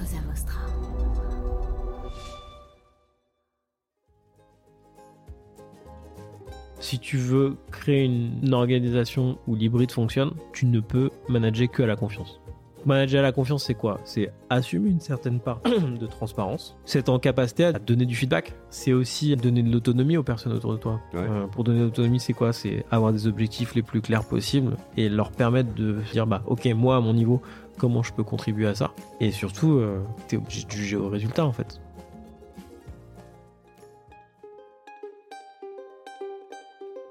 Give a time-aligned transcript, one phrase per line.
[0.00, 0.60] Cosa Vostra.
[6.80, 11.86] Si tu veux créer une organisation où l'hybride fonctionne, tu ne peux manager que à
[11.86, 12.40] la confiance.
[12.86, 14.00] Manager à la confiance, c'est quoi?
[14.04, 15.60] C'est assumer une certaine part
[16.00, 16.78] de transparence.
[16.86, 18.54] C'est en capacité à donner du feedback.
[18.70, 21.00] C'est aussi donner de l'autonomie aux personnes autour de toi.
[21.12, 21.20] Ouais.
[21.20, 22.54] Euh, pour donner de l'autonomie, c'est quoi?
[22.54, 26.66] C'est avoir des objectifs les plus clairs possibles et leur permettre de dire bah ok
[26.74, 27.42] moi à mon niveau
[27.80, 28.92] comment je peux contribuer à ça.
[29.20, 31.80] Et surtout, euh, t'es obligé de juger au résultat en fait.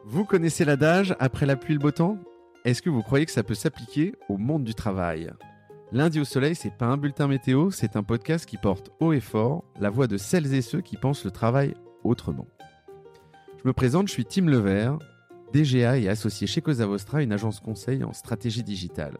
[0.05, 2.17] Vous connaissez l'adage après la pluie le beau temps?
[2.65, 5.31] Est-ce que vous croyez que ça peut s'appliquer au monde du travail?
[5.91, 9.21] Lundi au soleil, c'est pas un bulletin météo, c'est un podcast qui porte haut et
[9.21, 11.73] fort la voix de celles et ceux qui pensent le travail
[12.03, 12.47] autrement.
[13.63, 14.99] Je me présente, je suis Tim Levert,
[15.51, 19.17] DGA et associé chez Cosa Vostra, une agence conseil en stratégie digitale.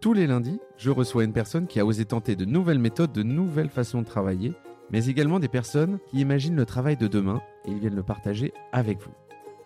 [0.00, 3.24] Tous les lundis, je reçois une personne qui a osé tenter de nouvelles méthodes, de
[3.24, 4.52] nouvelles façons de travailler,
[4.92, 8.52] mais également des personnes qui imaginent le travail de demain et ils viennent le partager
[8.70, 9.10] avec vous.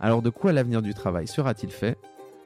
[0.00, 1.98] Alors de quoi l'avenir du travail sera-t-il fait?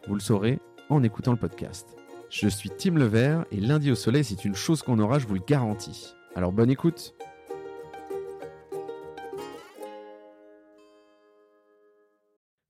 [0.09, 0.59] Vous le saurez
[0.91, 1.97] en écoutant le podcast.
[2.29, 5.35] Je suis Tim Levert et lundi au soleil, c'est une chose qu'on aura, je vous
[5.35, 6.13] le garantis.
[6.35, 7.15] Alors bonne écoute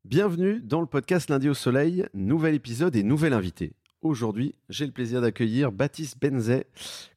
[0.04, 3.72] Bienvenue dans le podcast Lundi au soleil, nouvel épisode et nouvel invité.
[4.02, 6.66] Aujourd'hui, j'ai le plaisir d'accueillir Baptiste Benzet,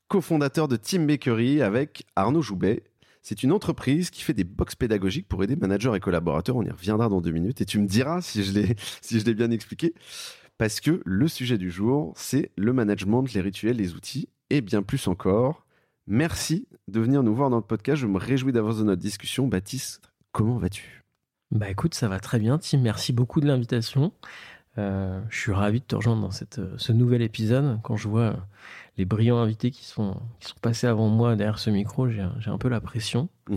[0.08, 2.84] cofondateur de Team Bakery avec Arnaud Joubet.
[3.22, 6.56] C'est une entreprise qui fait des box pédagogiques pour aider managers et collaborateurs.
[6.56, 9.52] On y reviendra dans deux minutes et tu me diras si je l'ai si bien
[9.52, 9.94] expliqué.
[10.58, 14.82] Parce que le sujet du jour, c'est le management, les rituels, les outils et bien
[14.82, 15.66] plus encore.
[16.08, 18.02] Merci de venir nous voir dans le podcast.
[18.02, 19.48] Je me réjouis d'avance de notre discussion.
[19.48, 21.04] Baptiste, comment vas-tu?
[21.52, 22.80] Bah écoute, ça va très bien, Tim.
[22.80, 24.14] Merci beaucoup de l'invitation.
[24.80, 27.80] Euh, je suis ravi de te rejoindre dans cette, euh, ce nouvel épisode.
[27.84, 28.34] Quand je vois euh,
[28.98, 32.58] les brillants invités qui sont, qui sont passés avant moi derrière ce micro, j'ai un
[32.58, 33.28] peu la pression.
[33.52, 33.56] et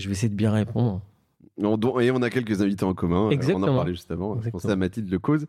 [0.00, 1.00] je vais essayer de bien répondre.
[1.62, 3.16] On- Et on a quelques invités en commun.
[3.16, 3.76] Euh, On en Exactement.
[3.76, 4.32] parlait juste avant.
[4.34, 4.60] Je Exactement.
[4.60, 5.46] pensais à Mathilde Le Cause.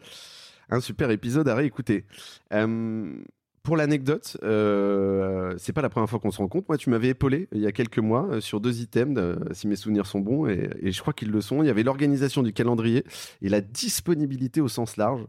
[0.69, 2.05] Un super épisode à réécouter.
[2.53, 3.13] Euh,
[3.63, 6.65] pour l'anecdote, euh, c'est pas la première fois qu'on se rencontre.
[6.69, 9.67] Moi, tu m'avais épaulé il y a quelques mois euh, sur deux items, euh, si
[9.67, 11.61] mes souvenirs sont bons, et, et je crois qu'ils le sont.
[11.61, 13.03] Il y avait l'organisation du calendrier
[13.41, 15.23] et la disponibilité au sens large.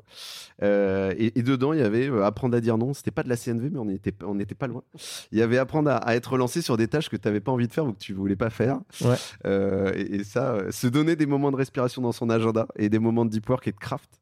[0.63, 2.95] Euh, et, et dedans, il y avait euh, apprendre à dire non.
[2.95, 4.83] C'était pas de la CNV, mais on n'était on n'était pas loin.
[5.31, 7.53] Il y avait apprendre à, à être lancé sur des tâches que tu n'avais pas
[7.53, 8.81] envie de faire ou que tu voulais pas faire.
[9.03, 9.17] Ouais.
[9.45, 12.89] Euh, et, et ça, euh, se donner des moments de respiration dans son agenda et
[12.89, 14.22] des moments de deep work et de craft.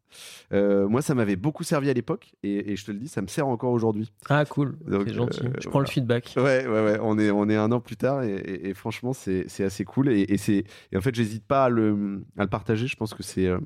[0.52, 3.22] Euh, moi, ça m'avait beaucoup servi à l'époque et, et je te le dis, ça
[3.22, 4.12] me sert encore aujourd'hui.
[4.28, 4.76] Ah cool,
[5.06, 5.46] c'est gentil.
[5.46, 6.32] euh, je prends le feedback.
[6.36, 6.98] Ouais, ouais, ouais.
[7.02, 9.84] On est, on est un an plus tard et, et- et franchement, c'est, c'est assez
[9.84, 10.08] cool.
[10.10, 12.86] Et, c'est, en fait, j'hésite pas à le, à le partager.
[12.86, 13.58] Je pense que c'est, euh,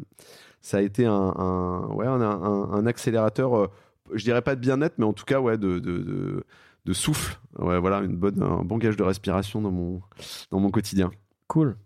[0.60, 3.70] ça a été un, un- ouais, un, un- un accélérateur.
[4.12, 6.44] je dirais pas de bien-être, mais en tout cas, ouais, de, de, de,
[6.84, 7.38] de souffle.
[7.58, 10.02] Ouais, voilà, une bonne, un bon gage de respiration dans mon,
[10.50, 11.10] dans mon quotidien.
[11.48, 11.76] Cool.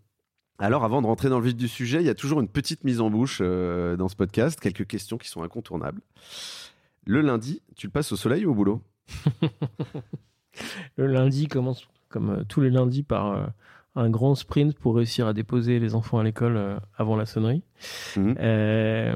[0.59, 2.85] Alors, avant de rentrer dans le vif du sujet, il y a toujours une petite
[2.85, 6.01] mise en bouche euh, dans ce podcast, quelques questions qui sont incontournables.
[7.07, 8.83] Le lundi, tu le passes au soleil ou au boulot?
[10.97, 13.47] Le lundi commence comme euh, tous les lundis par euh,
[13.95, 17.63] un grand sprint pour réussir à déposer les enfants à l'école avant la sonnerie.
[18.17, 19.15] Euh,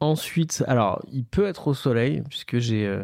[0.00, 3.00] ensuite, alors il peut être au soleil puisque j'ai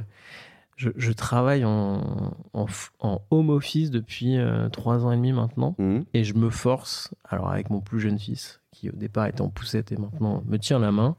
[0.78, 5.32] je, je travaille en, en, f- en home office depuis euh, trois ans et demi
[5.32, 6.04] maintenant Mhm.
[6.14, 9.48] et je me force, alors avec mon plus jeune fils qui au départ était en
[9.48, 11.16] poussette et maintenant me tient la main,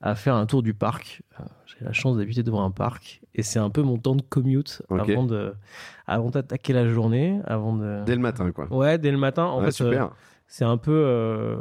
[0.00, 1.22] à faire un tour du parc.
[1.38, 4.22] Euh, J'ai la chance d'habiter devant un parc et c'est un peu mon temps de
[4.22, 5.54] commute avant de
[6.06, 8.72] avant d'attaquer la journée, avant de Dès le matin, quoi.
[8.72, 9.44] ouais dès le matin.
[9.44, 10.10] En Ouais, fait, euh, super.
[10.56, 11.56] C'est un peu euh,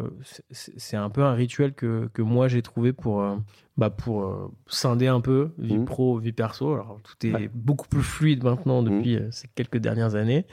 [0.51, 3.35] c'est un peu un rituel que, que moi j'ai trouvé pour euh,
[3.75, 5.85] bah pour euh, scinder un peu vie Mhm.
[5.85, 7.49] pro vie perso alors tout est Ouais.
[7.55, 10.45] beaucoup plus fluide maintenant depuis euh, ces quelques dernières années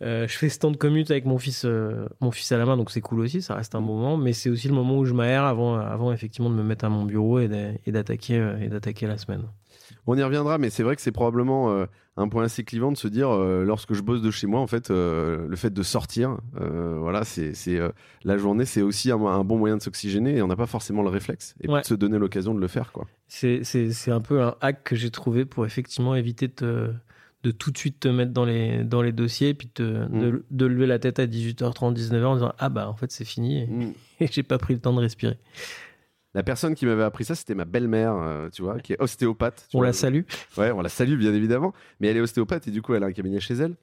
[0.00, 1.64] je fais ce temps de commute avec mon fils
[2.20, 3.86] mon fils à la main donc c'est cool aussi ça reste un Mhm.
[3.86, 6.84] moment mais c'est aussi le moment où je m'aère avant avant effectivement de me mettre
[6.84, 9.44] à mon bureau et d'a- et d'attaquer et d'attaquer la semaine
[10.06, 12.96] On y reviendra, mais c'est vrai que c'est probablement euh, un point assez clivant de
[12.96, 15.82] se dire, euh, lorsque je bosse de chez moi, en fait, euh, le fait de
[15.82, 17.52] sortir, voilà, c'est
[18.24, 21.02] la journée, c'est aussi un, un bon moyen de s'oxygéner et on n'a pas forcément
[21.02, 21.80] le réflexe et Ouais.
[21.82, 23.06] de se donner l'occasion de le faire, quoi.
[23.28, 23.62] C'est,
[24.08, 26.90] un peu un hack que j'ai trouvé pour effectivement éviter de, te-
[27.44, 30.18] de tout de suite te mettre dans les, dans les dossiers et puis te- Mm.
[30.20, 33.24] de, de lever la tête à 18h30, 19h en disant Ah bah en fait c'est
[33.24, 33.92] fini et, Mm.
[34.20, 35.38] et j'ai pas pris le temps de respirer.
[36.38, 39.66] La personne qui m'avait appris ça, c'était ma belle-mère, euh, tu vois, qui est ostéopathe.
[39.68, 39.88] tu On vois.
[39.88, 40.20] la salue.
[40.56, 43.06] Ouais, on la salue bien évidemment, mais elle est ostéopathe et du coup elle a
[43.06, 43.74] un cabinet chez elle.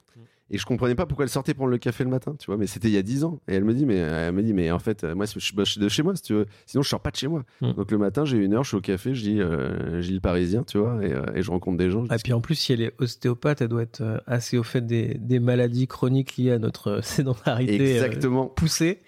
[0.48, 2.56] Et je comprenais pas pourquoi elle sortait prendre le café le matin, tu vois.
[2.56, 3.40] Mais c'était il y a 10 ans.
[3.46, 5.88] Et elle me dit, mais, elle me dit, mais en fait, moi, je bosse de
[5.90, 6.46] chez moi, si tu veux.
[6.64, 7.42] Sinon, je sors pas de chez moi.
[7.60, 7.72] Mm.
[7.72, 10.14] Donc le matin, j'ai une heure, je suis au café, je dis, euh, je lis
[10.14, 12.04] le parisien, tu vois, et, euh, et je rencontre des gens.
[12.06, 14.62] Et dis, puis en plus, si elle est ostéopathe, elle doit être euh, assez au
[14.62, 18.46] fait des, des maladies chroniques liées à notre sédentarité Exactement.
[18.46, 19.00] poussée.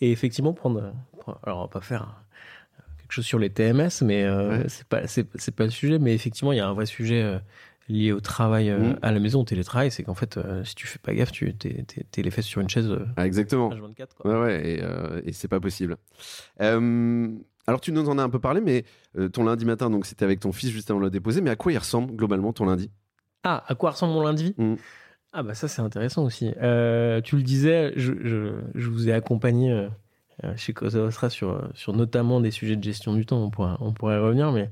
[0.00, 0.92] Et effectivement, prendre.
[1.44, 2.25] Alors, on va pas faire
[3.06, 4.64] quelque chose sur les TMS, mais euh, Ouais.
[4.68, 5.98] c'est pas c'est pas le sujet.
[5.98, 7.38] Mais effectivement, il y a un vrai sujet euh,
[7.88, 8.98] lié au travail euh, Mm.
[9.02, 9.90] à la maison, au télétravail.
[9.90, 12.68] C'est qu'en fait, euh, si tu fais pas gaffe, tu t'es les fesses sur une
[12.68, 13.70] chaise Ah, exactement.
[13.70, 14.14] H24.
[14.16, 14.30] Quoi.
[14.32, 15.96] Ouais, ouais, et, et c'est pas possible.
[17.68, 18.84] Alors, tu nous en as un peu parlé, mais
[19.32, 21.56] ton lundi matin, donc c'était avec ton fils juste avant de le déposer, mais à
[21.56, 22.90] quoi il ressemble globalement ton lundi?
[23.42, 24.54] Ah, à quoi ressemble mon lundi?
[24.58, 24.74] Mm.
[25.32, 26.50] Ah bah ça c'est intéressant aussi.
[26.54, 26.56] Tu
[27.36, 29.88] le disais, je, je, je vous ai accompagné
[30.44, 33.92] euh, Cosa Nostra sur, sur notamment des sujets de gestion du temps, on pourrait, on
[33.92, 34.70] pourrait y revenir, mais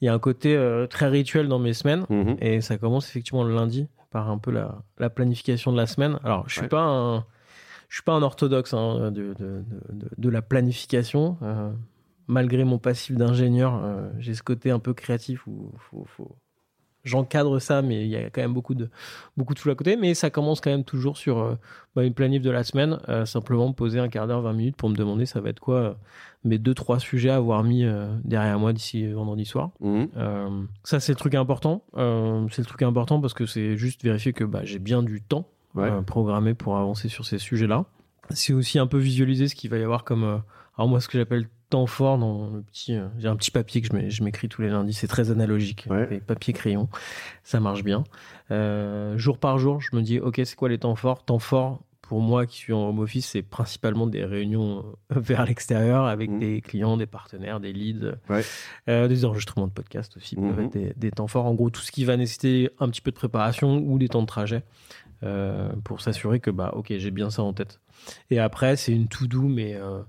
[0.00, 2.36] il y a un côté euh, très rituel dans mes semaines, Mhm.
[2.40, 6.18] et ça commence effectivement le lundi par un peu la, la planification de la semaine.
[6.24, 6.68] Alors je suis Ouais.
[6.68, 7.24] pas un...
[7.88, 11.36] Je suis pas un orthodoxe hein, de, de, de, de- de la planification.
[11.42, 11.70] euh,
[12.26, 16.34] malgré mon passif d'ingénieur, euh, j'ai ce côté un peu créatif où faut, faut,
[17.04, 18.88] j'encadre ça, mais il y a quand même beaucoup de,
[19.36, 19.96] beaucoup de flou à côté.
[19.96, 21.54] Mais ça commence quand même toujours sur euh,
[21.96, 24.76] bah, une planif de la semaine, euh, simplement me poser un quart d'heure, 20 minutes
[24.76, 25.94] pour me demander ça va être quoi euh,
[26.44, 29.70] mes deux, trois sujets à avoir mis euh, derrière moi d'ici vendredi soir.
[29.82, 31.84] Euh, ça, c'est le truc important.
[31.94, 35.46] C'est le truc important parce que c'est juste vérifier que bah, j'ai bien du temps
[35.74, 35.88] Ouais.
[36.06, 37.86] programmé pour avancer sur ces sujets-là.
[38.28, 40.42] C'est aussi un peu visualiser ce qu'il va y avoir comme.
[40.76, 42.94] alors, moi, ce que j'appelle temps fort dans le petit.
[42.94, 44.92] euh, j'ai un petit papier que je m'é- je m'écris tous les lundis.
[44.94, 45.86] C'est très analogique.
[45.90, 46.20] Ouais.
[46.20, 46.88] Papier, crayon.
[47.44, 48.04] Ça marche bien.
[48.50, 51.24] Euh, jour par jour, je me dis, OK, c'est quoi les temps forts?
[51.24, 55.44] Temps forts, pour moi qui suis en home office, c'est principalement des réunions euh, vers
[55.46, 56.38] l'extérieur avec Mhm.
[56.40, 58.42] des clients, des partenaires, des leads, Ouais.
[58.88, 61.46] euh, des enregistrements de podcasts aussi peuvent être des, des temps forts.
[61.46, 64.22] En gros, tout ce qui va nécessiter un petit peu de préparation ou des temps
[64.22, 64.62] de trajet
[65.84, 67.80] pour s'assurer que, bah, ok, j'ai bien ça en tête.
[68.30, 70.00] Et après, c'est une to-do, mais euh,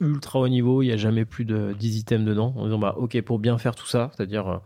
[0.00, 0.82] ultra haut niveau.
[0.82, 2.52] Il n'y a jamais plus de 10 items dedans.
[2.56, 4.58] En disant, bah, ok, pour bien faire tout ça, c'est-à-dire euh,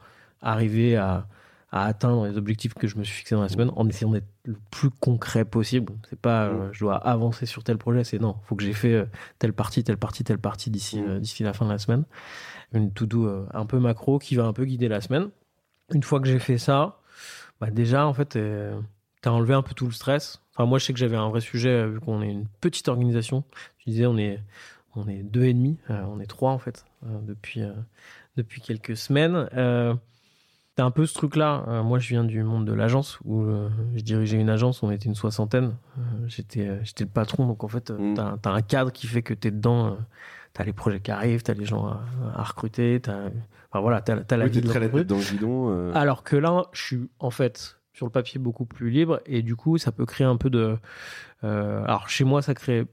[0.42, 1.26] arriver à,
[1.70, 4.28] à atteindre les objectifs que je me suis fixés dans la semaine en essayant d'être
[4.44, 5.92] le plus concret possible.
[6.08, 8.94] C'est pas, euh, je dois avancer sur tel projet, c'est non, faut que j'ai fait
[8.94, 9.04] euh,
[9.38, 12.04] telle partie, telle partie, telle partie d'ici d'ici la fin de la semaine.
[12.72, 15.30] Une to-do un peu macro qui va un peu guider la semaine.
[15.92, 17.00] Une fois que j'ai fait ça,
[17.60, 18.38] bah déjà, en fait,
[19.20, 20.40] t'as enlevé un peu tout le stress.
[20.54, 23.42] Enfin, moi, je sais que j'avais un vrai sujet, vu qu'on est une petite organisation.
[23.78, 24.40] Tu disais, on est,
[24.96, 27.72] on est deux et demi, euh, on est trois, en fait, euh, depuis, euh,
[28.36, 29.48] depuis quelques semaines.
[30.76, 31.82] T'as un peu ce truc-là.
[31.84, 33.44] Moi, je viens du monde de l'agence où
[33.94, 35.74] je dirigeais une agence, on était une soixantaine.
[36.26, 38.14] J'étais, j'étais le patron, donc en fait, Mm.
[38.14, 39.98] t'as, un cadre qui fait que t'es dedans.
[40.54, 42.00] t'as les projets qui arrivent, t'as les gens à,
[42.34, 43.26] à recruter, t'as,
[43.70, 45.70] enfin voilà, t'as, t'as la Oui, vie de très la tête dans le guidon.
[45.70, 49.42] euh, Alors que là, je suis en fait sur le papier beaucoup plus libre et
[49.42, 50.76] du coup, ça peut créer un peu de.
[51.44, 52.86] euh, alors chez moi, ça crée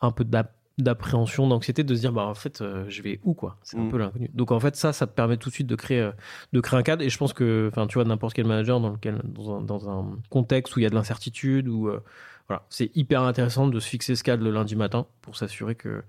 [0.00, 3.34] un peu d'ap- d'appréhension, d'anxiété, de se dire bah en fait, euh, je vais où
[3.34, 3.56] quoi?
[3.62, 3.88] C'est un Mm.
[3.90, 4.30] peu l'inconnu.
[4.34, 6.12] Donc en fait, ça, ça te permet tout de suite de créer, euh,
[6.52, 7.02] de créer un cadre.
[7.02, 9.88] Et je pense que, enfin, tu vois, n'importe quel manager dans lequel, dans un, dans
[9.90, 12.02] un contexte où il y a de l'incertitude ou euh,
[12.48, 16.02] voilà, c'est hyper intéressant de se fixer ce cadre le lundi matin pour s'assurer que,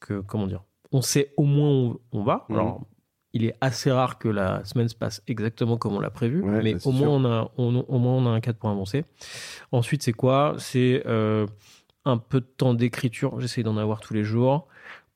[0.00, 2.46] que, comment dire, on sait au moins où on va.
[2.48, 2.56] Mhm.
[2.56, 2.80] Alors,
[3.32, 6.62] il est assez rare que la semaine se passe exactement comme on l'a prévu, Ouais,
[6.62, 7.10] mais bah, au moins, sûr.
[7.12, 9.04] on a, on- au moins on a un cadre pour avancer.
[9.72, 10.54] Ensuite, c'est quoi?
[10.58, 11.46] C'est euh,
[12.06, 13.38] un peu de temps d'écriture.
[13.40, 14.66] J'essaie d'en avoir tous les jours.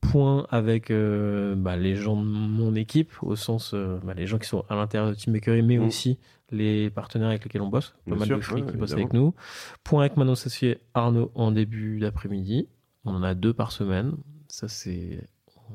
[0.02, 4.38] Point avec euh, bah, les gens de mon équipe, au sens euh, bah, les gens
[4.38, 5.86] qui sont à l'intérieur de Team Bakery, mais Mhm.
[5.86, 6.18] aussi
[6.50, 7.90] les partenaires avec lesquels on bosse.
[8.06, 9.34] Pas Bien mal sûr, de ouais, qui bossent avec nous.
[9.84, 12.66] Point avec mon associé Arnaud en début d'après-midi.
[13.04, 14.16] On en a deux par semaine.
[14.48, 15.22] Ça, c'est.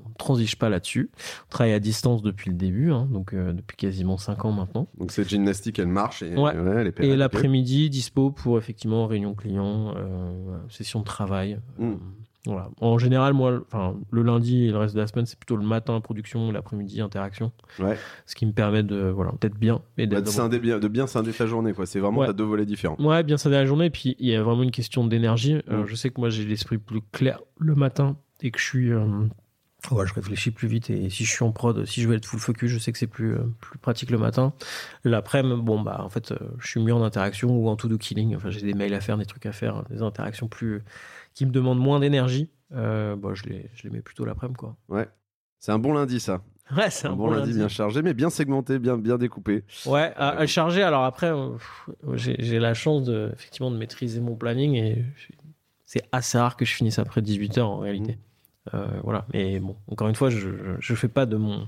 [0.08, 1.10] On transige pas là-dessus.
[1.48, 4.88] On travaille à distance depuis le début, hein, donc euh, depuis quasiment 5 ans maintenant.
[4.98, 6.54] Donc cette gymnastique, elle marche et, Ouais.
[6.56, 11.60] elle est Et pérenne, l'après-midi, dispo pour effectivement réunion client, euh, session de travail.
[11.78, 11.84] Mm.
[11.92, 11.96] Euh,
[12.48, 12.70] voilà.
[12.80, 15.66] En général, moi, enfin, le lundi et le reste de la semaine, c'est plutôt le
[15.66, 17.52] matin production, l'après-midi interaction.
[17.80, 17.98] Ouais.
[18.28, 21.08] Ce qui me permet de voilà, d'être bien et Bah, de, scinder bien, de bien
[21.08, 21.88] scinder ta journée, quoi.
[21.88, 22.28] C'est vraiment Ouais.
[22.28, 22.98] t'as deux volets différents.
[23.00, 23.86] Ouais, bien de la journée.
[23.86, 25.56] Et puis, il y a vraiment une question d'énergie.
[25.70, 25.88] Euh, Mm.
[25.88, 28.92] je sais que moi, j'ai l'esprit plus clair le matin et que je suis.
[29.92, 30.90] Ouais, je réfléchis plus vite.
[30.90, 32.98] Et si je suis en prod, si je veux être full focus, je sais que
[32.98, 34.54] c'est plus, euh, plus pratique le matin.
[35.04, 38.36] L'après-midi, bon, bah, en fait, euh, je suis mieux en interaction ou en to-do killing.
[38.36, 40.84] Enfin, j'ai des mails à faire, des trucs à faire, des interactions plus.
[41.34, 42.50] qui me demandent moins d'énergie.
[42.74, 44.76] Euh, bon, je les, je les mets plutôt l'après-midi, quoi.
[44.90, 45.08] Ouais.
[45.60, 46.42] C'est un bon lundi, ça.
[46.76, 49.64] Ouais, c'est Un, bon, lundi, bien chargé, mais bien segmenté, bien, bien découpé.
[49.86, 50.82] Ouais, à, à charger.
[50.82, 51.32] Alors après,
[52.16, 55.06] j'ai la chance de, effectivement de maîtriser mon planning et
[55.86, 58.18] c'est assez rare que je finisse après 18h en réalité.
[59.04, 59.26] Voilà.
[59.34, 61.68] Mais bon, encore une fois, je, je fais pas de mon,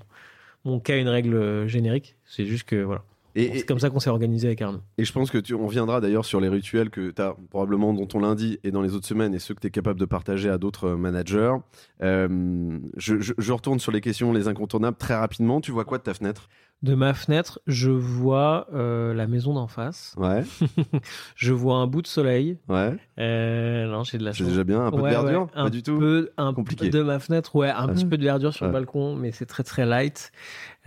[0.65, 2.15] mon cas une règle générique.
[2.25, 3.03] C'est juste que voilà.
[3.35, 4.81] Et, C'est comme ça qu'on s'est organisé avec Arnaud.
[4.97, 7.93] et je pense que tu, on viendra d'ailleurs sur les rituels que tu as probablement
[7.93, 10.05] dans ton lundi et dans les autres semaines et ceux que tu es capable de
[10.05, 11.53] partager à d'autres euh, managers.
[12.01, 15.61] Euh, je, je- je retourne sur les questions, les incontournables, très rapidement.
[15.61, 16.49] Tu vois quoi de ta fenêtre?
[16.83, 20.13] De ma fenêtre, je vois euh, la maison d'en face.
[20.15, 20.43] Ouais,
[21.35, 22.59] Je vois un bout de soleil.
[22.69, 22.95] ouais.
[23.17, 24.49] Euh, non, j'ai de la C'est chance.
[24.49, 24.85] déjà bien.
[24.85, 26.91] Un peu Ouais, de verdure ouais, Pas un du tout peu, un Compliqué.
[26.91, 27.87] peu de ma fenêtre, ouais, un Ah.
[27.87, 28.67] petit peu de verdure sur Ouais.
[28.67, 30.31] le balcon, mais c'est très très light.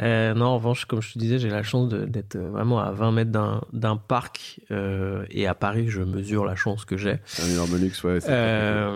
[0.00, 3.10] Euh, non, en revanche, comme je te disais, j'ai la chance d'être vraiment à 20
[3.10, 3.32] mètres
[3.72, 4.60] d'un parc.
[4.70, 7.18] et à Paris, je mesure la chance que j'ai.
[7.42, 8.20] Un énorme luxe, ouais.
[8.20, 8.86] c'est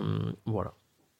[0.46, 0.74] voilà.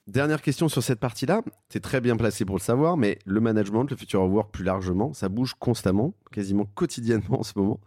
[0.07, 1.41] Dernière question sur cette partie-là.
[1.69, 4.63] Tu es très bien placé pour le savoir, mais le management, le future work plus
[4.63, 7.79] largement, ça bouge constamment, quasiment quotidiennement en ce moment.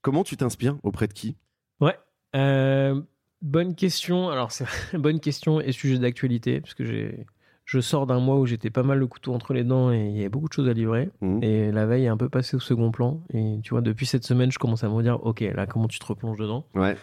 [0.00, 1.36] Comment tu t'inspires Auprès de qui?
[1.80, 1.98] Ouais.
[2.36, 3.00] Euh,
[3.42, 4.28] bonne question.
[4.30, 7.26] Alors, c'est bonne question et sujet d'actualité, parce que j'ai.
[7.64, 10.16] Je sors d'un mois où j'étais pas mal le couteau entre les dents et il
[10.16, 11.10] y avait beaucoup de choses à livrer.
[11.20, 11.42] Mhm.
[11.42, 13.22] Et la veille est un peu passée au second plan.
[13.34, 15.98] Et tu vois, depuis cette semaine, je commence à me dire, ok, là, comment tu
[15.98, 16.64] te replonges dedans?
[16.74, 16.96] Ouais.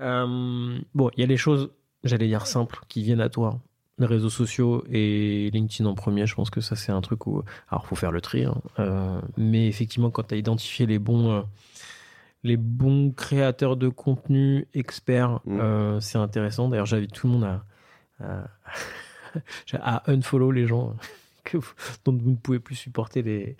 [0.00, 1.70] Euh, Bon, il y a les choses,
[2.02, 3.60] j'allais dire simples, qui viennent à toi.
[4.00, 7.42] Les réseaux sociaux et LinkedIn en premier, je pense que ça, c'est un truc où.
[7.70, 8.44] Alors, faut faire le tri.
[8.46, 8.60] hein.
[8.80, 11.30] Euh, mais effectivement, quand tu as identifié les bons.
[11.30, 11.42] euh,
[12.42, 15.60] les bons créateurs de contenu experts, Mhm.
[15.60, 16.70] euh, c'est intéressant.
[16.70, 17.64] D'ailleurs, j'invite tout le monde à,
[18.24, 18.44] à,
[19.74, 20.94] à unfollow les gens
[21.44, 21.72] que vous-
[22.04, 23.56] dont vous ne pouvez plus supporter les,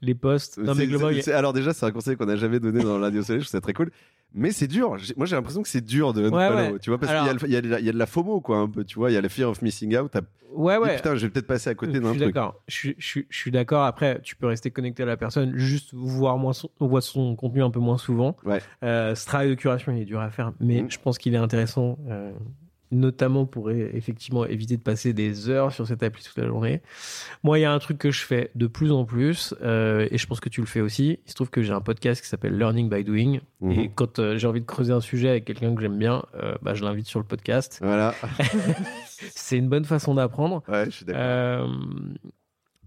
[0.00, 0.14] les.
[0.58, 2.98] Non, mais globalement, a- c'est- Alors déjà, c'est un conseil qu'on n'a jamais donné dans
[2.98, 3.90] l'Indio Soleil, je trouve ça très cool.
[4.34, 4.96] Mais c'est dur.
[5.18, 6.78] Moi, j'ai l'impression que c'est dur de unfollow, ouais.
[6.80, 8.68] tu vois, parce Alors- qu'il y y, la- y a de la FOMO, quoi, un
[8.68, 10.10] peu, tu vois, il y a le fear of missing out.
[10.54, 10.96] Ouais, ouais.
[10.96, 12.18] putain, je vais peut-être passer à côté d'un truc.
[12.32, 12.62] d'accord.
[12.66, 13.84] Je, suis- je, suis- je suis d'accord.
[13.84, 17.62] Après, tu peux rester connecté à la personne, juste voir moins son, voir son contenu
[17.62, 18.34] un peu moins souvent.
[18.46, 18.60] Ouais.
[18.82, 20.90] Euh, ce travail de curation, il est dur à faire, mais Mhm.
[20.90, 22.32] je pense qu'il est intéressant, euh,
[22.92, 26.82] notamment pour effectivement éviter de passer des heures sur cette appli toute la journée.
[27.42, 30.18] Moi, il y a un truc que je fais de plus en plus, euh, et
[30.18, 31.18] je pense que tu le fais aussi.
[31.26, 33.70] Il se trouve que j'ai un podcast qui s'appelle Learning by Doing, Mhm.
[33.72, 36.54] et quand euh, j'ai envie de creuser un sujet avec quelqu'un que j'aime bien, euh,
[36.62, 37.78] bah, je l'invite sur le podcast.
[37.82, 38.14] Voilà.
[39.34, 40.62] C'est une bonne façon d'apprendre.
[40.68, 41.68] Ouais, je suis d'accord.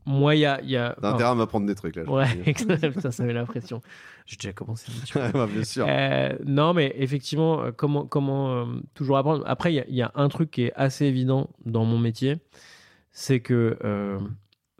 [0.05, 0.59] Moi, il y a.
[0.61, 2.03] il Y a T'as intérêt à m'apprendre des trucs, là.
[2.03, 3.81] Ouais, putain, ça met la pression.
[4.25, 4.91] J'ai déjà commencé.
[5.15, 5.85] Ouais, bah, bien sûr.
[5.87, 9.95] Euh, non, mais effectivement, euh, comment, comment euh, toujours apprendre Après, il y a- il
[9.95, 12.37] y, a un truc qui est assez évident dans mon métier,
[13.11, 14.19] c'est que euh,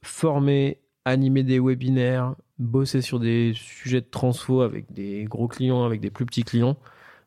[0.04, 6.02] former, animer des webinaires, bosser sur des sujets de transfo avec des gros clients, avec
[6.02, 6.78] des plus petits clients,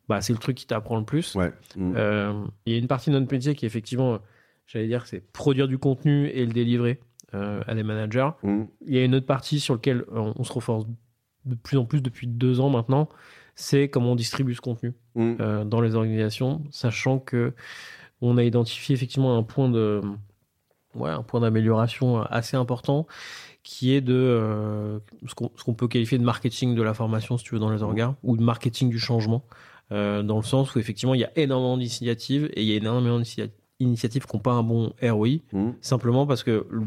[0.08, 1.34] bah, c'est le truc qui t'apprend le plus.
[1.34, 1.52] Ouais.
[1.76, 1.94] Mhm.
[1.96, 4.18] Euh, Il y a une partie de notre métier qui, effectivement,
[4.66, 7.00] j'allais dire, c'est produire du contenu et le délivrer
[7.32, 8.30] à des managers.
[8.42, 8.68] Mhm.
[8.86, 10.86] Il y a une autre partie sur laquelle on, on se renforce
[11.44, 13.08] de plus en plus depuis deux ans maintenant,
[13.54, 15.36] c'est comment on distribue ce contenu Mhm.
[15.40, 17.52] euh, dans les organisations, sachant que
[18.20, 20.00] on a identifié effectivement un point de
[20.94, 23.06] ouais, un point d'amélioration assez important
[23.62, 27.36] qui est de euh, ce qu'on ce qu'on peut qualifier de marketing de la formation
[27.36, 29.44] si tu veux dans les orgas ou de marketing du changement
[29.92, 32.76] euh, dans le sens où effectivement il y a énormément d'initiatives et il y a
[32.76, 33.20] énormément
[33.78, 35.74] d'initiatives qui n'ont pas un bon ROI Mhm.
[35.80, 36.86] simplement parce que le,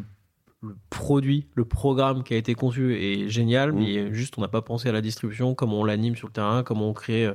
[0.64, 3.76] le produit, le programme qui a été conçu est génial, Mm.
[3.80, 6.62] mais juste on n'a pas pensé à la distribution, comment on l'anime sur le terrain,
[6.64, 7.34] comment on crée euh,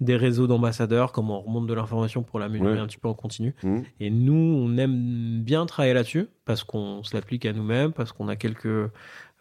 [0.00, 2.78] des réseaux d'ambassadeurs, comment on remonte de l'information pour l'améliorer Ouais.
[2.80, 3.54] un petit peu en continu.
[3.62, 3.84] Mhm.
[4.00, 8.28] Et nous, on aime bien travailler là-dessus parce qu'on se l'applique à nous-mêmes, parce qu'on
[8.28, 8.90] a quelques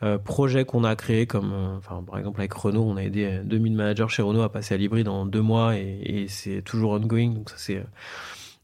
[0.03, 3.25] euh, projets qu'on a créés, comme euh, enfin, par exemple avec Renault, on a aidé
[3.25, 6.61] euh, 2000 managers chez Renault à passer à l'hybride en deux mois et, et c'est
[6.61, 7.83] toujours ongoing, donc ça c'est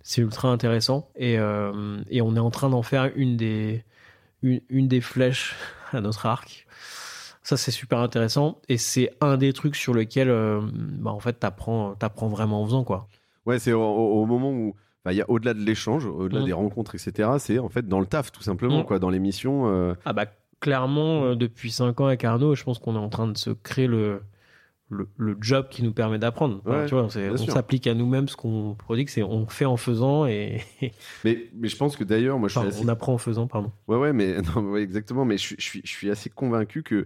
[0.04, 3.84] c'est ultra intéressant et, euh, et on est en train d'en faire une des
[4.44, 5.56] une, une des flèches
[5.92, 6.66] à notre arc.
[7.44, 11.34] Ça c'est super intéressant et c'est un des trucs sur lequel euh, bah, en fait
[11.34, 13.08] t'apprends t'apprends vraiment en faisant quoi.
[13.46, 14.76] Ouais, c'est au, moment où.
[15.10, 16.46] Il y a au-delà de l'échange, au-delà Mhm.
[16.46, 17.28] des rencontres, etc.
[17.40, 18.86] C'est en fait dans le taf, tout simplement, Mhm.
[18.86, 19.68] quoi, dans l'émission.
[19.68, 20.28] euh, Ah bah
[20.60, 23.50] clairement, euh, depuis 5 ans avec Arnaud, je pense qu'on est en train de se
[23.50, 24.22] créer le,
[24.92, 26.62] le, le job qui nous permet d'apprendre.
[26.66, 29.48] Enfin, Ouais, tu vois, c'est- bien on s'applique à nous-mêmes ce qu'on prodigue, c'est on
[29.48, 30.62] fait en faisant et
[31.24, 33.72] Mais, mais je pense que d'ailleurs, moi, je suis assez on apprend en faisant, pardon.
[33.88, 35.26] Ouais, ouais, mais non, ouais, exactement.
[35.26, 37.06] Mais je, suis- je suis, je suis assez convaincu que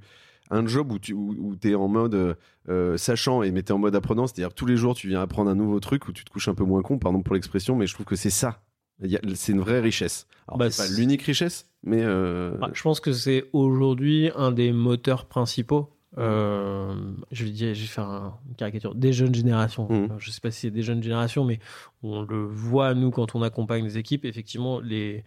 [0.51, 2.35] un job où tu où, es en mode
[2.69, 5.49] euh, sachant et mais t'es en mode apprenant, c'est-à-dire tous les jours tu viens apprendre
[5.49, 7.87] un nouveau truc où tu te couches un peu moins con, pardon pour l'expression, mais
[7.87, 8.61] je trouve que c'est ça.
[9.35, 10.25] C'est une vraie richesse.
[10.47, 14.71] Alors, Bah, c'est pas l'unique richesse, mais euh, je pense que c'est aujourd'hui un des
[14.71, 15.94] moteurs principaux.
[16.17, 16.95] Euh,
[17.31, 19.87] je vais dire, je vais faire un- une caricature des jeunes générations.
[19.89, 21.59] Alors, Je sais pas si c'est des jeunes générations, mais
[22.03, 24.25] on le voit nous quand on accompagne les équipes.
[24.25, 25.23] Effectivement, les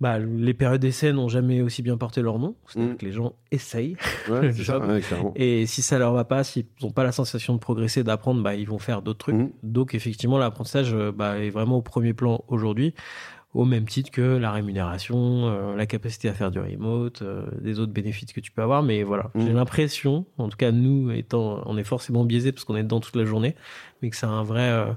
[0.00, 2.54] bah, les périodes d'essai n'ont jamais aussi bien porté leur nom.
[2.66, 2.96] C'est-à-dire Mhm.
[2.96, 3.96] que les gens essayent.
[4.30, 5.02] ouais, ça, ouais.
[5.34, 8.54] Et si ça leur va pas, s'ils n'ont pas la sensation de progresser, d'apprendre, bah,
[8.54, 9.34] ils vont faire d'autres trucs.
[9.36, 9.50] Mhm.
[9.62, 12.94] Donc effectivement, l'apprentissage euh, bah, est vraiment au premier plan aujourd'hui.
[13.52, 17.80] Au même titre que la rémunération, euh, la capacité à faire du remote, euh, des
[17.80, 18.82] autres bénéfices que tu peux avoir.
[18.82, 22.76] Mais voilà, j'ai l'impression, en tout cas nous étant, on est forcément biaisé parce qu'on
[22.76, 23.56] est dedans toute la journée,
[24.02, 24.92] mais que c'est un vrai, euh,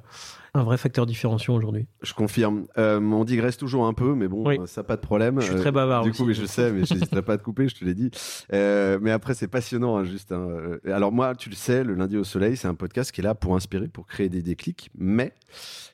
[0.55, 1.87] un vrai facteur différenciant aujourd'hui.
[2.01, 2.65] Je confirme.
[2.77, 4.57] Euh, on digresse toujours un peu, mais bon, Oui.
[4.59, 5.39] euh, ça pas de problème.
[5.39, 6.21] Je suis Euh, très bavard Du aussi.
[6.21, 8.11] coup, mais je sais, mais je n'hésiterai pas à te couper, je te l'ai dit.
[8.53, 10.31] Euh, mais après, c'est passionnant, hein, juste.
[10.31, 10.47] hein.
[10.49, 13.23] Euh, Alors moi, tu le sais, le lundi au soleil, c'est un podcast qui est
[13.23, 14.91] là pour inspirer, pour créer des déclics.
[14.95, 15.33] Mais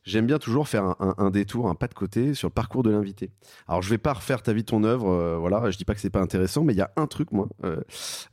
[0.04, 2.84] j'aime bien toujours faire un, un- un détour, un pas de côté sur le parcours
[2.84, 3.30] de l'invité.
[3.68, 5.10] Alors, je vais pas refaire ta vie, ton œuvre.
[5.10, 7.32] euh, voilà, je dis pas que c'est pas intéressant, mais il y a un truc,
[7.32, 7.78] moi, euh,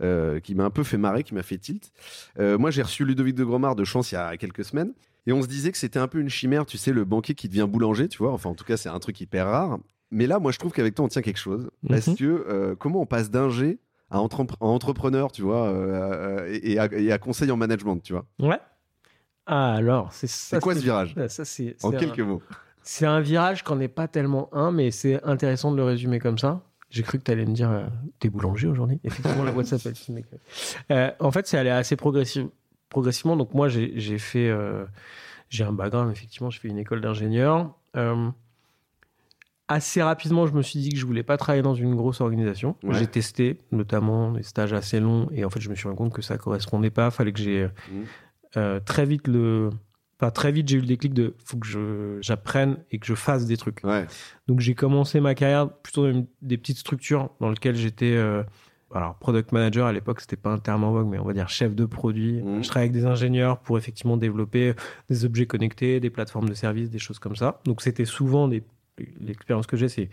[0.03, 1.93] euh, qui m'a un peu fait marrer, qui m'a fait tilt.
[2.41, 4.93] Euh, moi, j'ai reçu Ludovic de Gromard de Chance il y a quelques semaines.
[5.27, 7.49] Et on se disait que c'était un peu une chimère, tu sais, le banquier qui
[7.49, 8.33] devient boulanger, tu vois.
[8.33, 9.79] Enfin, en tout cas, c'est un truc hyper rare.
[10.13, 11.69] Mais là, moi, je trouve qu'avec toi, on tient quelque chose.
[11.89, 12.17] Parce Mhm.
[12.17, 13.79] que euh, comment on passe d'ingé
[14.11, 18.13] à, entrepre- à entrepreneur, tu vois, euh, et, à, et à conseil en management, tu
[18.13, 18.25] vois.
[18.39, 18.59] Ouais.
[19.47, 20.57] Ah alors, c'est ça.
[20.57, 21.77] C'est quoi ce virage Ah, Ça c'est.
[21.83, 22.43] En quelques un- mots.
[22.83, 26.39] C'est un virage qu'on n'est pas tellement un, mais c'est intéressant de le résumer comme
[26.39, 26.63] ça.
[26.89, 27.87] J'ai cru que tu allais me dire, euh,
[28.21, 29.95] t'es boulanger aujourd'hui Effectivement, la boîte s'appelle.
[30.93, 32.49] Euh, en fait, c'est allé assez progressif-
[32.89, 33.37] progressivement.
[33.37, 34.85] Donc moi, j'ai fait, euh,
[35.49, 37.75] j'ai un background, effectivement, j'ai fait une école d'ingénieur.
[37.97, 38.29] Euh,
[39.69, 42.77] assez rapidement, je me suis dit que je voulais pas travailler dans une grosse organisation.
[42.83, 42.95] Ouais.
[42.95, 46.13] J'ai testé, notamment des stages assez longs, et en fait, je me suis rendu compte
[46.13, 47.11] que ça correspondait pas.
[47.11, 48.05] Fallait que j'ai Mhm.
[48.57, 49.71] euh, très vite le,
[50.21, 53.45] enfin très vite, j'ai eu le déclic de, faut que j'apprenne et que je fasse
[53.47, 53.81] des trucs.
[53.83, 54.07] Ouais.
[54.47, 58.45] Donc j'ai commencé ma carrière plutôt dans des petites structures dans lesquelles j'étais euh,
[58.95, 61.49] alors product manager à l'époque c'était pas un terme en vogue mais on va dire
[61.49, 62.43] chef de produit.
[62.43, 62.63] Mhm.
[62.63, 64.75] Je travaillais avec des ingénieurs pour effectivement développer
[65.09, 67.61] des objets connectés, des plateformes de services, des choses comme ça.
[67.65, 68.63] Donc c'était souvent des
[69.21, 70.09] l'expérience que j'ai c'est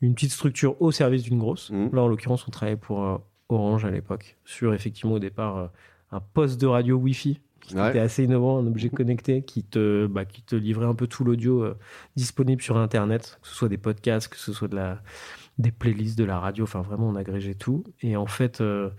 [0.00, 1.70] une petite structure au service d'une grosse.
[1.70, 1.90] Mhm.
[1.92, 5.66] Là en l'occurrence on travaillait pour euh, Orange à l'époque sur effectivement au départ euh,
[6.10, 7.90] un poste de radio Wi-Fi qui Ouais.
[7.90, 11.22] était assez innovant, un objet connecté qui te, bah, qui te livrait un peu tout
[11.22, 11.78] l'audio euh,
[12.16, 15.00] disponible sur Internet, que ce soit des podcasts, que ce soit de la,
[15.58, 17.84] des playlists, de la radio, enfin vraiment on agrégeait tout.
[18.00, 18.90] Et en fait, euh,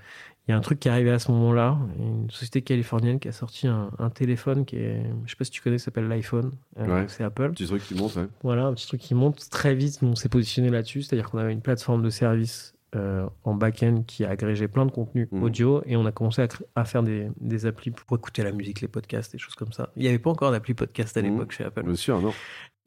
[0.48, 3.28] il y a un truc qui est arrivé à ce moment-là, une société californienne qui
[3.30, 6.52] a sorti un, un téléphone qui est, je sais pas si tu connais, s'appelle l'iPhone,
[6.80, 7.06] Euh, Ouais.
[7.08, 7.52] c'est Apple.
[7.52, 8.28] Petit truc qui monte, ouais.
[8.44, 10.00] Voilà, un petit truc qui monte très vite.
[10.04, 14.24] On s'est positionné là-dessus, c'est-à-dire qu'on avait une plateforme de service euh, en back-end qui
[14.24, 15.42] a agrégé plein de contenus Mhm.
[15.44, 16.46] audio et on a commencé
[16.76, 19.90] à, faire des, des applis pour écouter la musique, les podcasts, des choses comme ça.
[19.96, 21.32] Il n'y avait pas encore d'appli podcast à Mhm.
[21.32, 21.82] l'époque chez Apple.
[21.84, 22.34] Bien sûr, non.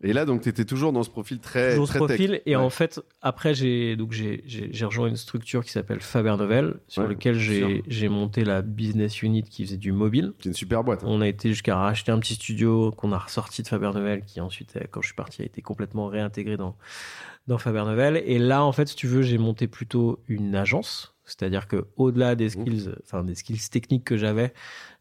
[0.03, 2.09] Et là, donc, tu étais toujours dans ce profil très, Toujours ce très tech.
[2.19, 2.43] profil.
[2.45, 2.63] Et Ouais.
[2.63, 6.75] en fait, après, j'ai donc j'ai j'ai- j'ai rejoint une structure qui s'appelle Faber Novel,
[6.87, 10.35] sur Ouais, laquelle j'ai j'ai monté la business unit qui faisait du mobile.
[10.39, 11.03] Qui est une super boîte.
[11.03, 11.07] hein.
[11.09, 14.41] On a été jusqu'à racheter un petit studio qu'on a ressorti de Faber Novel, qui
[14.43, 16.77] ensuite, euh, quand je suis parti, a été complètement réintégré dans,
[17.47, 18.23] dans Faber Novel.
[18.27, 21.15] Et là, en fait, si tu veux, j'ai monté plutôt une agence.
[21.25, 22.51] C'est-à-dire que au-delà des Mmh.
[22.51, 24.53] skills, enfin des skills techniques que j'avais,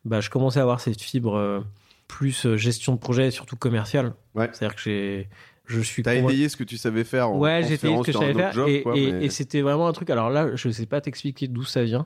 [0.06, 1.60] bah, je commençais à avoir cette fibre euh,
[2.08, 4.14] plus euh, gestion de projet et surtout commerciale.
[4.36, 4.50] Ouais.
[4.54, 5.30] C'est-à-dire que j'ai,
[5.66, 8.06] je suis T'as convaincu- éveillé ce que tu savais faire en Ouais, j'ai transférant ce
[8.08, 8.52] que je savais faire.
[8.54, 10.10] job, et quoi, et- mais- et c'était vraiment un truc.
[10.10, 12.06] Alors là, je sais pas t'expliquer d'où ça vient,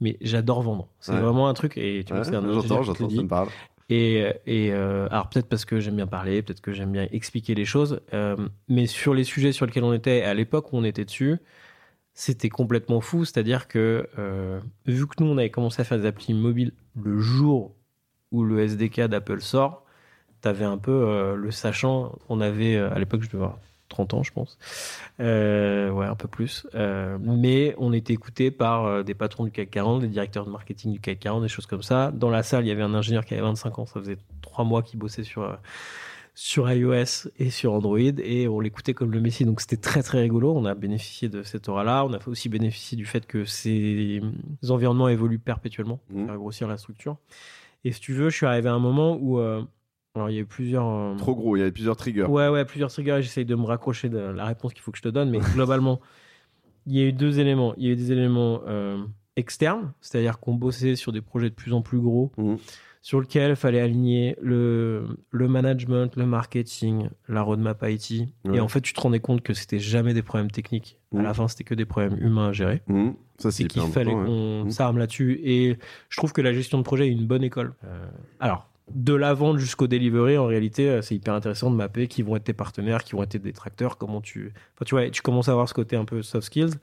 [0.00, 0.88] mais j'adore vendre.
[1.00, 1.20] C'est Ouais.
[1.20, 1.76] vraiment un truc.
[1.76, 3.48] Et tu vois, c'est un J'entends, j'entends, ça me parle.
[3.90, 7.54] Et, et euh, alors peut-être parce que j'aime bien parler, peut-être que j'aime bien expliquer
[7.54, 8.36] les choses, euh,
[8.68, 11.36] mais sur les sujets sur lesquels on était à l'époque où on était dessus,
[12.14, 13.24] c'était complètement fou.
[13.26, 17.18] C'est-à-dire que euh, vu que nous on avait commencé à faire des applis mobiles le
[17.18, 17.74] jour
[18.32, 19.84] où le SDK d'Apple sort,
[20.40, 22.18] t'avais un peu euh, le sachant.
[22.28, 24.58] On avait euh, à l'époque je devais avoir 30 ans je pense,
[25.20, 29.70] Euh, ouais un peu plus, Euh, mais on était écouté par des patrons du CAC
[29.70, 32.10] 40, des directeurs de marketing du CAC 40, des choses comme ça.
[32.10, 34.64] Dans la salle il y avait un ingénieur qui avait 25 ans, ça faisait trois
[34.64, 35.58] mois qu'il bossait sur
[36.34, 39.44] sur iOS et sur Android et on l'écoutait comme le Messie.
[39.44, 40.54] Donc c'était très très rigolo.
[40.56, 42.06] On a bénéficié de cette aura-là.
[42.06, 44.22] On a aussi bénéficié du fait que ces
[44.70, 46.26] environnements évoluent perpétuellement pour Mhm.
[46.28, 47.16] faire grossir la structure.
[47.84, 49.62] Et si tu veux, je suis arrivé à un moment où euh,
[50.14, 52.24] alors il y a eu plusieurs euh, Trop gros, il y avait plusieurs triggers.
[52.24, 53.16] Ouais, ouais, plusieurs triggers.
[53.18, 55.38] et J'essaye de me raccrocher de la réponse qu'il faut que je te donne, mais
[55.54, 56.00] globalement,
[56.86, 57.74] il y a eu deux éléments.
[57.76, 59.02] Il y a eu des éléments euh,
[59.36, 62.58] externes, c'est-à-dire qu'on bossait sur des projets de plus en plus gros, Mhm.
[63.02, 68.28] Sur lesquels il fallait aligner le, le management, le marketing, la roadmap IT.
[68.44, 68.56] Ouais.
[68.56, 70.98] Et en fait, tu te rendais compte que c'était jamais des problèmes techniques.
[71.12, 71.22] À Mhm.
[71.24, 72.80] la fin, c'était que des problèmes humains à gérer.
[72.86, 73.14] Mhm.
[73.38, 74.70] Ça, c'est qu'il fallait qu'on Mhm.
[74.70, 75.40] s'arme là-dessus.
[75.42, 75.76] Et
[76.08, 77.74] je trouve que la gestion de projet est une bonne école.
[77.84, 78.06] Euh,
[78.38, 82.22] alors, de la vente jusqu'au delivery, en réalité, euh, c'est hyper intéressant de mapper qui
[82.22, 84.52] vont être tes partenaires, qui vont être tes détracteurs, comment tu.
[84.76, 86.74] Enfin, tu vois, tu commences à avoir ce côté un peu soft skills.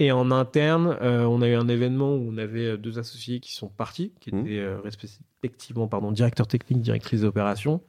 [0.00, 3.40] Et en interne, euh, on a eu un événement où on avait euh, deux associés
[3.40, 4.40] qui sont partis, qui Mhm.
[4.40, 7.80] étaient euh, respectivement pardon, directeur technique, directrice d'opération.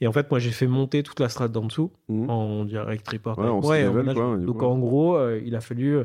[0.00, 2.30] Et en fait, moi, j'ai fait monter toute la strate d'en dessous Mhm.
[2.30, 3.38] en direct report.
[3.38, 5.98] Ouais, en quoi, Donc, en gros, euh, il a fallu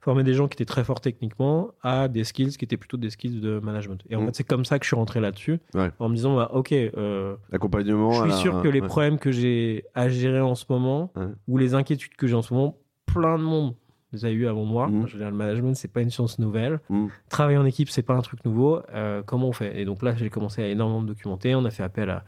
[0.00, 3.10] former des gens qui étaient très forts techniquement à des skills qui étaient plutôt des
[3.10, 4.02] skills de management.
[4.08, 4.26] Et en Mhm.
[4.28, 5.90] fait, c'est comme ça que je suis rentré là-dessus, Ouais.
[5.98, 8.10] en me disant, bah, OK, euh, Accompagnement.
[8.24, 11.12] je suis sûr que les problèmes que j'ai à gérer en ce moment,
[11.48, 13.74] ou les inquiétudes que j'ai en ce moment, plein de monde
[14.12, 14.88] les a eu avant moi.
[14.88, 15.06] Mhm.
[15.06, 16.80] Je veux dire, le management, c'est pas une science nouvelle.
[16.88, 17.10] Mhm.
[17.28, 18.80] Travailler en équipe, c'est pas un truc nouveau.
[18.94, 19.80] Euh, comment on fait?
[19.80, 21.54] Et donc là, j'ai commencé à énormément me documenter.
[21.54, 22.24] On a fait appel à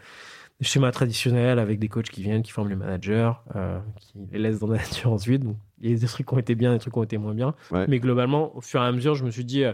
[0.61, 4.39] des schémas traditionnels avec des coachs qui viennent, qui forment les managers, euh, qui les
[4.39, 5.43] laissent dans la nature ensuite.
[5.45, 7.19] Donc, il y a des trucs qui ont été bien, des trucs qui ont été
[7.19, 7.55] moins bien.
[7.71, 7.87] Ouais.
[7.89, 9.73] Mais globalement, au fur et à mesure, je me suis dit, euh,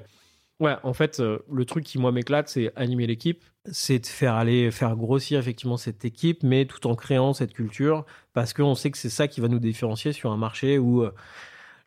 [0.60, 3.42] ouais, en fait, euh, le truc qui, moi, m'éclate, c'est animer l'équipe.
[3.70, 8.04] C'est de faire aller, faire grossir effectivement cette équipe, mais tout en créant cette culture,
[8.34, 11.14] parce qu'on sait que c'est ça qui va nous différencier sur un marché où euh,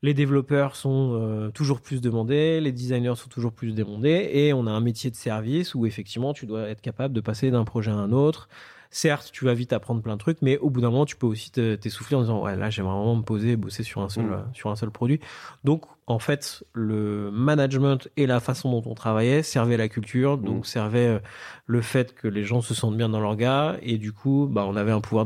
[0.03, 4.67] les développeurs sont euh, toujours plus demandés, les designers sont toujours plus demandés, et on
[4.67, 7.91] a un métier de service où effectivement tu dois être capable de passer d'un projet
[7.91, 8.47] à un autre.
[8.89, 11.27] Certes, tu vas vite apprendre plein de trucs, mais au bout d'un moment, tu peux
[11.27, 14.09] aussi te- t'essouffler en disant ouais là j'aimerais vraiment me poser, et bosser sur un
[14.09, 14.45] seul Mm.
[14.53, 15.19] sur un seul produit.
[15.63, 20.59] Donc en fait, le management et la façon dont on travaillait servaient la culture, donc
[20.61, 20.63] Mm.
[20.63, 21.19] servait euh,
[21.65, 24.65] le fait que les gens se sentent bien dans leur gars, et du coup, bah
[24.67, 25.25] on avait un pouvoir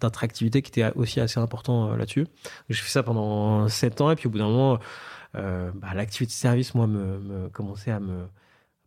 [0.00, 2.26] d'attractivité qui était aussi assez important euh, là-dessus.
[2.70, 4.78] J'ai fait ça pendant 7 ans et puis au bout d'un moment,
[5.34, 8.24] euh, bah, l'activité de service, moi, me, me commençait à me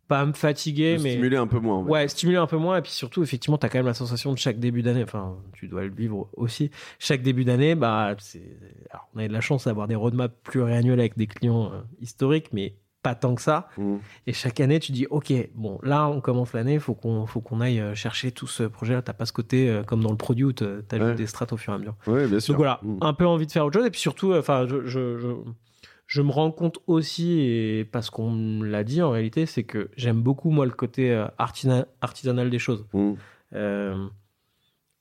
[0.08, 1.78] pas à me fatiguer, mais Stimuler un peu moins.
[1.82, 1.90] ouais.
[1.90, 4.38] ouais, stimuler un peu moins et puis surtout, effectivement, t'as quand même la sensation de
[4.38, 5.02] chaque début d'année.
[5.02, 6.70] Enfin, tu dois le vivre aussi.
[6.98, 8.42] Chaque début d'année, bah, c'est.
[8.90, 11.80] Alors, on a eu de la chance d'avoir des roadmaps pluriannuels avec des clients euh,
[12.00, 13.68] historiques, mais pas tant que ça.
[13.78, 14.00] Mhm.
[14.26, 17.60] Et chaque année, tu dis, OK, bon, là, on commence l'année, faut qu'on, faut qu'on
[17.60, 19.00] aille euh, chercher tout ce projet-là.
[19.02, 21.14] T'as pas ce côté, euh, comme dans le produit où t'ajoutes Ouais.
[21.14, 21.94] des strates au fur et à mesure.
[22.08, 22.54] Ouais, bien sûr.
[22.54, 22.98] Donc voilà, Mhm.
[23.02, 23.86] un peu envie de faire autre chose.
[23.86, 25.28] Et puis surtout, euh, enfin, je, je, je,
[26.06, 29.90] je me rends compte aussi, et parce qu'on me l'a dit en réalité, c'est que
[29.96, 32.86] j'aime beaucoup, moi, le côté euh, artisana- artisanal des choses.
[32.94, 33.16] Mhm.
[33.54, 34.06] Euh,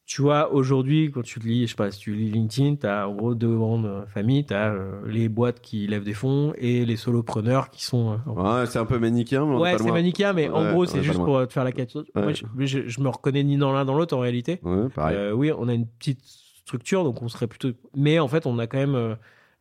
[0.07, 3.09] tu vois, aujourd'hui, quand tu lis, je sais pas, si tu lis LinkedIn, tu as
[3.09, 4.45] en gros deux grandes euh, familles.
[4.45, 4.71] Tu as
[5.07, 8.19] les boîtes qui lèvent des fonds et les solopreneurs qui sont.
[8.27, 10.33] euh, Ouais, c'est un peu manichéen, mais Ouais, c'est manichéen.
[10.33, 11.71] mais en gros, c'est juste pour te faire la.
[11.71, 11.87] Ouais.
[12.15, 14.59] Moi, je, je, je me reconnais ni dans l'un dans l'autre en réalité.
[14.61, 15.17] Ouais, pareil.
[15.17, 17.69] Euh, oui, on a une petite structure, donc on serait plutôt.
[17.95, 19.17] Mais en fait, on a quand même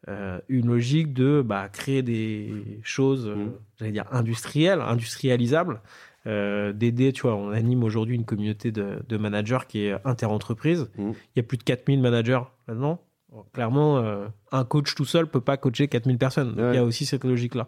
[0.09, 3.53] euh, une logique de bah, créer des choses, euh, Mhm.
[3.79, 5.81] j'allais dire industrielles, industrialisables.
[6.27, 10.88] euh, d'aider, tu vois, on anime aujourd'hui une communauté de, de managers qui est interentreprise.
[10.97, 11.11] Mhm.
[11.12, 13.03] Il y a plus de 4000 managers là-dedans.
[13.31, 14.03] Bon, Clairement,
[14.51, 16.55] un coach tout seul peut pas coacher 4000 personnes.
[16.55, 16.73] Donc.
[16.73, 17.67] Il y a aussi cette logique-là.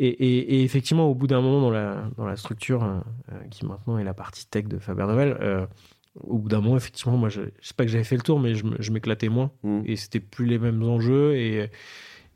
[0.00, 3.00] Et, et- et effectivement, au bout d'un moment dans la, dans la structure, euh,
[3.50, 5.66] qui maintenant est la partie tech de Faber Novel, euh,
[6.22, 8.40] au bout d'un moment, effectivement, moi, je, je sais pas que j'avais fait le tour,
[8.40, 9.50] mais je, je m'éclatais moins.
[9.62, 9.82] Mhm.
[9.86, 11.36] Et c'était plus les mêmes enjeux.
[11.36, 11.70] Et,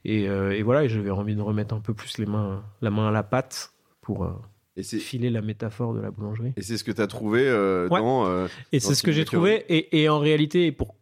[0.05, 2.91] et, euh, et voilà, et j'avais envie de remettre un peu plus les mains, la
[2.91, 4.33] main à la pâte pour euh,
[4.77, 6.53] Et filer la métaphore de la boulangerie.
[6.57, 8.01] et c'est ce que tu as trouvé euh, Ouais.
[8.01, 8.27] dans.
[8.27, 9.65] euh, Et c'est ce que j'ai trouvé.
[9.69, 10.97] Et, et en réalité, pour...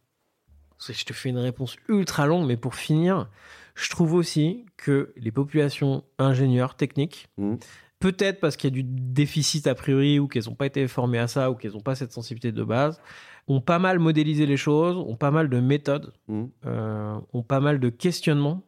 [0.87, 3.29] je te fais une réponse ultra longue, mais pour finir,
[3.75, 7.59] je trouve aussi que les populations ingénieurs techniques, Mhm.
[8.01, 11.19] Peut-être parce qu'il y a du déficit a priori, ou qu'elles n'ont pas été formées
[11.19, 13.01] à ça, ou qu'elles n'ont pas cette sensibilité de base,
[13.47, 16.49] ont pas mal modélisé les choses, ont pas mal de méthodes, Mhm.
[16.67, 18.63] euh, ont pas mal de questionnements.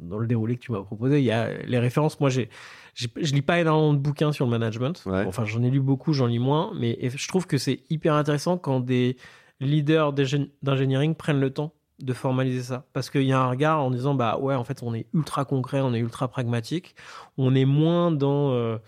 [0.00, 2.18] Dans le déroulé que tu m'as proposé, il y a les références.
[2.20, 2.48] Moi, j'ai,
[2.94, 5.02] je lis pas énormément de bouquins sur le management.
[5.06, 5.24] Ouais.
[5.26, 8.58] Enfin, j'en ai lu beaucoup, j'en lis moins, mais je trouve que c'est hyper intéressant
[8.58, 9.16] quand des
[9.60, 12.84] leaders d'ingé- d'engineering prennent le temps de formaliser ça.
[12.92, 15.44] Parce qu'il y a un regard en disant, bah ouais, en fait, on est ultra
[15.44, 16.94] concret, on est ultra pragmatique,
[17.36, 18.78] on est moins dans euh,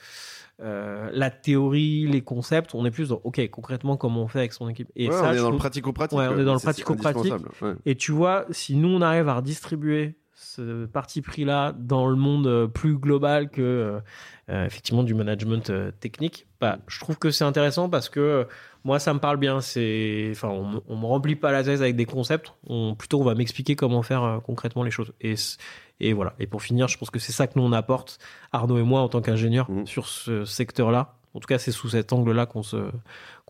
[0.63, 4.53] euh, la théorie, les concepts, on est plus dans, ok, concrètement, comment on fait avec
[4.53, 4.89] son équipe.
[4.95, 6.19] Et Ouais, ça, on est je dans le trouve- pratico-pratique.
[6.19, 7.33] Ouais, on est dans le pratico-pratique.
[7.87, 12.47] et tu vois, si nous on arrive à redistribuer ce parti pris-là dans le monde
[12.47, 14.01] euh, plus global que
[14.49, 15.71] euh, effectivement du management
[16.01, 18.47] technique, bah, je trouve que c'est intéressant parce que
[18.85, 19.61] moi ça me parle bien.
[19.61, 22.53] C'est, enfin, on, on me remplit pas la tête avec des concepts.
[22.67, 25.13] On, plutôt, on va m'expliquer comment faire euh, concrètement les choses.
[25.21, 25.35] Et,
[26.01, 26.35] et voilà.
[26.39, 28.19] Et pour finir, je pense que c'est ça que nous on apporte,
[28.53, 29.87] Arnaud et moi en tant qu'ingénieurs Mhm.
[29.87, 31.15] sur ce secteur-là.
[31.35, 32.91] En tout cas, c'est sous cet angle-là qu'on se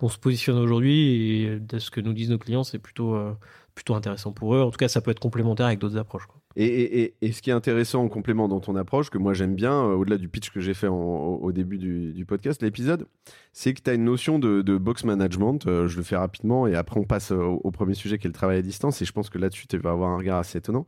[0.08, 3.32] se positionne aujourd'hui et de ce que nous disent nos clients, c'est plutôt euh,
[3.74, 4.60] plutôt intéressant pour eux.
[4.62, 6.26] En tout cas, ça peut être complémentaire avec d'autres approches.
[6.56, 9.54] Et, et- et- ce qui est intéressant en complément dans ton approche, que moi j'aime
[9.54, 13.06] bien, euh, au-delà du pitch que j'ai fait au, début du, du podcast, l'épisode,
[13.52, 15.66] c'est que tu as une notion de, de box management.
[15.66, 18.28] euh, je le fais rapidement et après on passe au, au premier sujet qui est
[18.30, 19.00] le travail à distance.
[19.00, 20.86] Et je pense que là-dessus, tu vas avoir un regard assez étonnant.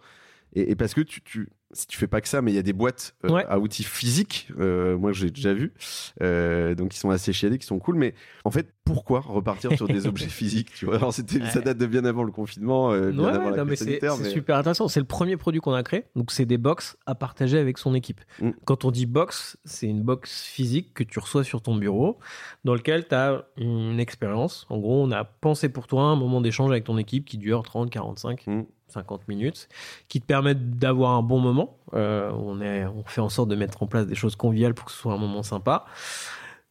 [0.55, 2.58] Et, et parce que tu, tu- si tu fais pas que ça, mais il y
[2.58, 3.44] a des boîtes euh, Ouais.
[3.48, 5.72] à outils physiques, euh, moi j'ai déjà vu,
[6.20, 7.96] euh, donc qui sont assez chiadés, qui sont cool.
[7.96, 11.78] Mais en fait, pourquoi repartir sur des objets physiques Tu vois, alors c'était, ça date
[11.78, 14.12] de bien avant le confinement, bien Ouais, avant la non, mais crise c'est sanitaire.
[14.14, 14.88] c'est mais- super intéressant.
[14.88, 16.04] C'est le premier produit qu'on a créé.
[16.16, 18.20] Donc, c'est des box à partager avec son équipe.
[18.40, 18.50] Mm.
[18.64, 22.18] Quand on dit box, c'est une box physique que tu reçois sur ton bureau,
[22.64, 24.66] dans lequel tu as une expérience.
[24.68, 27.62] En gros, on a pensé pour toi un moment d'échange avec ton équipe qui dure
[27.62, 28.62] 30, 45, Mm.
[28.88, 29.68] 50 minutes,
[30.08, 31.62] qui te permettent d'avoir un bon moment.
[31.94, 34.87] Euh, on, est, on fait en sorte de mettre en place des choses conviviales pour
[34.87, 35.85] que ce soit un moment sympa.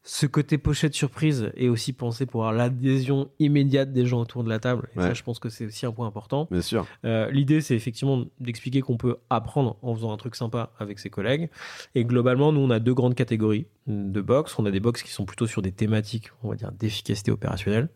[0.04, 4.50] Ce côté pochette surprise est aussi pensé pour avoir l'adhésion immédiate des gens autour de
[4.50, 4.90] la table.
[4.96, 6.48] Et ça, je pense que c'est aussi un point important.
[6.50, 6.88] Bien sûr.
[7.06, 11.12] Euh, L'idée, c'est effectivement d'expliquer qu'on peut apprendre en faisant un truc sympa avec ses
[11.12, 11.52] collègues.
[11.94, 14.58] Et globalement, nous, on a deux grandes catégories de box.
[14.58, 17.88] On a des box qui sont plutôt sur des thématiques, on va dire, d'efficacité opérationnelle.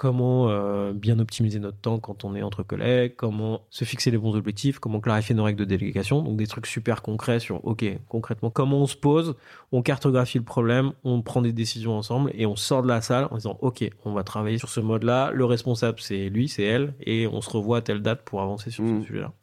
[0.00, 4.16] Comment euh, bien optimiser notre temps quand on est entre collègues, comment se fixer les
[4.16, 6.22] bons objectifs, comment clarifier nos règles de délégation.
[6.22, 9.34] Donc des trucs super concrets sur, OK, concrètement, comment on se pose,
[9.72, 13.28] on cartographie le problème, on prend des décisions ensemble et on sort de la salle
[13.30, 16.94] en disant, OK, on va travailler sur ce mode-là, le responsable c'est lui, c'est elle,
[17.02, 19.34] et on se revoit à telle date pour avancer sur ce sujet-là.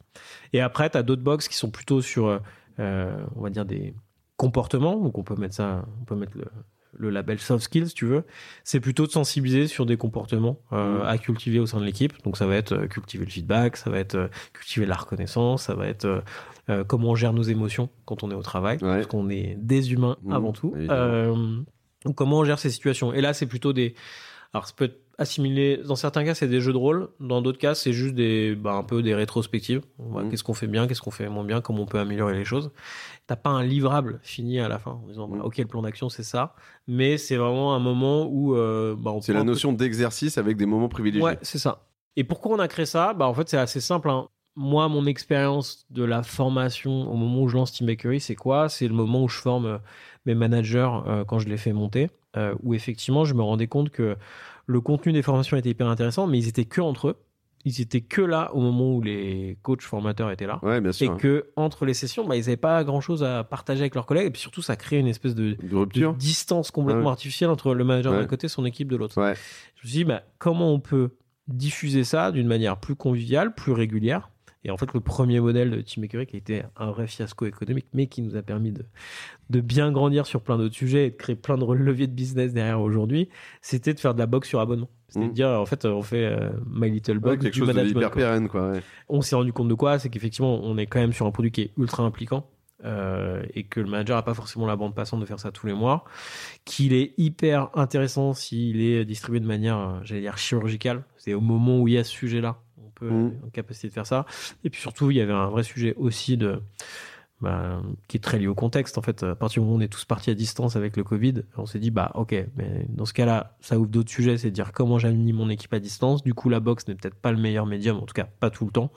[0.52, 2.40] Et après, tu as d'autres box qui sont plutôt sur,
[2.80, 3.94] euh, on va dire, des
[4.36, 4.96] comportements.
[4.96, 6.46] Donc on peut mettre ça, on peut mettre le,
[6.98, 8.24] le label soft skills, si tu veux.
[8.64, 11.06] C'est plutôt de sensibiliser sur des comportements euh, Mhm.
[11.06, 12.12] à cultiver au sein de l'équipe.
[12.24, 15.62] Donc ça va être euh, cultiver le feedback, ça va être euh, cultiver la reconnaissance,
[15.64, 16.20] ça va être euh,
[16.70, 18.96] euh, comment on gère nos émotions quand on est au travail, Ouais.
[18.96, 20.74] parce qu'on est des humains Mhm, avant tout.
[20.76, 21.34] Euh,
[22.04, 23.12] donc comment on gère ces situations.
[23.12, 23.94] Et là, c'est plutôt des...
[24.52, 27.58] Alors ça peut être assimilé, dans certains cas, c'est des jeux de rôle, dans d'autres
[27.58, 29.82] cas, c'est juste des, bah, un peu des rétrospectives.
[29.98, 30.30] Mhm.
[30.30, 32.70] Qu'est-ce qu'on fait bien, qu'est-ce qu'on fait moins bien, comment on peut améliorer les choses.
[33.26, 35.44] T'as pas un livrable fini à la fin en disant, bah, Mhm.
[35.44, 36.54] ok, le plan d'action, c'est ça,
[36.86, 40.66] mais c'est vraiment un moment où euh, bah, C'est la peu- notion d'exercice avec des
[40.66, 41.22] moments privilégiés.
[41.24, 41.86] Ouais, c'est ça.
[42.16, 43.12] Et pourquoi on a créé ça?
[43.12, 44.08] Bah, En fait, c'est assez simple.
[44.10, 44.28] hein.
[44.56, 48.68] Moi, mon expérience de la formation au moment où je lance Team Bakery, c'est quoi?
[48.68, 49.78] C'est le moment où je forme euh,
[50.26, 53.90] mes managers euh, quand je les fais monter, euh, où effectivement, je me rendais compte
[53.90, 54.16] que
[54.68, 57.16] le contenu des formations était hyper intéressant, mais ils étaient que entre eux.
[57.64, 60.60] Ils étaient que là au moment où les coachs formateurs étaient là.
[60.62, 61.16] Ouais, bien Et sûr.
[61.16, 64.26] que entre les sessions, bah, ils n'avaient pas grand chose à partager avec leurs collègues.
[64.28, 67.08] Et puis surtout, ça crée une espèce de, De de distance complètement Ouais.
[67.10, 68.20] artificielle entre le manager Ouais.
[68.20, 69.14] d'un côté et son équipe de l'autre.
[69.16, 69.34] Je me
[69.88, 71.10] suis dit, bah, comment on peut
[71.48, 74.30] diffuser ça d'une manière plus conviviale, plus régulière
[74.64, 77.46] Et en fait, le premier modèle de Team Bakery, qui a été un vrai fiasco
[77.46, 78.84] économique, mais qui nous a permis de,
[79.50, 82.52] de bien grandir sur plein d'autres sujets et de créer plein de leviers de business
[82.52, 83.28] derrière aujourd'hui,
[83.62, 84.90] c'était de faire de la box sur abonnement.
[85.10, 85.28] C'est Mhm.
[85.28, 87.72] de dire, en fait, on fait euh, My Little Ouais, Box quelque du chose de
[87.72, 87.98] management.
[88.00, 88.70] hyper pérenne, quoi.
[88.72, 88.82] ouais.
[89.08, 89.98] on s'est rendu compte de quoi?
[89.98, 92.50] C'est qu'effectivement, on est quand même sur un produit qui est ultra impliquant
[92.84, 95.66] euh, et que le manager n'a pas forcément la bande passante de faire ça tous
[95.66, 96.04] les mois,
[96.64, 101.04] qu'il est hyper intéressant s'il est distribué de manière, euh, j'allais dire, chirurgicale.
[101.16, 103.92] C'est au moment où il y a ce sujet-là, on peut être en capacité de
[103.92, 104.26] faire ça.
[104.64, 106.60] Et puis surtout, il y avait un vrai sujet aussi de
[107.40, 108.98] bah, qui est très lié au contexte.
[108.98, 111.04] En fait, à partir du moment où on est tous partis à distance avec le
[111.04, 114.50] Covid, on s'est dit, bah ok, mais dans ce cas-là, ça ouvre d'autres sujets, c'est
[114.50, 116.22] de dire comment j'anime mon équipe à distance.
[116.22, 118.64] Du coup, la box n'est peut-être pas le meilleur médium, en tout cas pas tout
[118.64, 118.90] le temps.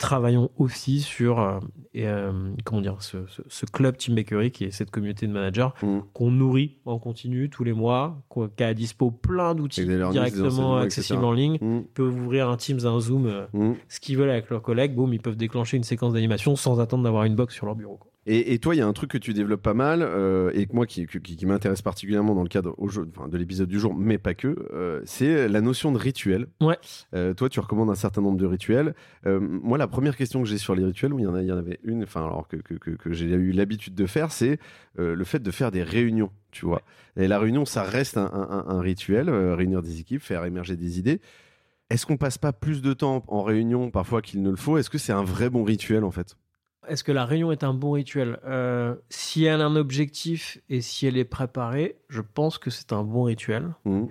[0.00, 1.60] Travaillons aussi sur euh,
[1.92, 2.32] et, euh,
[2.64, 6.02] comment dire ce, ce- ce club Team Bakery qui est cette communauté de managers Mhm.
[6.14, 8.22] qu'on nourrit en continu tous les mois,
[8.56, 9.82] qui a à dispo plein d'outils
[10.12, 11.58] directement accessibles en ligne.
[11.60, 13.74] Ils peuvent ouvrir un Teams, un Zoom, euh, Mhm.
[13.88, 14.94] ce qu'ils veulent avec leurs collègues.
[14.94, 17.98] Boum, ils peuvent déclencher une séquence d'animation sans attendre d'avoir une box sur leur bureau.
[17.98, 18.09] quoi.
[18.26, 20.66] Et, et toi, il y a un truc que tu développes pas mal euh, et
[20.66, 23.68] que moi qui, qui, qui m'intéresse particulièrement dans le cadre au jeu, enfin, de l'épisode
[23.68, 26.46] du jour, mais pas que, euh, c'est la notion de rituel.
[26.60, 26.76] Ouais.
[27.14, 28.94] Euh, toi, tu recommandes un certain nombre de rituels.
[29.24, 31.48] Moi, la première question que j'ai sur les rituels, où il y en, a, il
[31.48, 34.32] y en avait une, enfin, alors que, que, que, que j'ai eu l'habitude de faire,
[34.32, 34.58] c'est
[34.96, 36.82] le fait de faire des réunions, tu vois.
[37.16, 40.98] Et la réunion, ça reste un, un- un rituel, réunir des équipes, faire émerger des
[40.98, 41.20] idées.
[41.88, 44.76] Est-ce qu'on passe pas plus de temps en réunion parfois qu'il ne le faut?
[44.78, 46.36] Est-ce que c'est un vrai bon rituel en fait?
[46.88, 48.38] Est-ce que la réunion est un bon rituel?
[48.46, 52.92] Euh, Si elle a un objectif et si elle est préparée, je pense que c'est
[52.92, 53.74] un bon rituel.
[53.84, 54.08] Mhm.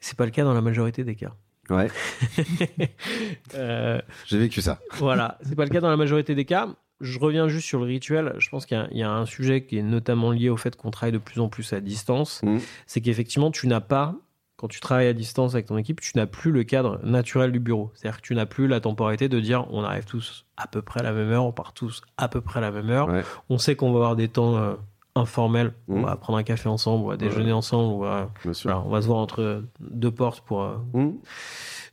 [0.00, 1.32] C'est pas le cas dans la majorité des cas.
[1.70, 1.88] Ouais,
[3.54, 4.78] Euh, j'ai vécu ça.
[4.98, 6.68] voilà, c'est pas le cas dans la majorité des cas.
[7.00, 8.34] Je reviens juste sur le rituel.
[8.38, 10.56] Je pense qu'il y a- il y, a un sujet qui est notamment lié au
[10.56, 12.42] fait qu'on travaille de plus en plus à distance.
[12.42, 12.60] Mhm.
[12.86, 14.16] C'est qu'effectivement, tu n'as pas,
[14.58, 17.60] quand tu travailles à distance avec ton équipe, tu n'as plus le cadre naturel du
[17.60, 17.90] bureau.
[17.94, 21.00] C'est-à-dire que tu n'as plus la temporalité de dire on arrive tous à peu près
[21.00, 23.08] à la même heure, on part tous à peu près à la même heure.
[23.08, 23.22] Ouais.
[23.48, 24.74] On sait qu'on va avoir des temps euh,
[25.14, 25.72] informels.
[25.88, 26.04] On Mhm.
[26.04, 28.70] va prendre un café ensemble, on va déjeuner ensemble, on va, Bien sûr.
[28.70, 30.62] voilà, on va se voir entre deux portes pour.
[30.62, 31.18] euh, Mhm.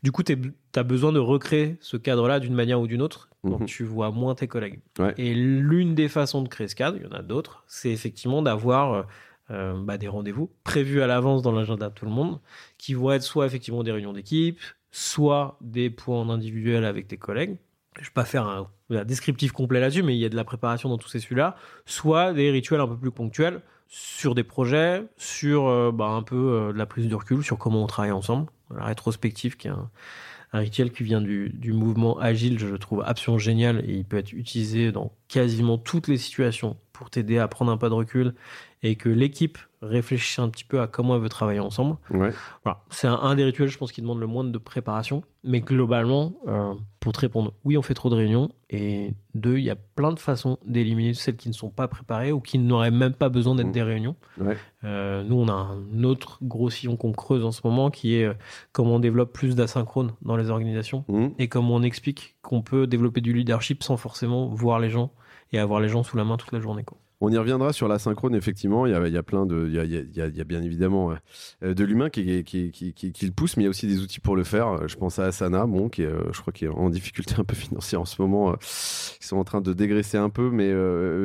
[0.04, 0.38] Du coup, tu
[0.76, 3.66] as besoin de recréer ce cadre-là d'une manière ou d'une autre quand Mhm.
[3.68, 4.80] tu vois moins tes collègues.
[5.00, 5.14] Ouais.
[5.18, 8.42] Et l'une des façons de créer ce cadre, il y en a d'autres, c'est effectivement
[8.42, 9.06] d'avoir
[9.52, 12.40] euh, bah, des rendez-vous prévus à l'avance dans l'agenda de tout le monde,
[12.78, 14.60] qui vont être soit effectivement des réunions d'équipe,
[14.92, 17.58] soit des points en individuel avec tes collègues.
[18.00, 18.70] je vais pas faire un,
[19.04, 21.56] descriptif complet là-dessus, mais il y a de la préparation dans tous ces sujets-là,
[21.86, 26.36] soit des rituels un peu plus ponctuels sur des projets, sur euh, bah, un peu
[26.36, 29.72] euh, de la prise de recul, sur comment on travaille ensemble, la rétrospective qui est
[29.72, 29.90] un,
[30.54, 34.06] un rituel qui vient du, du mouvement agile, je le trouve absolument génial et il
[34.06, 37.94] peut être utilisé dans quasiment toutes les situations pour t'aider à prendre un pas de
[37.94, 38.34] recul
[38.86, 41.98] et que l'équipe réfléchisse un petit peu à comment elle veut travailler ensemble.
[42.12, 42.32] Ouais.
[42.64, 42.84] Voilà.
[42.90, 45.24] C'est un, un des rituels, je pense, qui demande le moins de préparation.
[45.44, 48.50] Mais globalement, euh, pour te répondre, oui, on fait trop de réunions.
[48.70, 52.32] Et deux, il y a plein de façons d'éliminer celles qui ne sont pas préparées
[52.32, 53.72] ou qui n'auraient même pas besoin d'être Mm.
[53.72, 54.16] des réunions.
[54.40, 54.58] Ouais.
[54.84, 58.26] Euh, nous, on a un autre gros sillon qu'on creuse en ce moment qui est
[58.26, 58.34] euh,
[58.72, 61.34] comment on développe plus d'asynchrone dans les organisations Mhm.
[61.40, 65.12] et comment on explique qu'on peut développer du leadership sans forcément voir les gens
[65.52, 66.84] et avoir les gens sous la main toute la journée.
[66.84, 66.98] Quoi.
[67.22, 68.86] On y reviendra sur la synchrone, effectivement.
[68.86, 69.68] Il y a, il y a plein de.
[69.68, 71.14] Il y a, bien évidemment
[71.64, 73.88] euh, de l'humain qui, qui, qui, qui, qui le pousse, mais il y a aussi
[73.88, 74.68] des outils pour le faire.
[74.68, 77.36] Euh, Je pense à Asana, bon, qui est, euh, je crois qu'il est en difficulté
[77.38, 78.54] un peu financière en ce moment.
[78.54, 80.74] Ils sont en train de dégraisser un peu, mais,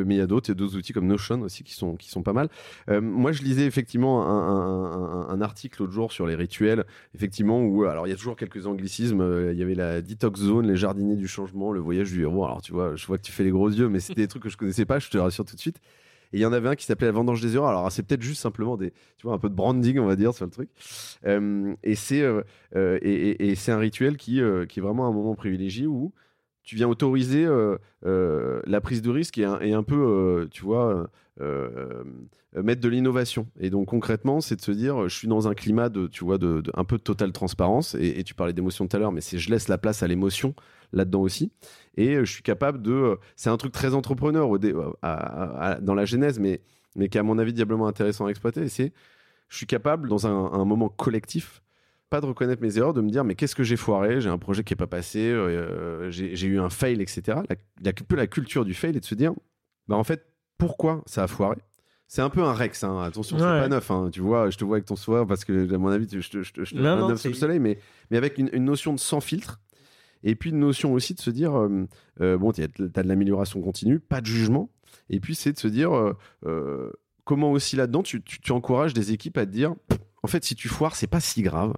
[0.04, 0.48] mais il y a d'autres.
[0.48, 2.48] Il y a d'autres outils comme Notion aussi qui sont, qui sont pas mal.
[2.88, 8.06] Moi, je lisais effectivement un, un, article l'autre jour sur les rituels, effectivement, où alors
[8.06, 9.50] il y a toujours quelques anglicismes.
[9.52, 12.44] Il y avait la detox zone, les jardiniers du changement, le voyage du héros.
[12.44, 14.42] Alors tu vois, je vois que tu fais les gros yeux, mais c'était des trucs
[14.42, 14.98] que je connaissais pas.
[14.98, 15.80] Je te rassure tout de suite.
[16.32, 17.70] Et il y en avait un qui s'appelait la vendange des erreurs.
[17.70, 20.32] Alors c'est peut-être juste simplement des, tu vois, un peu de branding, on va dire,
[20.34, 20.70] sur le truc.
[21.26, 22.42] Euh, et c'est euh,
[22.76, 26.12] euh, et, un rituel qui, qui est vraiment un moment privilégié où
[26.62, 27.46] tu viens autoriser
[28.02, 31.08] la prise de risque et un, et un peu, tu vois,
[32.54, 33.46] mettre de l'innovation.
[33.58, 36.38] Et donc concrètement, c'est de se dire, je suis dans un climat de, tu vois,
[36.38, 37.94] de, un peu de totale transparence.
[37.94, 40.54] Et, tu parlais d'émotion tout à l'heure, mais c'est je laisse la place à l'émotion
[40.92, 41.52] là-dedans aussi.
[41.96, 45.94] Et euh, je suis capable de, euh, c'est un truc très entrepreneur au dé- dans
[45.94, 46.60] la genèse, mais
[46.96, 48.68] mais qui est à mon avis diablement intéressant à exploiter.
[48.68, 48.92] C'est,
[49.48, 51.62] je suis capable dans un, moment collectif
[52.08, 54.38] pas de reconnaître mes erreurs, de me dire mais qu'est-ce que j'ai foiré, j'ai un
[54.38, 57.38] projet qui est pas passé, euh, j'ai eu un fail, etc.
[57.80, 59.32] La, peu la culture du fail et de se dire
[59.86, 60.26] bah en fait
[60.58, 61.56] pourquoi ça a foiré?
[62.12, 63.00] C'est un peu un Rex, hein.
[63.02, 63.60] attention, c'est Ouais.
[63.60, 63.88] pas neuf.
[63.92, 64.08] hein.
[64.12, 66.42] Tu vois, je te vois avec ton soir parce que, à mon avis, je te,
[66.42, 67.78] je te, je te Non, un non, œuf sous c'est- le soleil, mais,
[68.10, 69.60] mais avec une, une notion de sans filtre.
[70.24, 71.86] Et puis une notion aussi de se dire euh,
[72.20, 74.70] euh, bon, tu as de l'amélioration continue, pas de jugement.
[75.08, 76.90] Et puis c'est de se dire euh, euh,
[77.24, 79.76] comment aussi là-dedans, tu, tu, tu encourages des équipes à te dire
[80.24, 81.74] en fait, si tu foires, c'est pas si grave.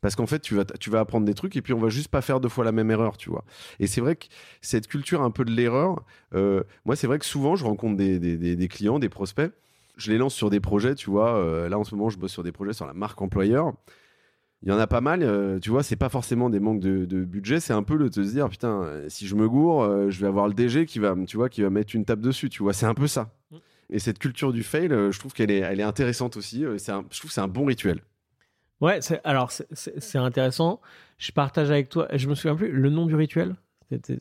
[0.00, 2.08] Parce qu'en fait, tu vas, tu vas apprendre des trucs et puis on va juste
[2.08, 3.44] pas faire deux fois la même erreur, tu vois.
[3.80, 4.26] Et c'est vrai que
[4.60, 8.18] cette culture un peu de l'erreur, euh, moi, c'est vrai que souvent, je rencontre des,
[8.20, 9.52] des, des, des clients, des prospects,
[9.96, 11.36] je les lance sur des projets, tu vois.
[11.36, 13.72] euh, là, en ce moment, je bosse sur des projets sur la marque employeur.
[14.62, 17.04] Il y en a pas mal, euh, tu vois, c'est pas forcément des manques de,
[17.04, 19.82] de budget, c'est un peu le de se dire, putain, euh, si je me gourre,
[19.82, 22.20] euh, je vais avoir le DG qui va, tu vois, qui va mettre une tape
[22.20, 23.34] dessus, tu vois, c'est un peu ça.
[23.50, 23.56] Mm.
[23.90, 26.64] Et cette culture du fail, je trouve qu'elle est, elle est intéressante aussi.
[26.64, 28.00] un- je trouve que c'est un bon rituel.
[28.80, 30.80] Ouais, alors c'est intéressant.
[31.18, 33.54] Je partage avec toi, je me souviens plus, le nom du rituel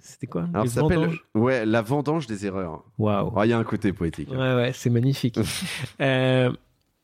[0.02, 0.46] C'était quoi?
[0.54, 2.84] Alors, ça s'appelle ouais, la vendange des erreurs.
[2.98, 3.30] Waouh.
[3.32, 4.30] Alors, Il y a un côté poétique.
[4.34, 4.38] hein.
[4.58, 5.38] Ouais, ouais, c'est magnifique.
[6.02, 6.52] Euh,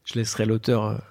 [0.06, 1.02] je laisserai l'auteur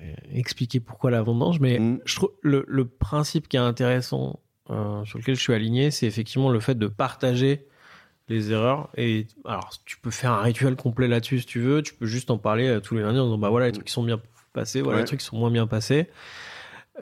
[0.00, 2.00] euh, expliquer pourquoi la vendange, mais Mm.
[2.04, 4.38] je trouve le, le principe qui est intéressant,
[4.70, 7.66] euh, sur lequel je suis aligné, c'est effectivement le fait de partager
[8.28, 8.90] les erreurs.
[8.96, 11.82] Et alors, tu peux faire un rituel complet là-dessus si tu veux.
[11.82, 13.86] Tu peux juste en parler euh, tous les lundis en disant bah voilà les trucs
[13.86, 14.20] qui sont bien
[14.52, 15.02] passés, voilà Ouais.
[15.02, 16.08] les trucs qui sont moins bien passés.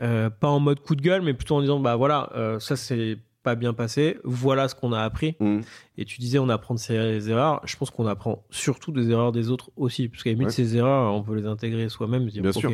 [0.02, 2.76] Euh, pas en mode coup de gueule, mais plutôt en disant bah voilà euh, ça
[2.76, 4.18] c'est pas bien passé.
[4.24, 5.36] Voilà ce qu'on a appris.
[5.38, 5.60] Mm.
[5.98, 7.60] Et tu disais, on apprend de ses erreurs.
[7.64, 10.08] Je pense qu'on apprend surtout des erreurs des autres aussi.
[10.08, 10.52] Parce qu'à la limite, Ouais.
[10.52, 12.26] ces erreurs, on peut les intégrer soi-même.
[12.26, 12.72] Bien sûr.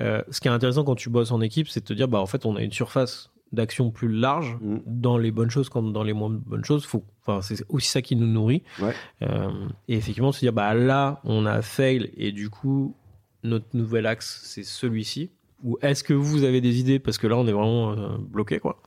[0.00, 2.18] Euh, ce qui est intéressant quand tu bosses en équipe, c'est de te dire, bah,
[2.20, 4.78] en fait, on a une surface d'action plus large Mm.
[4.86, 6.84] dans les bonnes choses comme dans les moins bonnes choses.
[6.84, 8.64] Faut, enfin, c'est aussi ça qui nous nourrit.
[8.82, 8.92] Ouais.
[9.22, 9.48] Euh,
[9.86, 12.96] et effectivement, se dire, bah, là, on a fail et du coup,
[13.44, 15.30] notre nouvel axe, c'est celui-ci.
[15.64, 16.98] Ou est-ce que vous avez des idées?
[16.98, 18.80] Parce que là, on est vraiment euh, bloqué, quoi.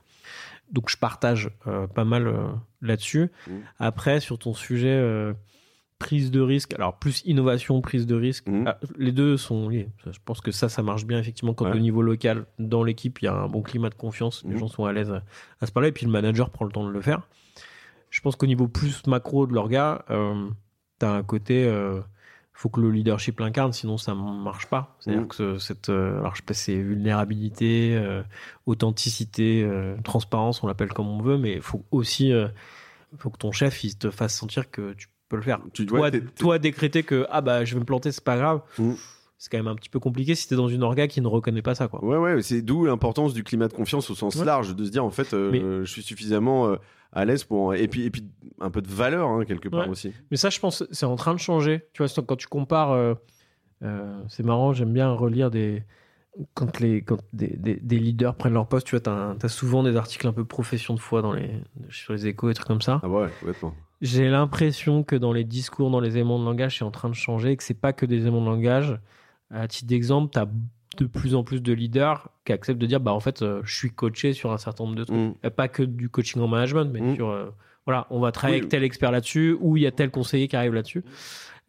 [0.70, 2.46] Donc, je partage euh, pas mal euh,
[2.80, 3.30] là-dessus.
[3.46, 3.50] Mm.
[3.78, 5.34] Après, sur ton sujet euh,
[5.98, 8.64] prise de risque, alors plus innovation, prise de risque, Mm.
[8.66, 9.88] ah, les deux sont liés.
[10.06, 11.76] Je pense que ça, ça marche bien effectivement quand Ouais.
[11.76, 14.58] au niveau local, dans l'équipe, il y a un bon climat de confiance, les Mm.
[14.58, 15.22] gens sont à l'aise à,
[15.60, 17.22] à se parler, et puis le manager prend le temps de le faire.
[18.10, 21.64] Je pense qu'au niveau plus macro de l'orga, tu as un côté,
[22.54, 24.96] faut que le leadership l'incarne, sinon ça marche pas.
[25.00, 25.28] C'est-à-dire Mm.
[25.28, 28.22] que ce- cette, euh, alors je sais pas c'est vulnérabilité, euh,
[28.66, 32.48] authenticité, euh, transparence, on l'appelle comme on veut, mais il faut aussi, euh,
[33.18, 35.60] faut que ton chef il te fasse sentir que tu peux le faire.
[35.72, 38.60] Tu Toi, t'es- toi décréter que ah bah je vais me planter, c'est pas grave.
[38.78, 38.92] Mm.
[39.38, 41.62] C'est quand même un petit peu compliqué si t'es dans une orga qui ne reconnaît
[41.62, 42.04] pas ça quoi.
[42.04, 44.44] Ouais, ouais, c'est d'où l'importance du climat de confiance au sens Ouais.
[44.44, 46.76] large, de se dire en fait, euh, je suis suffisamment euh,
[47.12, 47.74] à l'aise pour.
[47.74, 48.24] Et puis, et puis
[48.60, 49.88] un peu de valeur, hein, quelque part Ouais.
[49.90, 50.12] aussi.
[50.30, 51.86] Mais ça, je pense, c'est en train de changer.
[51.92, 53.14] Tu vois, quand tu compares, euh,
[53.82, 55.82] euh, c'est marrant, j'aime bien relire des,
[56.54, 59.82] quand, les, quand des, des- des leaders prennent leur poste, tu vois, t'as, as souvent
[59.82, 61.50] des articles un peu profession de foi dans les,
[61.90, 63.00] sur les échos et trucs comme ça.
[63.02, 63.74] Ah ouais, complètement.
[64.00, 67.14] J'ai l'impression que dans les discours, dans les éléments de langage, c'est en train de
[67.14, 68.98] changer et que c'est pas que des éléments de langage.
[69.50, 70.48] À titre d'exemple, tu as
[70.96, 73.74] de plus en plus de leaders qui acceptent de dire bah en fait, euh, je
[73.76, 75.16] suis coaché sur un certain nombre de trucs.
[75.18, 75.34] Mm.
[75.44, 77.14] Euh, Pas que du coaching en management, mais Mm.
[77.16, 77.50] sur euh,
[77.86, 78.60] voilà, on va travailler Oui.
[78.62, 81.04] avec tel expert là-dessus ou il y a tel conseiller qui arrive là-dessus.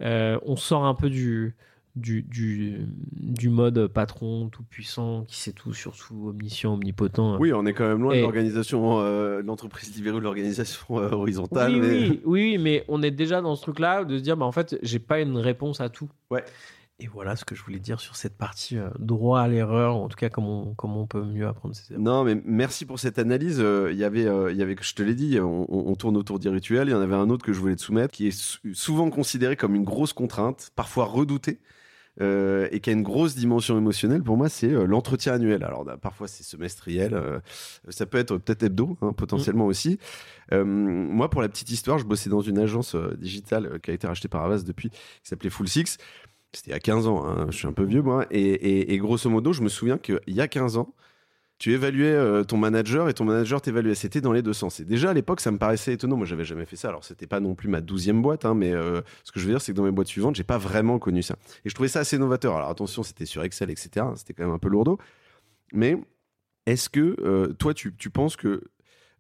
[0.01, 1.55] Euh, on sort un peu du
[1.95, 7.37] du, du, du mode patron tout puissant qui sait tout, surtout omniscient, omnipotent.
[7.39, 8.99] Oui, on est quand même loin de l'organisation,
[9.41, 11.71] l'entreprise libérée ou de l'organisation horizontale.
[11.73, 14.45] Oui, mais- oui, oui, mais on est déjà dans ce truc-là de se dire, bah,
[14.47, 16.09] en fait, j'ai pas une réponse à tout.
[16.31, 16.43] Ouais.
[16.99, 20.07] Et voilà ce que je voulais dire sur cette partie euh, droit à l'erreur, en
[20.07, 22.03] tout cas, comment on, comment on peut mieux apprendre ces erreurs.
[22.03, 23.59] Non, mais merci pour cette analyse.
[23.59, 26.49] Euh, Il y avait, euh, y avait, je te l'ai dit, on, tourne autour des
[26.49, 26.87] rituels.
[26.87, 29.09] Il y en avait un autre que je voulais te soumettre, qui est sou- souvent
[29.09, 31.59] considéré comme une grosse contrainte, parfois redoutée,
[32.21, 34.21] euh, et qui a une grosse dimension émotionnelle.
[34.21, 35.63] Pour moi, c'est euh, l'entretien annuel.
[35.63, 37.15] Alors, bah, parfois, c'est semestriel.
[37.15, 37.39] euh,
[37.89, 39.97] ça peut être peut-être hebdo, hein, potentiellement aussi.
[40.51, 44.05] Euh, moi, pour la petite histoire, je bossais dans une agence digitale qui a été
[44.05, 45.97] rachetée par Avas depuis, qui s'appelait Full Six.
[46.53, 48.25] C'était il y a 15 ans, hein, je suis un peu vieux moi.
[48.31, 50.93] Et, grosso modo, je me souviens qu'il y a 15 ans,
[51.57, 53.95] tu évaluais euh, ton manager et ton manager t'évaluait.
[53.95, 54.79] C'était dans les deux sens.
[54.79, 56.17] Et déjà à l'époque, ça me paraissait étonnant.
[56.17, 56.89] Moi, j'avais jamais fait ça.
[56.89, 59.51] Alors, c'était pas non plus ma douzième boîte, hein, mais euh, ce que je veux
[59.51, 61.35] dire, c'est que dans mes boîtes suivantes, j'ai pas vraiment connu ça.
[61.63, 62.55] Et je trouvais ça assez novateur.
[62.55, 64.05] Alors, attention, c'était sur Excel, etc.
[64.15, 64.97] C'était quand même un peu lourdeau.
[65.71, 65.97] Mais
[66.65, 68.63] est-ce que euh, toi, tu, tu penses que,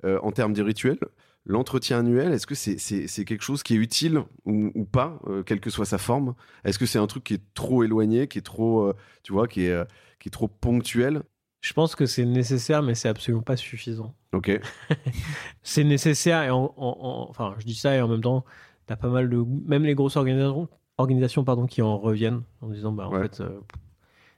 [0.03, 0.97] en termes de rituel,
[1.45, 5.59] l'entretien annuel, est-ce que c'est quelque chose qui est utile ou, ou pas, euh, quelle
[5.59, 6.35] que soit sa forme?
[6.63, 9.47] Est-ce que c'est un truc qui est trop éloigné, qui est trop, euh, tu vois,
[9.47, 9.85] qui est, euh,
[10.19, 11.23] qui est trop ponctuel?
[11.61, 14.13] Je pense que c'est nécessaire, mais c'est absolument pas suffisant.
[14.33, 14.51] Ok.
[15.63, 18.43] C'est nécessaire, et en, en- en- enfin, je dis ça, et en même temps,
[18.85, 19.43] t'as pas mal de.
[19.65, 20.67] Même les grosses organisations,
[20.97, 23.21] organisations pardon, qui en reviennent en disant, bah, en Ouais.
[23.29, 23.41] fait,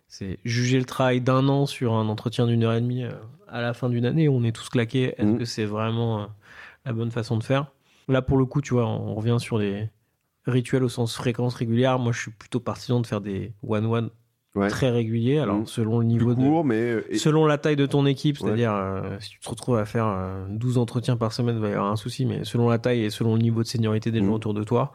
[0.07, 3.03] c'est juger le travail d'un an sur un entretien d'une heure et demie
[3.47, 5.15] à la fin d'une année, on est tous claqués.
[5.17, 5.37] Est-ce Mhm.
[5.39, 6.27] que c'est vraiment
[6.85, 7.71] la bonne façon de faire
[8.07, 9.89] Là, pour le coup, tu vois, on revient sur des
[10.45, 11.97] rituels au sens fréquence régulière.
[11.97, 14.11] Moi, je suis plutôt partisan de faire des one-one
[14.53, 14.69] Ouais.
[14.69, 15.39] très réguliers.
[15.39, 15.65] Alors, Mhm.
[15.65, 16.63] selon le niveau de.
[16.67, 18.47] mais euh, Selon la taille de ton équipe, Ouais.
[18.47, 21.69] c'est-à-dire euh, si tu te retrouves à faire euh, 12 entretiens par semaine, il va
[21.69, 24.21] y avoir un souci, mais selon la taille et selon le niveau de seniorité des
[24.21, 24.27] Mhm.
[24.27, 24.93] gens autour de toi,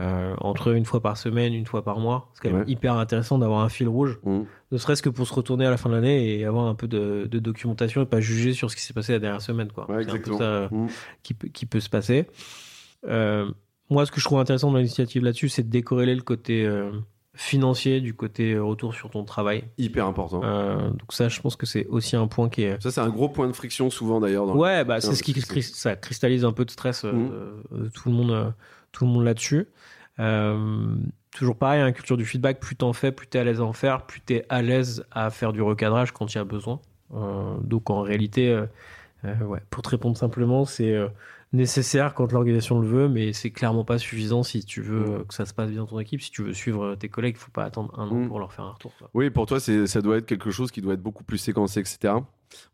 [0.00, 2.70] euh, entre une fois par semaine, une fois par mois, c'est quand même Ouais.
[2.72, 4.40] hyper intéressant d'avoir un fil rouge, Mm.
[4.72, 6.86] ne serait-ce que pour se retourner à la fin de l'année et avoir un peu
[6.86, 9.68] de, de documentation et pas juger sur ce qui s'est passé la dernière semaine.
[9.72, 9.90] Quoi.
[9.90, 10.86] Ouais, c'est un peu ça euh, Mm.
[11.22, 12.26] qui, peut, qui peut se passer.
[13.08, 13.50] Euh,
[13.90, 16.90] moi, ce que je trouve intéressant dans l'initiative là-dessus, c'est de décorréler le côté euh,
[17.34, 19.64] financier du côté retour sur ton travail.
[19.78, 20.40] Hyper important.
[20.42, 23.10] Euh, donc ça, je pense que c'est aussi un point qui est Ça, c'est un
[23.10, 24.46] gros point de friction souvent d'ailleurs.
[24.46, 27.12] dans- Ouais, bah, c'est ce qui ça cristallise un peu de stress euh,
[27.70, 28.52] de- de tout le monde,
[28.96, 29.66] tout le monde là-dessus.
[30.18, 30.96] Euh,
[31.34, 33.72] toujours pareil, une culture du feedback, plus t'en fais, plus t'es à l'aise à en
[33.74, 36.80] faire, plus t'es à l'aise à faire du recadrage quand il y a besoin.
[37.14, 38.48] Euh, donc en réalité,
[39.24, 40.96] euh, ouais, pour te répondre simplement, c'est
[41.52, 45.32] nécessaire quand l'organisation le veut, mais c'est clairement pas suffisant si tu veux euh, que
[45.34, 46.20] ça se passe bien dans ton équipe.
[46.20, 48.28] Si tu veux suivre tes collègues, il faut pas attendre un an Mhm.
[48.28, 48.92] pour leur faire un retour.
[48.98, 49.08] quoi.
[49.14, 52.14] Oui, pour toi, ça doit être quelque chose qui doit être beaucoup plus séquencé, etc.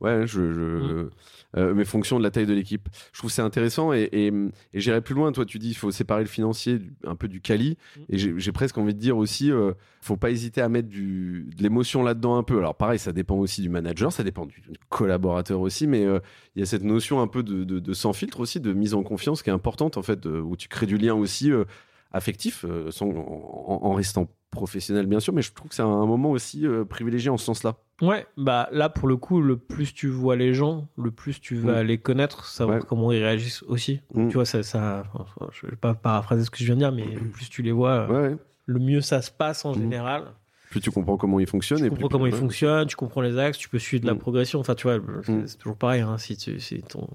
[0.01, 1.11] Ouais, je, je, Mm.
[1.57, 2.89] euh, mais fonction de la taille de l'équipe.
[3.13, 5.33] Je trouve c'est intéressant et, et, et j'irai plus loin.
[5.33, 7.77] Toi, tu dis il faut séparer le financier du- un peu du quali.
[7.97, 8.01] Mm.
[8.11, 11.63] Et j'ai, presque envie de dire aussi, euh, faut pas hésiter à mettre du, de
[11.63, 12.59] l'émotion là-dedans un peu.
[12.59, 16.21] Alors pareil, ça dépend aussi du manager, ça dépend du, collaborateur aussi, mais euh,
[16.57, 18.95] il y a cette notion un peu de, de, de sans filtre aussi, de mise
[18.95, 21.65] en confiance qui est importante en fait, de- où tu crées du lien aussi euh,
[22.13, 26.07] affectif, euh, sans- en, en restant professionnel bien sûr, mais je trouve que c'est un
[26.07, 27.75] moment aussi euh, privilégié en ce sens-là.
[28.01, 31.57] Ouais, bah là pour le coup, le plus tu vois les gens, le plus tu
[31.57, 31.87] vas Mm.
[31.87, 32.85] les connaître, savoir Ouais.
[32.89, 34.01] comment ils réagissent aussi.
[34.15, 34.29] Mm.
[34.29, 36.93] Tu vois, ça, ça, enfin, je vais pas paraphraser ce que je viens de dire,
[36.93, 38.37] mais le plus tu les vois, Ouais, ouais.
[38.67, 39.79] le mieux ça se passe en Mm.
[39.81, 40.25] général.
[40.71, 43.21] Plus tu comprends comment ils fonctionnent Tu et comprends plus comment ils fonctionnent, tu comprends
[43.21, 44.59] les axes, tu peux suivre de la progression.
[44.61, 46.01] Enfin, tu vois, c'est c'est toujours pareil.
[46.03, 47.09] hein, si, tu, si ton,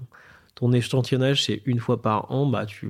[0.54, 2.88] ton échantillonnage c'est une fois par an, bah tu,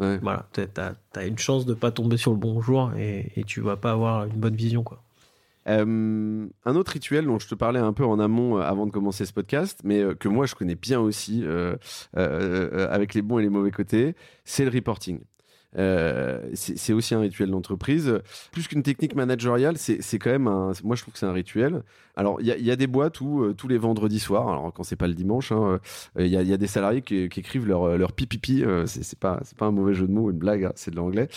[0.00, 0.18] Ouais.
[0.22, 3.60] voilà, t'as as, une chance de pas tomber sur le bon jour et, et tu
[3.60, 5.02] vas pas avoir une bonne vision, quoi.
[5.68, 8.90] Euh, un autre rituel dont je te parlais un peu en amont euh, avant de
[8.90, 11.76] commencer ce podcast, mais euh, que moi je connais bien aussi euh,
[12.16, 15.20] euh, euh, avec les bons et les mauvais côtés, c'est le reporting.
[15.78, 18.20] Euh, c'est aussi un rituel d'entreprise.
[18.50, 20.72] Plus qu'une technique managériale, c'est quand même un.
[20.82, 21.82] Moi, je trouve que c'est un rituel.
[22.16, 24.48] Alors, il y a, il y a des boîtes où euh, tous les vendredis soirs,
[24.48, 25.80] alors quand c'est pas le dimanche, hein,
[26.18, 28.64] euh, il y, a, il y a des salariés qui, qui écrivent leur, leur pipipi.
[28.86, 31.28] c'est pas, pas un mauvais jeu de mots, une blague, hein, c'est de l'anglais.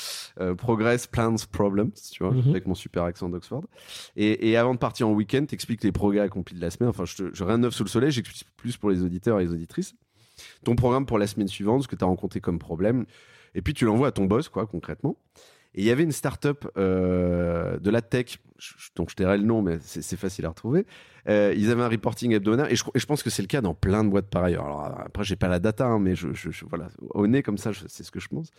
[0.57, 2.49] Progress, plans, problems, tu vois, Mhm.
[2.49, 3.63] avec mon super accent d'Oxford.
[4.15, 6.89] Et, et avant de partir en week-end, t'expliques les progrès accomplis de la semaine.
[6.89, 9.45] Enfin, je, je rien de neuf sous le soleil, j'explique plus pour les auditeurs et
[9.45, 9.93] les auditrices.
[10.65, 13.05] Ton programme pour la semaine suivante, ce que tu as rencontré comme problème.
[13.55, 15.15] Et puis tu l'envoies à ton boss, quoi, concrètement.
[15.75, 19.61] Et il y avait une start-up euh, de la tech, je- je- tairai le nom,
[19.63, 20.85] mais c'est facile à retrouver.
[21.27, 23.61] Euh, ils avaient un reporting hebdomadaire, et je, et je pense que c'est le cas
[23.61, 24.65] dans plein de boîtes par ailleurs.
[24.65, 26.27] Alors après, j'ai pas la data, hein, mais je,
[26.69, 28.51] voilà, au nez comme ça, c'est ce que je pense.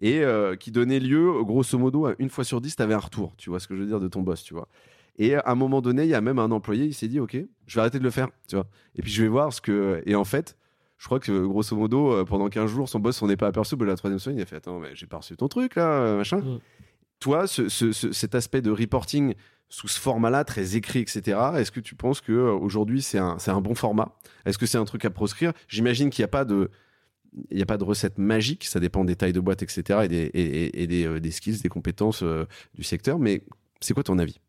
[0.00, 2.98] Et euh, qui donnait lieu, grosso modo, à une fois sur dix, tu avais un
[2.98, 4.68] retour, tu vois ce que je veux dire, de ton boss, tu vois.
[5.18, 7.36] Et à un moment donné, il y a même un employé, il s'est dit, OK,
[7.66, 8.66] je vais arrêter de le faire, tu vois.
[8.96, 10.00] Et puis je vais voir ce que.
[10.06, 10.56] Et en fait,
[10.98, 13.76] je crois que grosso modo, euh, pendant 15 jours, son boss s'en est pas aperçu.
[13.76, 15.76] Bout de la troisième semaine, il a fait Attends, mais j'ai pas reçu ton truc
[15.76, 16.38] là, euh, machin.
[16.38, 16.58] Mm.
[17.20, 19.34] Toi, ce- ce- ce- cet aspect de reporting
[19.68, 23.38] sous ce format-là, très écrit, etc., est-ce que tu penses que euh, aujourd'hui c'est un,
[23.38, 24.14] c'est un bon format?
[24.46, 25.52] Est-ce que c'est un truc à proscrire?
[25.68, 26.70] J'imagine qu'il n'y a pas de.
[27.50, 30.08] Il n'y a pas de recette magique, ça dépend des tailles de boîte, etc., et
[30.08, 33.18] des, et, et- et des, euh, des skills, des compétences euh, du secteur.
[33.18, 33.42] Mais
[33.80, 34.40] c'est quoi ton avis?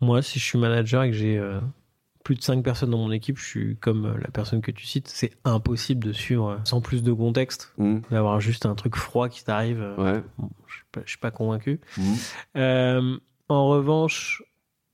[0.00, 1.60] Moi, si je suis manager et que j'ai euh,
[2.28, 4.84] plus de 5 personnes dans mon équipe, je suis comme euh, la personne que tu
[4.84, 8.00] cites, c'est impossible de suivre euh, sans plus de contexte, Mm.
[8.10, 9.80] d'avoir juste un truc froid qui t'arrive.
[9.80, 10.22] euh, Ouais.
[10.36, 11.80] bon, je je suis pas convaincu.
[11.96, 12.02] Mm.
[12.56, 13.16] Euh,
[13.48, 14.42] en revanche,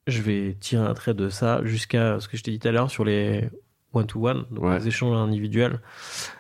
[0.07, 2.71] je vais tirer un trait de ça jusqu'à ce que je t'ai dit tout à
[2.71, 3.49] l'heure sur les
[3.93, 4.79] one-to-one, donc Ouais.
[4.79, 5.81] les échanges individuels.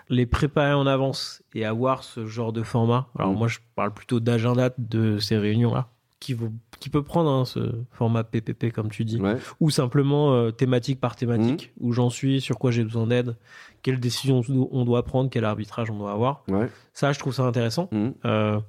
[0.08, 3.08] Les préparer en avance et avoir ce genre de format.
[3.18, 3.36] Alors Mm.
[3.38, 5.88] moi, je parle plutôt d'agenda de ces réunions-là,
[6.24, 9.36] qui, vaut- qui peut prendre hein, ce format PPP, comme tu dis, Ouais.
[9.60, 13.36] ou simplement euh, thématique par thématique, où j'en suis, sur quoi j'ai besoin d'aide,
[13.82, 16.42] quelles décisions on doit prendre, quel arbitrage on doit avoir.
[16.48, 16.68] Ouais.
[16.92, 17.88] Ça, je trouve ça intéressant.
[17.92, 18.08] Mm.
[18.24, 18.60] Euh,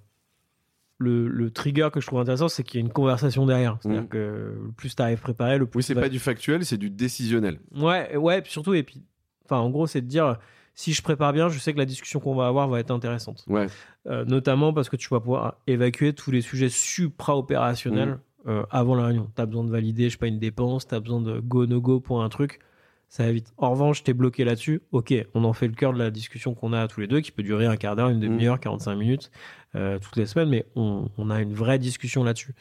[0.98, 3.78] le, le trigger que je trouve intéressant, c'est qu'il y a une conversation derrière.
[3.82, 4.08] C'est-à-dire Mhm.
[4.08, 4.18] que
[4.66, 5.80] le plus tu arrives préparé, le plus.
[5.80, 7.60] Oui, c'est pas du factuel, c'est du décisionnel.
[7.76, 9.04] Ouais, ouais, surtout, et puis,
[9.46, 10.38] enfin, en gros, c'est de dire
[10.76, 13.44] si je prépare bien, je sais que la discussion qu'on va avoir va être intéressante.
[13.48, 13.68] Ouais.
[14.08, 18.20] Euh, notamment parce que tu vas pouvoir évacuer tous les sujets supra-opérationnels Mhm.
[18.48, 19.30] euh, avant la réunion.
[19.36, 22.00] Tu as besoin de valider, je sais pas, une dépense, tu as besoin de go-no-go
[22.00, 22.60] pour un truc.
[23.08, 23.54] Ça va vite.
[23.58, 24.82] En revanche, t'es bloqué là-dessus.
[24.92, 27.32] Ok, on en fait le cœur de la discussion qu'on a tous les deux, qui
[27.32, 29.32] peut durer un quart d'heure, une demi-heure, 45 minutes,
[29.76, 32.54] euh, toutes les semaines, mais on, on a une vraie discussion là-dessus.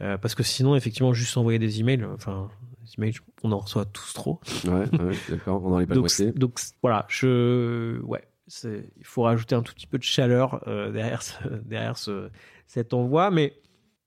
[0.00, 2.48] Euh, parce que sinon, effectivement, juste envoyer des emails, enfin,
[2.96, 4.40] des emails, on en reçoit tous trop.
[4.66, 4.84] Ouais,
[5.28, 9.62] d'accord, on n'en est pas donc, donc voilà, je, ouais, c'est, il faut rajouter un
[9.62, 11.34] tout petit peu de chaleur euh, derrière, ce,
[11.64, 12.30] derrière ce,
[12.66, 13.30] cet envoi.
[13.30, 13.54] Mais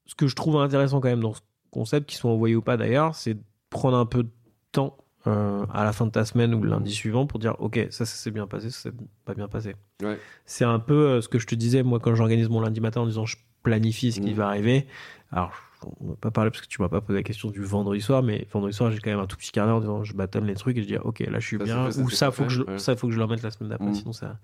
[0.06, 2.78] ce que je trouve intéressant quand même dans ce concept, qu'il soit envoyé ou pas
[2.78, 3.38] d'ailleurs, c'est
[3.70, 4.32] prendre un peu de
[4.72, 7.76] temps euh, à la fin de ta semaine ou le lundi suivant pour dire, ok,
[7.92, 9.76] ça, ça s'est bien passé, ça s'est pas bien passé.
[10.02, 10.18] Ouais.
[10.46, 13.02] C'est un peu euh, ce que je te disais moi quand j'organise mon lundi matin
[13.02, 14.36] en disant, je planifie ce qui Mhm.
[14.36, 14.88] va arriver.
[15.32, 15.52] Alors,
[16.00, 18.24] on va pas parler parce que tu m'as pas posé la question du vendredi soir,
[18.24, 20.46] mais vendredi soir, j'ai quand même un tout petit quart d'heure en disant je bâtonne
[20.46, 22.32] les trucs et je dis ok, là je suis Ça, bien, fait, ça, ou ça
[22.32, 22.78] faut, que fait, je, ouais.
[22.80, 23.96] ça faut que je le remette la semaine d'après, Mm.
[23.96, 24.38] sinon ça.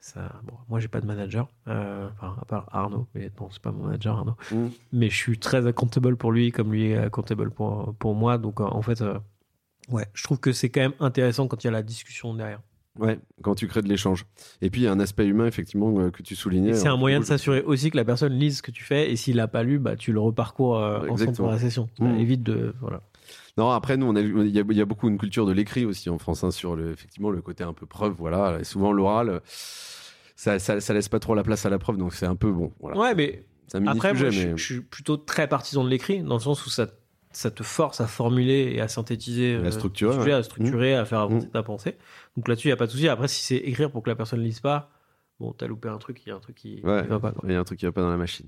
[0.00, 3.62] ça bon, moi j'ai pas de manager, euh, enfin, à part Arnaud, mais non, c'est
[3.62, 4.36] pas mon manager Arnaud.
[4.50, 4.66] Mm.
[4.92, 8.60] Mais je suis très accountable pour lui, comme lui est accountable pour, pour moi, donc
[8.60, 9.18] en fait, euh,
[9.90, 12.60] ouais, je trouve que c'est quand même intéressant quand il y a la discussion derrière.
[12.98, 14.24] Ouais, quand tu crées de l'échange.
[14.62, 16.74] Et puis, il y a un aspect humain, effectivement, euh, que tu soulignais.
[16.74, 19.10] C'est un Alors, moyen de s'assurer aussi que la personne lise ce que tu fais,
[19.10, 21.88] et s'il l'a pas lu, bah, tu le reparcours euh, ensemble pour la session.
[21.98, 22.18] Ça Mm.
[22.20, 22.74] évite de.
[22.80, 23.00] Voilà.
[23.56, 26.08] Non, après, nous, il y a, il y a beaucoup une culture de l'écrit aussi
[26.10, 28.58] en France, hein, sur le, effectivement, le côté un peu preuve, voilà.
[28.60, 29.40] Et souvent, l'oral,
[30.36, 32.50] ça, ça, ça laisse pas trop la place à la preuve, donc c'est un peu
[32.52, 32.72] bon.
[32.80, 32.98] Voilà.
[32.98, 36.40] Ouais, mais un Après, sujet, moi, je suis plutôt très partisan de l'écrit, dans le
[36.40, 36.86] sens où ça,
[37.36, 41.04] ça te force à formuler et à synthétiser, à euh, structurer, sujet, à structurer, à
[41.04, 41.50] faire avancer Mm.
[41.50, 41.96] ta pensée.
[42.36, 43.08] Donc là-dessus, il n'y a pas de souci.
[43.08, 44.90] Après, si c'est écrire pour que la personne ne lise pas,
[45.40, 47.34] bon, t'as loupé un truc, il y a un truc qui, Ouais, va pas.
[47.44, 48.46] il y a un truc qui va pas dans la machine.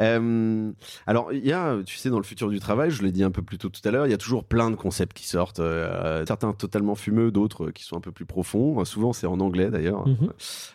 [0.00, 0.70] Euh,
[1.06, 3.30] alors, il y a, tu sais, dans le futur du travail, je l'ai dit un
[3.30, 5.60] peu plus tôt tout à l'heure, il y a toujours plein de concepts qui sortent,
[5.60, 8.84] euh, certains totalement fumeux, d'autres qui sont un peu plus profonds.
[8.84, 10.06] Souvent, c'est en anglais d'ailleurs.
[10.06, 10.16] Mhm.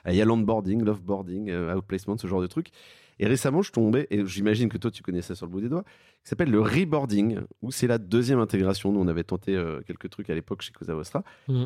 [0.08, 2.72] Euh, Il y a l'onboarding, l'offboarding, euh, outplacement, ce genre de trucs.
[3.20, 5.70] Et récemment, je tombais, et j'imagine que toi, tu connais ça sur le bout des
[5.70, 5.84] doigts,
[6.24, 8.92] qui s'appelle le reboarding, où c'est la deuxième intégration.
[8.92, 11.24] Nous, on avait tenté euh, quelques trucs à l'époque chez Cosa Vostra.
[11.48, 11.66] Mm.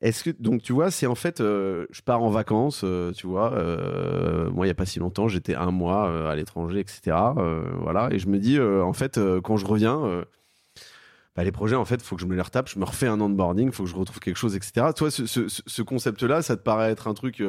[0.00, 3.28] Est-ce que donc tu vois, c'est en fait, euh, je pars en vacances, euh, tu
[3.28, 3.52] vois.
[3.54, 7.16] euh, moi, il y a pas si longtemps, j'étais un mois à l'étranger, etc.
[7.78, 10.24] voilà, et je me dis, en fait, quand je reviens,
[11.36, 13.20] bah, les projets, en fait, faut que je me les retape, je me refais un
[13.20, 14.88] onboarding, faut que je retrouve quelque chose, etc.
[14.94, 17.40] Toi, ce, ce- ce- ce concept-là, ça te paraît être un truc,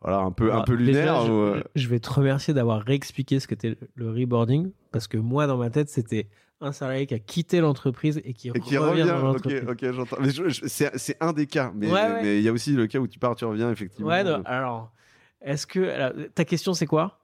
[0.00, 2.82] voilà, un peu, un Alors, peu déjà, lunaire ou, euh, je vais te remercier d'avoir
[2.82, 6.28] réexpliqué ce qu'était le reboarding, parce que moi, dans ma tête, c'était
[6.60, 9.10] un salarié qui a quitté l'entreprise et qui, et qui revient, revient.
[9.10, 9.62] dans l'entreprise.
[9.68, 10.16] ok, j'entends.
[10.20, 12.22] Mais je- je- c'est un des cas, mais Ouais, ouais.
[12.22, 14.08] mais il y a aussi le cas où tu pars, tu reviens, effectivement.
[14.08, 14.92] Ouais, alors,
[15.40, 15.80] est-ce que.
[15.88, 17.20] alors, ta question, c'est quoi?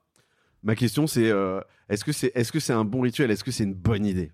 [0.63, 1.59] Ma question, c'est euh,
[1.89, 3.29] est-ce que c'est est-ce que c'est un bon rituel?
[3.29, 4.31] Est-ce que c'est une bonne idée?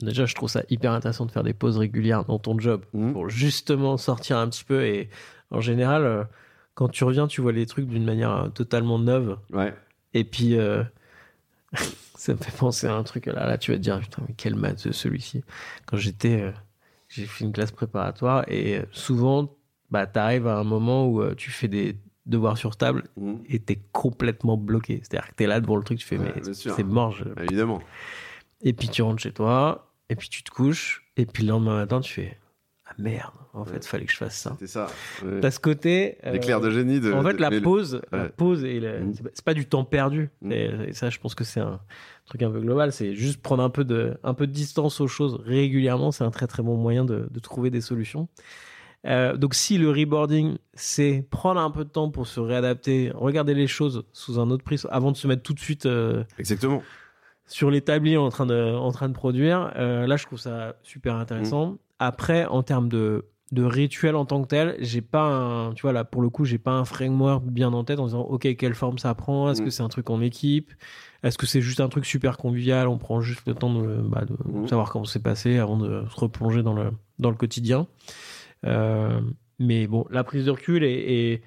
[0.00, 3.12] Déjà, je trouve ça hyper intéressant de faire des pauses régulières dans ton job Mhm.
[3.12, 4.84] pour justement sortir un petit peu.
[4.84, 5.10] Et
[5.50, 6.24] en général, euh,
[6.74, 9.38] quand tu reviens, tu vois les trucs d'une manière euh, totalement neuve.
[9.52, 9.74] Ouais.
[10.14, 10.82] Et puis, euh,
[12.14, 13.26] ça me fait penser à un truc.
[13.26, 15.42] Là, là tu vas te dire, putain, mais quel maths celui-ci.
[15.86, 16.52] Quand j'étais, euh,
[17.08, 19.54] j'ai fait une classe préparatoire et souvent,
[19.90, 21.96] bah, t'arrives à un moment où euh, tu fais des
[22.26, 23.42] devoir sur table Mhm.
[23.48, 25.00] et t'es complètement bloqué.
[25.02, 27.10] C'est-à-dire que t'es là devant le truc, tu fais, Ouais, mais c'est mort.
[27.12, 27.80] je- Évidemment.
[28.62, 31.76] Et puis tu rentres chez toi, et puis tu te couches, et puis le lendemain
[31.76, 32.38] matin, tu fais,
[33.00, 33.82] merde, en fait, Ouais.
[33.82, 34.50] fallait que je fasse ça.
[34.52, 34.86] C'était ça.
[35.24, 35.40] Ouais.
[35.40, 36.18] T'as ce côté.
[36.24, 37.12] euh, L'éclair de génie de.
[37.12, 39.12] en fait, de- la pause, la pause et Mm.
[39.14, 40.30] c'est pas- c'est du temps perdu.
[40.42, 40.52] Mm.
[40.52, 41.80] Et, et ça, je pense que c'est un
[42.26, 42.92] truc un peu global.
[42.92, 46.12] C'est juste prendre un peu de, un peu de distance aux choses régulièrement.
[46.12, 48.28] C'est un très très bon moyen de, de trouver des solutions.
[49.06, 53.54] Euh, donc, si le reboarding, c'est prendre un peu de temps pour se réadapter, regarder
[53.54, 56.82] les choses sous un autre prisme avant de se mettre tout de suite euh, Exactement.
[57.46, 59.72] sur l'établi en train de, en train de produire.
[59.74, 61.78] Là, je trouve ça super intéressant.
[62.00, 65.92] Après, en termes de, de rituel en tant que tel, j'ai pas un, tu vois,
[65.92, 68.74] là, pour le coup, j'ai pas un framework bien en tête en disant, OK, quelle
[68.74, 69.50] forme ça prend?
[69.50, 69.64] Est-ce Mm.
[69.64, 70.72] que c'est un truc en équipe?
[71.22, 72.88] Est-ce que c'est juste un truc super convivial?
[72.88, 74.66] On prend juste le temps de, bah, de Mm.
[74.66, 77.86] savoir comment c'est passé avant de se replonger dans le, dans le quotidien.
[78.66, 79.20] Euh,
[79.58, 81.42] mais bon, la prise de recul est, est-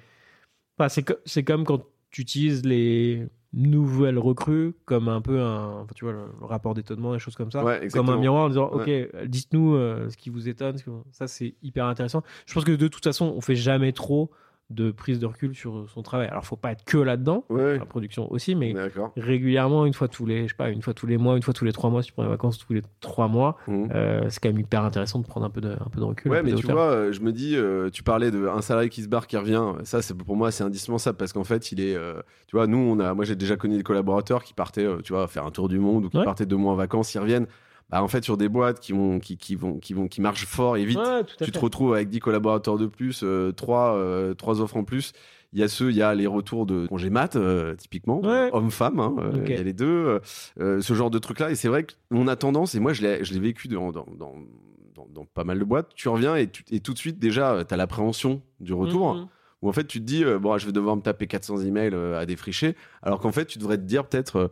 [0.78, 3.26] enfin, c'est, c'est comme quand tu utilises les
[3.56, 7.36] nouvelles recrues comme un peu un, enfin, tu vois, le, le rapport d'étonnement, des choses
[7.36, 7.64] comme ça.
[7.64, 8.88] Ouais, comme un miroir en disant, OK,
[9.26, 10.76] dites-nous euh, ce qui vous étonne.
[10.78, 12.22] ce que- Ça, c'est hyper intéressant.
[12.46, 14.30] Je pense que de toute façon, on fait jamais trop
[14.74, 16.28] de prise de recul sur son travail.
[16.28, 17.78] Alors, faut pas être que là-dedans, Ouais.
[17.78, 18.74] la production aussi, mais
[19.16, 21.54] régulièrement, une fois tous les, je sais pas, une fois tous les mois, une fois
[21.54, 23.88] tous les trois mois, si tu prends des vacances tous les trois mois, Mhm.
[23.94, 26.30] euh, c'est quand même hyper intéressant de prendre un peu de, un peu de recul.
[26.30, 29.08] Ouais, mais tu vois, euh, je me dis, euh, tu parlais d'un salarié qui se
[29.08, 29.62] barre, qui revient.
[29.84, 32.14] Ça, c'est pour moi, c'est indispensable parce qu'en fait, il est, euh,
[32.46, 35.26] tu vois, nous, on a, moi, j'ai déjà connu des collaborateurs qui partaient, tu vois,
[35.28, 36.24] faire un tour du monde ou qui Ouais.
[36.24, 37.46] partaient deux mois en vacances, ils reviennent.
[37.94, 40.46] Bah, en fait, sur des boîtes qui vont, qui, qui vont, qui vont, qui marchent
[40.46, 40.98] fort et vite.
[40.98, 44.82] Ouais, tu te retrouves avec 10 collaborateurs de plus, euh, trois, euh, trois offres en
[44.82, 45.12] plus.
[45.52, 48.50] Il y a ceux, il y a les retours de congé mat, euh, typiquement, Ouais.
[48.52, 50.18] homme-femme, hein, euh, il y a les deux,
[50.58, 51.52] ce genre de truc-là.
[51.52, 55.44] Et c'est vrai qu'on a tendance, et moi je l'ai vécu dans, dans, dans, pas
[55.44, 58.42] mal de boîtes, tu reviens et, tu- et tout de suite, déjà, tu as l'appréhension
[58.58, 59.28] du retour, Mhm.
[59.62, 61.94] où en fait tu te dis, euh, bon, je vais devoir me taper 400 emails
[61.94, 64.48] euh, à défricher, alors qu'en fait tu devrais te dire peut-être, euh,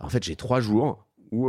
[0.00, 1.48] en fait j'ai trois jours où...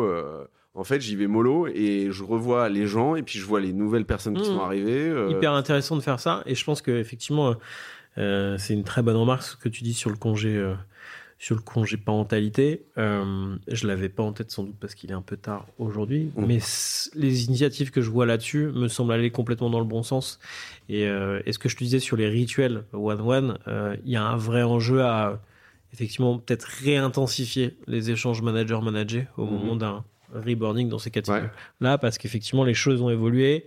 [0.75, 3.59] euh, en fait, j'y vais mollo et je revois les gens et puis je vois
[3.61, 4.55] les nouvelles personnes qui Mhm.
[4.55, 5.09] sont arrivées.
[5.09, 6.43] euh, Hyper intéressant de faire ça.
[6.45, 7.55] Et je pense que effectivement,
[8.17, 10.73] euh, c'est une très bonne remarque ce que tu dis sur le congé, euh,
[11.39, 12.83] sur le congé parentalité.
[12.97, 16.31] Euh, je l'avais pas en tête sans doute parce qu'il est un peu tard aujourd'hui,
[16.37, 16.45] Mhm.
[16.47, 16.59] mais
[17.15, 20.39] les initiatives que je vois là-dessus me semblent aller complètement dans le bon sens.
[20.89, 24.11] Et, euh, et ce que je te disais sur les rituels one one, euh, il
[24.11, 25.41] y a un vrai enjeu à
[25.91, 29.51] effectivement peut-être réintensifier les échanges manager-manager au Mhm.
[29.51, 31.49] moment d'un reboarding dans ces catégories Ouais.
[31.81, 33.65] là parce qu'effectivement les choses ont évolué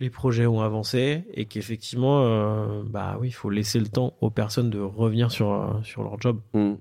[0.00, 4.30] les projets ont avancé et qu'effectivement euh, bah oui il faut laisser le temps aux
[4.30, 6.74] personnes de revenir sur euh, sur leur job Mm.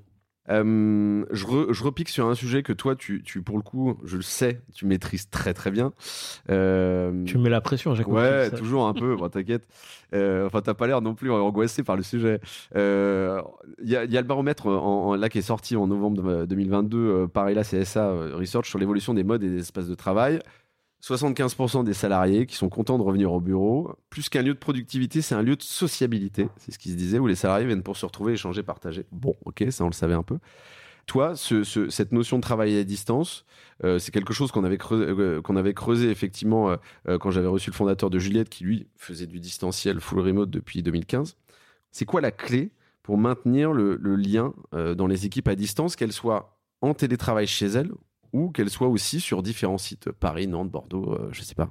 [0.50, 3.98] Euh, je, re- je repique sur un sujet que toi, tu, tu, pour le coup,
[4.06, 5.92] je le sais, tu maîtrises très très bien.
[6.50, 8.58] Euh, tu me mets la pression j'ai compris Ouais, ça.
[8.58, 9.68] toujours un peu, bon, t'inquiète.
[10.14, 12.40] Euh, enfin, t'as pas l'air non plus angoissé par le sujet.
[12.76, 12.80] Il
[13.90, 16.22] y, a, il y a le baromètre en, en- là qui est sorti en novembre
[16.24, 19.96] de- 2022 euh, par la CSA Research sur l'évolution des modes et des espaces de
[19.96, 20.40] travail.
[21.04, 23.94] 75% des salariés qui sont contents de revenir au bureau.
[24.10, 26.48] Plus qu'un lieu de productivité, c'est un lieu de sociabilité.
[26.58, 29.06] C'est ce qui se disait, où les salariés viennent pour se retrouver, échanger, partager.
[29.12, 30.40] Bon, ok, ça on le savait un peu.
[31.06, 33.46] Toi, ce- ce- cette notion de travail à distance,
[33.86, 36.76] euh, c'est quelque chose qu'on avait, creusé, euh, creusé effectivement
[37.08, 40.50] euh, quand j'avais reçu le fondateur de Juliette, qui lui faisait du distanciel full remote
[40.50, 41.38] depuis 2015.
[41.92, 42.72] C'est quoi la clé
[43.04, 47.68] pour maintenir le, le lien dans les équipes à distance, qu'elles soient en télétravail chez
[47.68, 47.92] elles
[48.34, 51.70] ou qu'elles soient aussi sur différents sites, Paris, Nantes, Bordeaux, euh, je sais pas.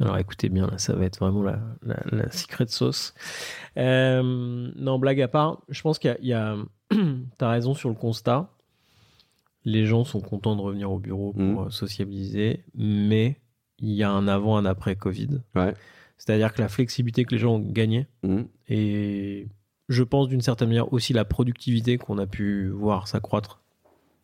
[0.00, 3.14] alors écoutez bien là ça va être vraiment la, la, la secret sauce
[3.76, 6.56] Euh, non blague à part je pense qu'il y a,
[7.38, 8.50] t'as raison sur le constat
[9.64, 11.58] les gens sont contents de revenir au bureau pour Mhm.
[11.66, 13.40] euh, sociabiliser mais
[13.80, 15.74] il y a un avant un après Covid Ouais.
[16.16, 18.46] c'est-à-dire que la flexibilité que les gens ont gagnée Mhm.
[18.68, 19.48] et
[19.88, 23.62] je pense d'une certaine manière aussi la productivité qu'on a pu voir s'accroître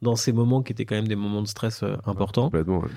[0.04, 2.78] dans ces moments qui étaient quand même des moments de stress euh, importants, Complètement.
[2.80, 2.88] ouais.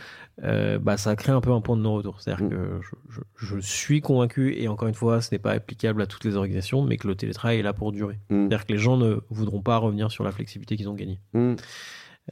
[0.43, 2.21] euh, bah, ça a créé un peu un point de non-retour.
[2.21, 2.49] C'est-à-dire Mm.
[2.49, 6.05] que je, je- je suis convaincu, et encore une fois, ce n'est pas applicable à
[6.05, 8.19] toutes les organisations, mais que le télétravail est là pour durer.
[8.29, 8.41] Mm.
[8.41, 11.19] C'est-à-dire que les gens ne voudront pas revenir sur la flexibilité qu'ils ont gagnée.
[11.33, 11.55] Mhm.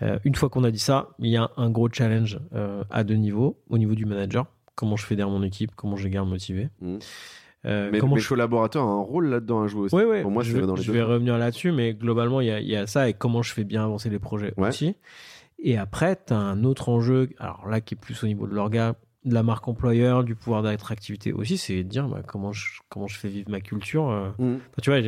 [0.02, 3.04] Euh, une fois qu'on a dit ça, il y a un gros challenge euh, à
[3.06, 3.58] deux niveaux.
[3.70, 4.46] Au niveau du manager,
[4.76, 6.68] comment je fédère mon équipe, comment je les garde motivés.
[7.66, 7.68] Mm.
[7.68, 9.96] Euh, Mais comment mes je collaborateurs ont un rôle là-dedans à jouer aussi.
[9.96, 10.22] Oui, oui.
[10.22, 11.10] Pour moi, je, vais- dans les je deux vais sens.
[11.10, 13.84] revenir là-dessus, mais globalement, il y a, y a ça et comment je fais bien
[13.84, 14.70] avancer les projets Ouais.
[14.70, 14.96] aussi.
[15.60, 18.54] Et après, tu as un autre enjeu, alors là, qui est plus au niveau de
[18.54, 22.64] l'orga, de la marque employeur, du pouvoir d'attractivité aussi, c'est de dire bah, comment, je,
[22.90, 24.08] comment je fais vivre ma culture.
[24.12, 24.30] euh.
[24.38, 25.00] Enfin, tu vois,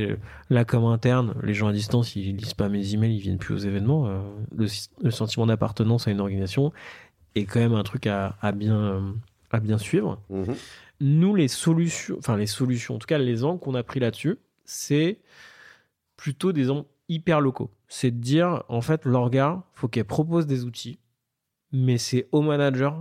[0.49, 3.53] là, comme interne, les gens à distance, ils lisent pas mes emails, ils viennent plus
[3.53, 4.07] aux événements.
[4.07, 4.17] euh,
[4.57, 4.65] le,
[5.03, 6.71] le sentiment d'appartenance à une organisation
[7.35, 9.01] est quand même un truc à, à bien, euh,
[9.51, 10.55] à bien suivre Mhm.
[10.99, 14.37] Nous, les solutions, enfin les solutions, en tout cas les angles qu'on a pris là-dessus,
[14.65, 15.19] c'est
[16.15, 17.71] plutôt des gens hyper locaux.
[17.87, 20.99] C'est de dire, en fait, l'orga, faut qu'elle propose des outils,
[21.71, 22.91] mais c'est aux managers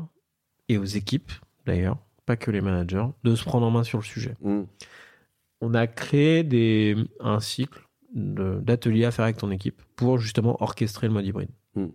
[0.69, 1.33] et aux équipes,
[1.65, 4.37] d'ailleurs, pas que les managers, de se prendre en main sur le sujet.
[4.43, 4.63] Mm.
[5.61, 11.07] On a créé des, un cycle d'ateliers à faire avec ton équipe pour justement orchestrer
[11.07, 11.51] le mode hybride.
[11.75, 11.87] Mm.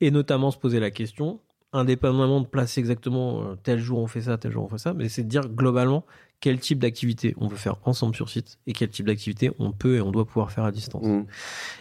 [0.00, 1.40] Et notamment se poser la question,
[1.74, 4.94] indépendamment de placer exactement euh, tel jour on fait ça, tel jour on fait ça,
[4.94, 6.06] mais c'est de dire globalement
[6.40, 9.96] quel type d'activité on veut faire ensemble sur site et quel type d'activité on peut
[9.96, 11.04] et on doit pouvoir faire à distance.
[11.04, 11.26] Mm.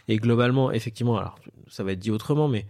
[0.08, 1.36] Et globalement, effectivement, alors
[1.68, 2.66] ça va être dit autrement, mais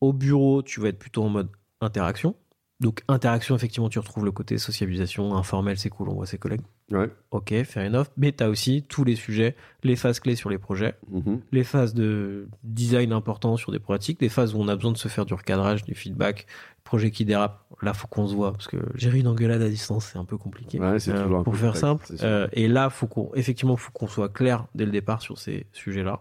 [0.00, 1.48] au bureau, tu vas être plutôt en mode
[1.80, 2.36] interaction.
[2.80, 6.60] Donc interaction, effectivement, tu retrouves le côté sociabilisation, informel, c'est cool, on voit ses collègues.
[6.92, 7.10] Ouais.
[7.32, 8.06] Ok, fair enough.
[8.16, 11.40] Mais tu as aussi tous les sujets, les phases clés sur les projets, Mhm.
[11.50, 14.96] les phases de design importants sur des pratiques, des phases où on a besoin de
[14.96, 16.46] se faire du recadrage, du feedback,
[16.84, 17.64] projet qui dérape.
[17.82, 20.36] Là, faut qu'on se voit parce que gérer une engueulade à distance, c'est un peu
[20.38, 20.78] compliqué.
[20.78, 22.06] Ouais, c'est Euh, toujours un pour faire simple.
[22.22, 25.66] Euh, et là, faut qu'on, effectivement, faut qu'on soit clair dès le départ sur ces
[25.72, 26.20] sujets-là.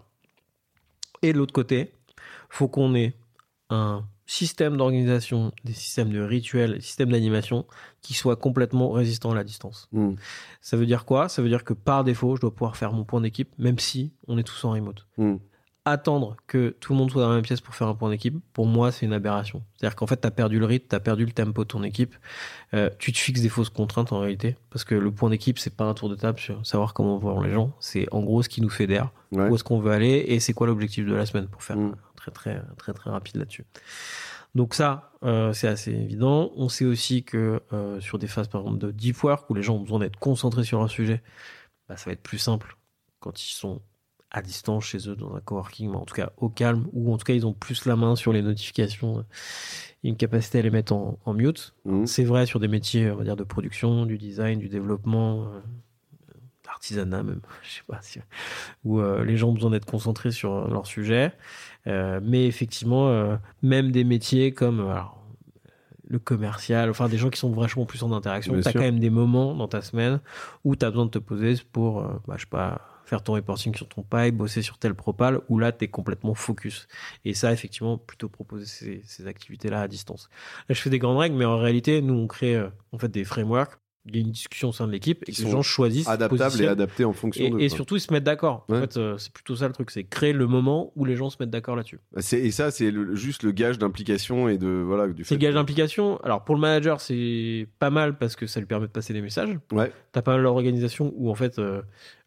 [1.22, 1.93] Et de l'autre côté,
[2.49, 3.14] faut qu'on ait
[3.70, 7.65] un système d'organisation, des systèmes de rituels, des systèmes d'animation
[8.01, 9.88] qui soient complètement résistants à la distance.
[9.93, 10.11] Mm.
[10.61, 11.30] Ça veut dire quoi?
[11.30, 14.11] Ça veut dire que par défaut, je dois pouvoir faire mon point d'équipe, même si
[14.28, 15.07] on est tous en remote.
[15.17, 15.36] Mm.
[15.86, 18.36] Attendre que tout le monde soit dans la même pièce pour faire un point d'équipe,
[18.51, 19.63] pour moi, c'est une aberration.
[19.78, 21.82] C'est-à-dire qu'en fait, tu as perdu le rythme, tu as perdu le tempo de ton
[21.84, 22.13] équipe.
[22.73, 25.73] Euh, tu te fixes des fausses contraintes en réalité, parce que le point d'équipe, c'est
[25.73, 27.71] pas un tour de table sur savoir comment vont les gens.
[27.80, 29.47] C'est en gros ce qui nous fédère, Ouais.
[29.49, 31.95] où est-ce qu'on veut aller et c'est quoi l'objectif de la semaine pour faire Mm.
[32.32, 33.65] Très très très très rapide là-dessus.
[34.55, 36.51] Donc ça, euh, c'est assez évident.
[36.55, 39.61] On sait aussi que euh, sur des phases par exemple de deep work où les
[39.61, 41.21] gens ont besoin d'être concentrés sur un sujet,
[41.89, 42.78] bah, ça va être plus simple
[43.19, 43.82] quand ils sont
[44.30, 47.17] à distance chez eux dans un coworking, mais en tout cas au calme, ou en
[47.17, 49.21] tout cas ils ont plus la main sur les notifications,
[50.03, 51.73] et une capacité à les mettre en, en mute.
[51.86, 52.05] Mm.
[52.05, 55.59] C'est vrai sur des métiers, on va dire, de production, du design, du développement, euh,
[56.65, 58.19] l'artisanat même, je sais pas, si-
[58.84, 61.32] où euh, les gens ont besoin d'être concentrés sur euh, leur sujet.
[61.88, 65.24] Euh, mais effectivement, euh, même des métiers comme euh, alors,
[66.10, 68.74] le commercial, enfin des gens qui sont vachement plus en interaction, tu as sûr.
[68.74, 70.22] quand même des moments dans ta semaine
[70.64, 73.76] où tu as besoin de te poser pour, bah, je sais pas, faire ton reporting
[73.76, 76.88] sur ton pipe, bosser sur tel propal, où là, tu es complètement focus.
[77.26, 80.30] Et ça, effectivement, plutôt proposer ces, ces activités-là à distance.
[80.70, 82.58] Là, je fais des grandes règles, mais en réalité, nous, on crée
[82.94, 83.78] en fait des frameworks.
[84.08, 86.08] Il y a une discussion au sein de l'équipe et que les gens choisissent.
[86.08, 86.70] Adaptable et positionnent.
[86.70, 87.60] adapté en fonction Et, de.
[87.60, 88.66] et surtout, ils se mettent d'accord.
[88.70, 91.30] En fait, euh, c'est plutôt ça le truc, c'est créer le moment où les gens
[91.30, 91.99] se mettent d'accord là-dessus.
[92.18, 95.53] C'est- Et ça, c'est juste le gage d'implication et de voilà du C'est le gage
[95.55, 96.18] d'implication.
[96.24, 99.22] Alors, pour le manager, c'est pas mal parce que ça lui permet de passer des
[99.22, 99.58] messages.
[99.72, 99.91] Ouais.
[100.12, 101.82] T'as pas mal l'organisation où, en fait, euh,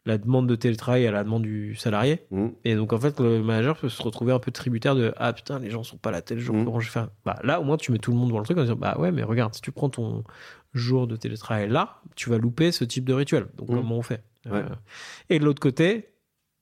[0.07, 2.25] la demande de télétravail à la demande du salarié.
[2.31, 2.49] Mm.
[2.65, 5.59] Et donc, en fait, le manager peut se retrouver un peu tributaire de Ah putain,
[5.59, 7.09] les gens sont pas là tel jour, comment je faire?
[7.25, 8.97] Bah là, au moins, tu mets tout le monde devant le truc en disant Bah
[8.99, 10.25] ouais, mais regarde, si tu prends ton
[10.73, 13.47] jour de télétravail là, tu vas louper ce type de rituel.
[13.57, 13.77] Donc, Mhm.
[13.77, 14.23] comment on fait?
[14.47, 14.53] Ouais.
[14.59, 14.69] Euh,
[15.29, 16.09] Et de l'autre côté,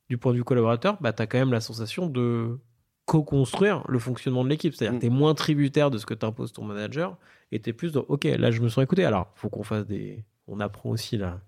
[0.08, 2.58] du point de vue collaborateur, bah, tu as quand même la sensation de
[3.06, 4.74] co-construire le fonctionnement de l'équipe.
[4.74, 7.16] C'est-à-dire que tu es moins tributaire de ce que t'impose ton manager
[7.52, 9.04] et tu es plus dans Ok, là, je me sens écouté.
[9.04, 10.24] Alors, faut qu'on fasse des.
[10.46, 11.40] On apprend aussi la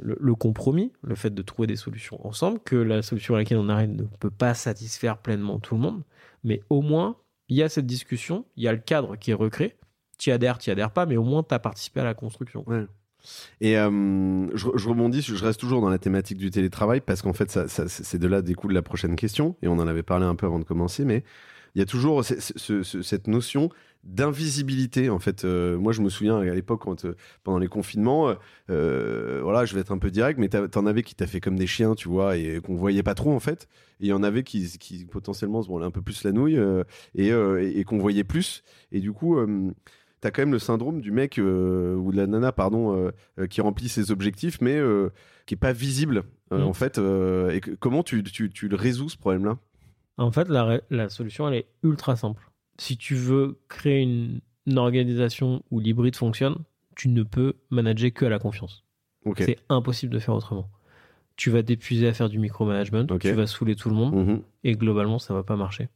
[0.00, 3.68] le, compromis, le fait de trouver des solutions ensemble, que la solution à laquelle on
[3.68, 6.02] arrive ne peut pas satisfaire pleinement tout le monde,
[6.44, 7.16] mais au moins,
[7.48, 9.74] il y a cette discussion, il y a le cadre qui est recréé,
[10.18, 12.64] tu adhères, tu adhères pas, mais au moins, tu as participé à la construction.
[13.60, 17.58] Et euh, je, rebondis, je reste toujours dans la thématique du télétravail parce qu'en fait,
[17.88, 20.58] c'est de là découle la prochaine question et on en avait parlé un peu avant
[20.58, 21.24] de commencer, mais
[21.74, 23.70] il y a toujours ce- ce- ce- cette notion
[24.04, 25.10] d'invisibilité.
[25.10, 28.34] En fait, Euh, moi, je me souviens à l'époque quand euh, pendant les confinements,
[28.70, 31.56] euh, voilà, je vais être un peu direct, mais t'en avais qui t'a fait comme
[31.56, 33.68] des chiens, tu vois, et qu'on voyait pas trop en fait.
[34.00, 36.58] Et il y en avait qui, qui potentiellement se branlaient un peu plus la nouille
[37.14, 38.62] et, et- et qu'on voyait plus.
[38.92, 39.36] Et du coup.
[40.20, 43.12] T'as quand même le syndrome du mec ou de la nana, pardon,
[43.50, 44.80] qui remplit ses objectifs, mais
[45.44, 46.22] qui est pas visible.
[46.50, 46.62] Mm.
[46.62, 49.58] En fait, et que- comment tu, tu, tu le résous ce problème-là?
[50.16, 52.42] En fait, la solution, elle est ultra simple.
[52.78, 56.56] Si tu veux créer une, une organisation où l'hybride fonctionne,
[56.96, 58.84] tu ne peux manager que à la confiance.
[59.46, 60.68] C'est impossible de faire autrement.
[61.36, 64.42] Tu vas t'épuiser à faire du micromanagement, tu vas saouler tout le monde, Mhm.
[64.64, 65.88] et globalement, ça va pas marcher.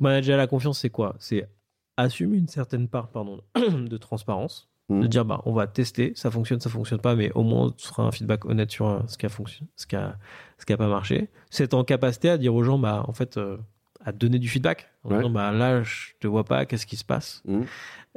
[0.00, 1.16] Manager à la confiance, c'est quoi?
[1.18, 1.48] C'est
[1.96, 5.02] assumer une certaine part pardon, de transparence, Mhm.
[5.02, 7.86] de dire bah on va tester, ça fonctionne, ça fonctionne pas, mais au moins tu
[7.86, 10.16] feras un feedback honnête sur euh, ce qui a fonctionné, ce qui a,
[10.58, 11.28] ce qui a pas marché.
[11.50, 13.58] C'est en capacité à dire aux gens bah en fait euh,
[14.04, 15.16] à donner du feedback, en Ouais.
[15.18, 17.42] disant bah là je te vois pas, qu'est-ce qui se passe.
[17.46, 17.64] Mhm.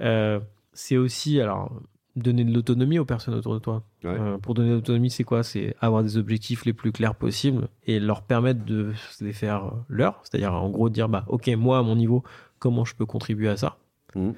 [0.02, 0.40] Euh,
[0.74, 1.72] c'est aussi alors
[2.16, 3.84] donner de l'autonomie aux personnes autour de toi.
[4.04, 4.10] Ouais.
[4.12, 5.44] Euh, pour donner de l'autonomie, c'est quoi?
[5.44, 10.20] C'est avoir des objectifs les plus clairs possibles et leur permettre de les faire leurs.
[10.24, 12.22] C'est-à-dire, en gros, dire, bah, OK, moi, à mon niveau,
[12.60, 13.78] comment je peux contribuer à ça?
[14.16, 14.34] Mhm.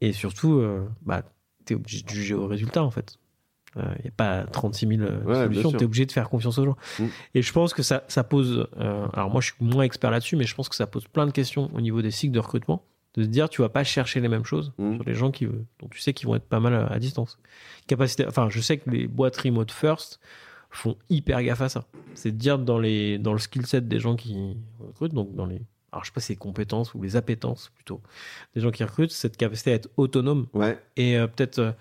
[0.00, 1.22] Et surtout, euh, bah,
[1.64, 3.16] tu es obligé de juger au résultat, en fait.
[3.76, 5.70] Il n'y a pas 36 000 euh, Ouais, solutions.
[5.72, 6.76] Tu es obligé de faire confiance aux gens.
[6.98, 7.04] Mm.
[7.34, 8.68] Et je pense que ça, ça pose.
[8.78, 11.26] euh, alors, moi, je suis moins expert là-dessus, mais je pense que ça pose plein
[11.26, 12.84] de questions au niveau des cycles de recrutement.
[13.14, 14.94] De se dire, tu vas pas chercher les mêmes choses Mm.
[14.96, 17.38] sur les gens qui, dont tu sais qu'ils vont être pas mal à, distance.
[17.86, 18.26] Capacité.
[18.26, 20.20] Enfin, je sais que les boîtes remote first
[20.70, 21.84] font hyper gaffe à ça.
[22.14, 25.44] C'est de dire dans, les, dans le skill set des gens qui recrutent, donc dans
[25.46, 25.60] les.
[25.92, 28.00] Alors, je sais pas si c'est compétences ou les appétences plutôt.
[28.54, 30.78] Des gens qui recrutent, cette capacité à être autonome Ouais.
[30.96, 31.72] et euh, peut-être euh,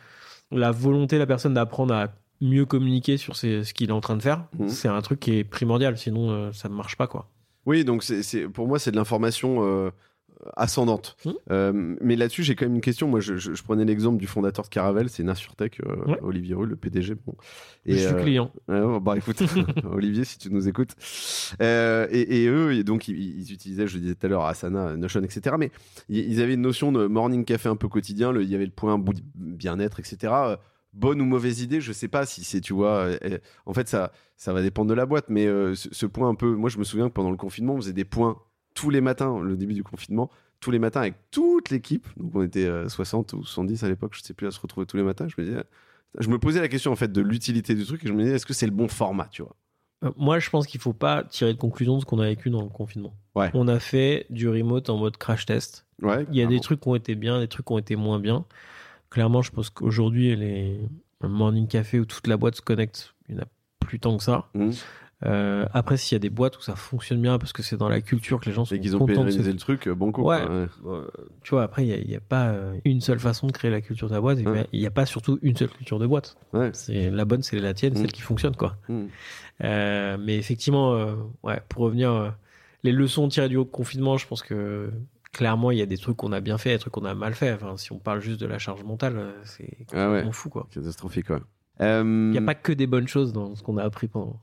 [0.52, 2.10] la volonté de la personne d'apprendre à
[2.42, 4.70] mieux communiquer sur ses- ce qu'il est en train de faire, Mhm.
[4.70, 7.30] c'est un truc qui est primordial, sinon euh, ça ne marche pas quoi.
[7.68, 9.92] Oui, donc c'est, c'est- pour moi, c'est de l'information euh,
[10.56, 11.16] ascendante.
[11.26, 11.34] Mhm.
[11.52, 13.08] Euh, mais là-dessus, j'ai quand même une question.
[13.08, 16.20] Moi, je, je- je prenais l'exemple du fondateur de Caravelle, c'est Nassurtech, euh, Ouais.
[16.22, 17.16] Olivier Rull, le PDG.
[17.26, 17.36] Bon.
[17.86, 18.52] je suis euh, client.
[18.68, 19.42] Bah écoute,
[19.92, 20.92] Olivier, si tu nous écoutes.
[21.62, 24.46] Euh, et, et eux, et donc, ils, ils utilisaient, je le disais tout à l'heure,
[24.46, 25.56] Asana, Notion, etc.
[25.60, 25.72] Mais
[26.10, 28.32] ils, avaient une notion de morning café un peu quotidien.
[28.32, 29.04] le- il y avait le point
[29.36, 30.34] bien-être, etc.
[30.34, 30.58] Euh,
[30.94, 33.06] Bonne ou mauvaise idée, je sais pas si c'est, tu vois.
[33.24, 35.28] euh, en fait, ça, ça va dépendre de la boîte.
[35.30, 36.54] Mais euh, ce, ce point un peu.
[36.54, 38.38] Moi, je me souviens que pendant le confinement, on faisait des points
[38.74, 42.08] tous les matins, le début du confinement, tous les matins avec toute l'équipe.
[42.18, 44.86] Donc, on était euh, 60 ou 70 à l'époque, je sais plus, à se retrouver
[44.86, 45.28] tous les matins.
[45.28, 45.64] Je me disais.
[46.20, 48.36] Je me posais la question en fait de l'utilité du truc et je me disais
[48.36, 49.56] est-ce que c'est le bon format, tu vois?
[50.04, 52.50] Euh, Moi, je pense qu'il faut pas tirer de conclusion de ce qu'on a vécu
[52.50, 53.14] dans le confinement.
[53.34, 53.50] Ouais.
[53.54, 55.86] On a fait du remote en mode crash test.
[56.02, 56.26] Ouais.
[56.30, 58.20] Il y a des trucs qui ont été bien, des trucs qui ont été moins
[58.20, 58.44] bien.
[59.10, 60.80] Clairement, je pense qu'aujourd'hui, les
[61.22, 63.48] le morning café où toute la boîte se connecte, il n'y en a
[63.80, 64.50] plus tant que ça.
[64.54, 64.74] Mhm.
[65.26, 67.90] Euh, après, s'il y a des boîtes où ça fonctionne bien parce que c'est dans
[67.90, 69.94] la culture que les gens sont Et qu'ils ont pérennisé le truc, euh.
[69.94, 70.12] Ouais.
[70.12, 70.68] quoi, ouais.
[70.86, 71.08] Euh,
[71.44, 74.08] tu vois, après, il n'y a, pas euh, une seule façon de créer la culture
[74.10, 74.40] de la boîte.
[74.40, 74.68] et Ouais.
[74.72, 76.38] Il n'y a pas surtout une seule culture de boîte.
[76.54, 76.72] Ouais.
[76.74, 77.98] C'est la bonne, c'est la tienne, Mm.
[77.98, 78.78] celle qui fonctionne, quoi.
[78.90, 79.04] Mm.
[79.64, 82.36] Euh, mais effectivement, ouais, pour revenir,
[82.84, 84.90] les leçons tirées du confinement, je pense que
[85.34, 87.36] clairement, il y a des trucs qu'on a bien fait, des trucs qu'on a mal
[87.36, 87.54] fait.
[87.54, 90.68] Enfin, si on parle juste de la charge mentale, c'est Ah complètement fou, quoi.
[90.74, 91.42] Catastrophique, quoi.
[91.80, 94.40] Il n'y a pas que des bonnes choses dans ce qu'on a appris pendant.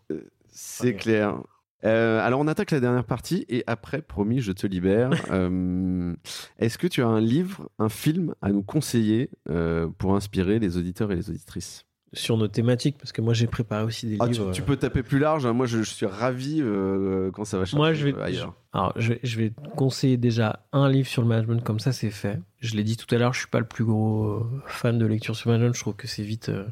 [0.61, 1.36] C'est clair.
[1.84, 5.11] Euh, alors, on attaque la dernière partie et après, promis, je te libère.
[5.30, 6.14] Euh,
[6.59, 10.76] Est-ce que tu as un livre, un film à nous conseiller euh, pour inspirer les
[10.76, 11.84] auditeurs et les auditrices?
[12.14, 14.50] Sur nos thématiques, parce que moi j'ai préparé aussi des Ah, livres.
[14.50, 15.44] tu peux taper plus large.
[15.44, 15.52] hein.
[15.52, 18.54] Moi, je, je suis ravi euh, quand ça va Moi, je vais, ailleurs.
[18.72, 21.92] alors, je, vais- je vais te conseiller déjà un livre sur le management, comme ça
[21.92, 22.40] c'est fait.
[22.61, 25.36] Je l'ai dit tout à l'heure, je suis pas le plus gros fan de lecture
[25.36, 25.74] sur le management.
[25.76, 26.64] Je trouve que c'est vite, euh,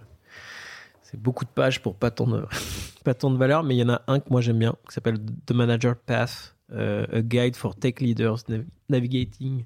[1.10, 2.44] c'est beaucoup de pages pour pas tant de,
[3.04, 3.62] pas tant de valeur.
[3.62, 6.54] Mais il y en a un que moi j'aime bien, qui s'appelle The Manager Path,
[6.72, 9.64] euh, a guide for tech leaders nav- navigating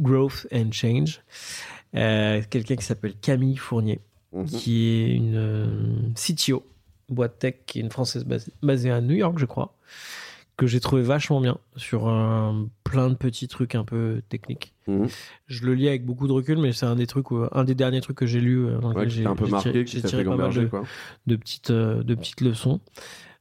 [0.00, 1.20] growth and change.
[1.94, 4.00] Euh, Quelqu'un qui s'appelle Camille Fournier
[4.32, 4.46] Mhm.
[4.46, 5.66] qui est une euh,
[6.16, 6.66] CTO,
[7.08, 9.76] boîte tech, qui est une française basée, basée à New York, je crois,
[10.56, 14.72] que j'ai trouvé vachement bien sur un- plein de petits trucs un peu techniques.
[14.86, 15.08] Mhm.
[15.48, 17.74] Je le lis avec beaucoup de recul, mais c'est un des trucs, où- un des
[17.74, 20.36] derniers trucs que j'ai lu, euh, dans lequel j'ai un peu marqué, tiré, j'ai pas
[20.36, 20.52] mal
[21.26, 22.80] de, petites, euh, de petites leçons.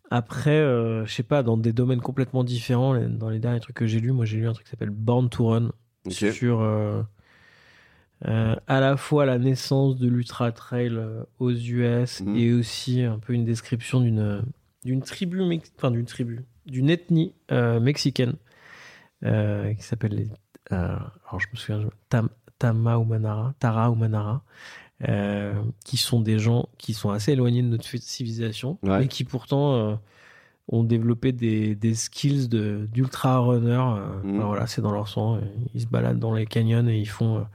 [0.10, 3.86] Après, euh, je sais pas, dans des domaines complètement différents, dans les derniers trucs que
[3.86, 5.72] j'ai lus, moi j'ai lu un truc qui s'appelle Born to Run,
[6.10, 7.02] sur euh,
[8.28, 12.36] euh, à la fois la naissance de l'ultra trail euh, aux US Mhm.
[12.38, 14.44] et aussi un peu une description d'une
[14.86, 15.42] d'une tribu
[15.78, 18.34] enfin d'une tribu d'une ethnie euh, mexicaine
[19.26, 20.28] euh, qui s'appelle les
[20.72, 20.96] euh,
[21.28, 24.44] alors je me souviens Tam, Tama ou Manara Tara ou Manara
[25.08, 25.54] euh,
[25.86, 29.00] qui sont des gens qui sont assez éloignés de notre civilisation Ouais.
[29.00, 29.96] mais qui pourtant euh,
[30.70, 33.72] ont développé des, des skills de d'ultra runner.
[33.98, 34.42] euh, Mhm.
[34.44, 35.40] voilà, c'est dans leur sang.
[35.74, 37.46] Ils se baladent dans les canyons et ils font,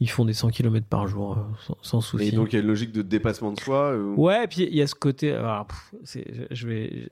[0.00, 2.26] ils font des 100 km par jour sans, sans souci.
[2.26, 3.96] Et donc, il y a une logique de dépassement de soi.
[3.96, 5.32] Ouais, et puis il y a ce côté.
[5.32, 5.94] alors, pff,
[6.50, 7.08] je vais,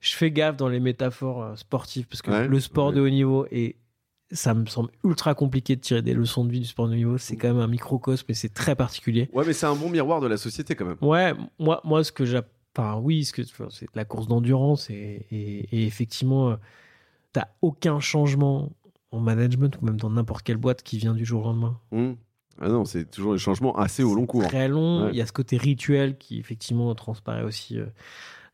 [0.00, 2.94] je fais gaffe dans les métaphores euh, sportives parce que Ouais, le sport ouais.
[2.94, 3.76] de haut niveau et
[4.32, 6.96] ça me semble ultra compliqué de tirer des leçons de vie du sport de haut
[6.96, 7.18] niveau.
[7.18, 9.28] C'est quand même un microcosme et c'est très particulier.
[9.32, 10.96] Ouais, mais c'est un bon miroir de la société quand même.
[11.00, 12.40] Ouais, moi, moi ce que j'ai.
[12.76, 16.56] Enfin, oui, ce que, c'est de la course d'endurance et, et, et effectivement, euh,
[17.32, 18.70] t'as aucun changement
[19.12, 21.78] en management ou même dans n'importe quelle boîte qui vient du jour au lendemain.
[21.92, 22.16] Mhm.
[22.60, 24.42] Ah non, c'est toujours des changements assez au long cours.
[24.48, 25.04] Très long.
[25.04, 25.10] Ouais.
[25.12, 27.78] Il y a ce côté rituel qui effectivement transparaît aussi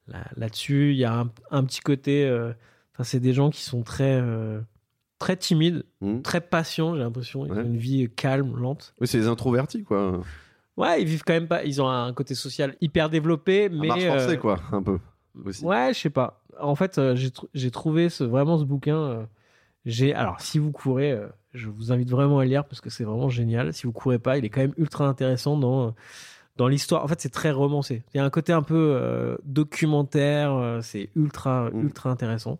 [0.08, 0.92] là- là-dessus.
[0.92, 2.24] Il y a un, un petit côté.
[2.26, 2.52] euh,
[2.94, 4.60] Enfin, c'est des gens qui sont très euh,
[5.18, 6.20] très timides, Mhm.
[6.22, 6.94] très patients.
[6.94, 7.46] J'ai l'impression.
[7.46, 7.58] Ils Ouais.
[7.60, 8.92] ont une vie calme, lente.
[9.00, 10.20] Oui, c'est les introvertis, quoi.
[10.76, 11.64] Ouais, ils vivent quand même pas.
[11.64, 14.98] Ils ont un côté social hyper développé, mais Mais marche forcée, euh, quoi, un peu.
[15.44, 15.64] Aussi.
[15.64, 16.42] Ouais, je sais pas.
[16.60, 18.96] En fait, euh, j'ai tr- j'ai trouvé ce, vraiment ce bouquin.
[18.96, 19.24] euh,
[19.86, 23.04] j'ai alors si vous courez, euh, je vous invite vraiment à lire parce que c'est
[23.04, 23.72] vraiment génial.
[23.72, 25.94] Si vous courez pas, il est quand même ultra intéressant dans
[26.56, 27.04] dans l'histoire.
[27.04, 28.02] En fait, c'est très romancé.
[28.14, 30.52] Il y a un côté un peu euh, documentaire.
[30.52, 31.82] euh, c'est ultra Mm.
[31.84, 32.58] ultra intéressant.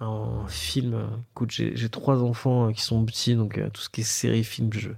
[0.00, 0.96] un film.
[1.30, 4.42] Écoute, j'ai trois enfants euh, qui sont petits, donc euh, tout ce qui est série,
[4.42, 4.88] film, je,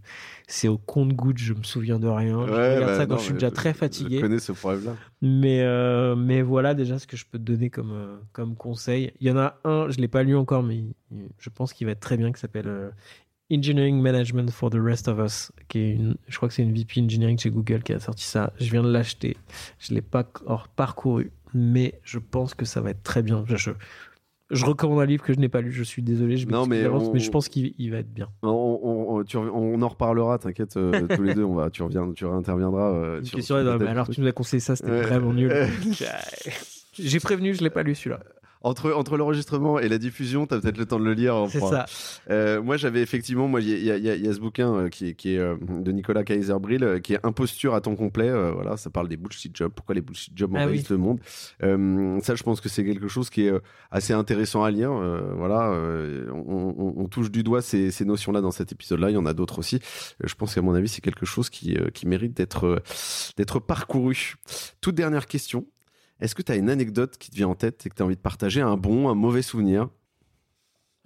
[0.49, 2.47] c'est au compte-goutte, je me souviens de rien.
[2.47, 4.21] je regarde bah, ça quand non, je suis déjà très Je fatigué.
[4.23, 4.93] connais ce problème-là.
[5.21, 9.13] Mais, euh, mais voilà déjà ce que je peux te donner comme, euh, comme conseil.
[9.21, 10.85] Il y en a un, je ne l'ai pas lu encore, mais
[11.39, 12.89] je pense qu'il va être très bien, qui s'appelle euh,
[13.53, 16.73] Engineering Management for the Rest of Us, qui est une, je crois que c'est une
[16.75, 18.53] VP Engineering chez Google qui a sorti ça.
[18.59, 19.37] Je viens de l'acheter.
[19.79, 23.45] Je ne l'ai pas encore parcouru, mais je pense que ça va être très bien.
[23.47, 23.71] Je, je,
[24.51, 26.87] je recommande un livre que je n'ai pas lu, je suis désolé, je Non, mais
[26.87, 28.29] on- mais je pense qu'il il va être bien.
[28.43, 31.69] On, on- on- tu rev- on en reparlera, t'inquiète, euh, tous les deux, on va,
[31.71, 32.93] tu, reviens, tu réinterviendras.
[32.95, 35.53] euh, question, non, mais alors tu nous as conseillé ça, c'était vraiment nul.
[36.99, 38.21] J'ai prévenu, je l'ai pas lu celui-là.
[38.65, 41.37] Entre, entre l'enregistrement et la diffusion, t'as peut-être le temps de le lire.
[41.37, 41.85] on C'est ça.
[42.31, 45.15] Euh, moi, j'avais effectivement, moi, il y, a- y y ce bouquin euh, qui est,
[45.15, 48.31] qui est, euh, de Nicolas Kaiserbril, euh, qui est Imposture à temps complet.
[48.53, 49.71] voilà, ça parle des bullshit jobs.
[49.71, 51.21] Pourquoi les bullshit jobs Ah envahissent le monde?
[51.61, 53.53] Ça, je pense que c'est quelque chose qui est
[53.91, 54.91] assez intéressant à lire.
[55.37, 55.71] voilà,
[56.33, 59.11] on, on- on touche du doigt ces, ces notions-là dans cet épisode-là.
[59.11, 59.79] Il y en a d'autres aussi.
[60.23, 62.83] Je pense qu'à mon avis, c'est quelque chose qui, qui mérite d'être
[63.37, 64.35] d'être parcouru.
[64.81, 65.67] Toute dernière question.
[66.21, 68.05] Est-ce que tu as une anecdote qui te vient en tête et que tu as
[68.05, 69.89] envie de partager, un bon, un mauvais souvenir?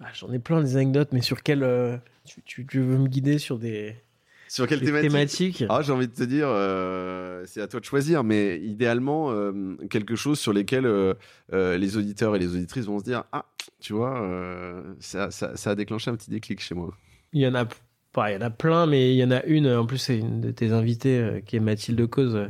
[0.01, 3.07] Ah, J'en ai plein des anecdotes, mais sur quelle euh, tu, tu- tu veux me
[3.07, 3.95] guider sur des,
[4.47, 5.11] Sur quelle thématique?
[5.11, 5.65] thématiques?
[5.67, 9.75] Ah, j'ai envie de te dire, euh, c'est à toi de choisir, mais idéalement, euh,
[9.89, 11.13] quelque chose sur lesquels euh,
[11.51, 13.45] les auditeurs et les auditrices vont se dire Ah,
[13.81, 14.25] tu vois,
[14.99, 16.93] ça, ça- ça a déclenché un petit déclic chez moi.
[17.33, 17.65] Il y en a,
[18.11, 19.67] pas, il y en a plein, mais il y en a une.
[19.67, 22.49] En plus, c'est une de tes invitées qui est Mathilde Cause.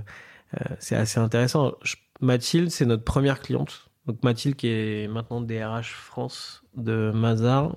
[0.80, 1.76] C'est assez intéressant.
[1.84, 3.90] Je- Mathilde, c'est notre première cliente.
[4.06, 7.76] Donc Mathilde, qui est maintenant DRH France de Mazar,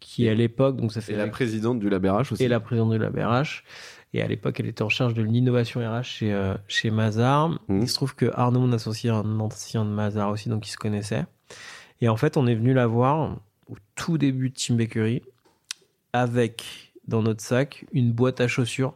[0.00, 2.42] qui à l'époque, donc ça fait Et la présidente du LabRH aussi.
[2.44, 3.64] et la présidente de la BRH.
[4.12, 7.48] Et à l'époque, elle était en charge de l'innovation RH chez, euh, chez Mazar.
[7.68, 7.82] Mhm.
[7.82, 10.76] Il se trouve que Arnaud, mon associé, un ancien de Mazar aussi, donc ils se
[10.76, 11.24] connaissaient.
[12.00, 13.38] Et en fait, on est venu la voir
[13.68, 15.22] au tout début de Team Bakery
[16.12, 18.94] avec dans notre sac une boîte à chaussures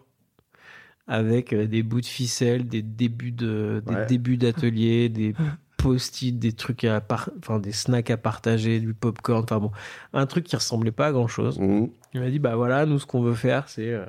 [1.09, 4.07] avec euh, des bouts de ficelle, des débuts de, des Ouais.
[4.07, 5.35] débuts d'atelier, des
[5.79, 9.71] post-it, des trucs à par- enfin des snacks à partager, du popcorn, enfin bon,
[10.13, 11.59] un truc qui ressemblait pas à grand chose.
[11.59, 11.89] Mhm.
[12.15, 14.05] Il m'a dit bah voilà, nous ce qu'on veut faire c'est euh,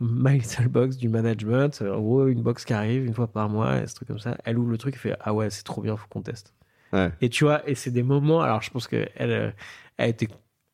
[0.00, 1.80] My Little Box du management.
[1.82, 4.36] En gros, une box qui arrive une fois par mois, et ce truc comme ça.
[4.44, 6.52] Elle ouvre le truc et fait ah ouais, c'est trop bien, faut qu'on teste.
[6.92, 7.10] Ouais.
[7.20, 8.40] Et tu vois, et c'est des moments.
[8.40, 9.50] Alors je pense que elle, euh,
[9.96, 10.28] elle était,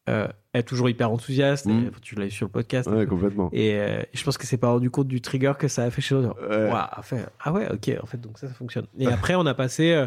[0.08, 1.66] euh, est toujours hyper enthousiaste.
[1.66, 2.88] Et tu l'as eu sur le podcast.
[2.90, 3.50] Ouais, complètement.
[3.52, 6.00] Et euh, je pense que c'est pas rendu compte du trigger que ça a fait
[6.02, 6.22] chez nous.
[6.22, 6.70] Ouais.
[7.02, 8.86] Fait, ah ouais, ok, en fait, donc ça, ça fonctionne.
[8.98, 10.06] Et après, on a passé, euh,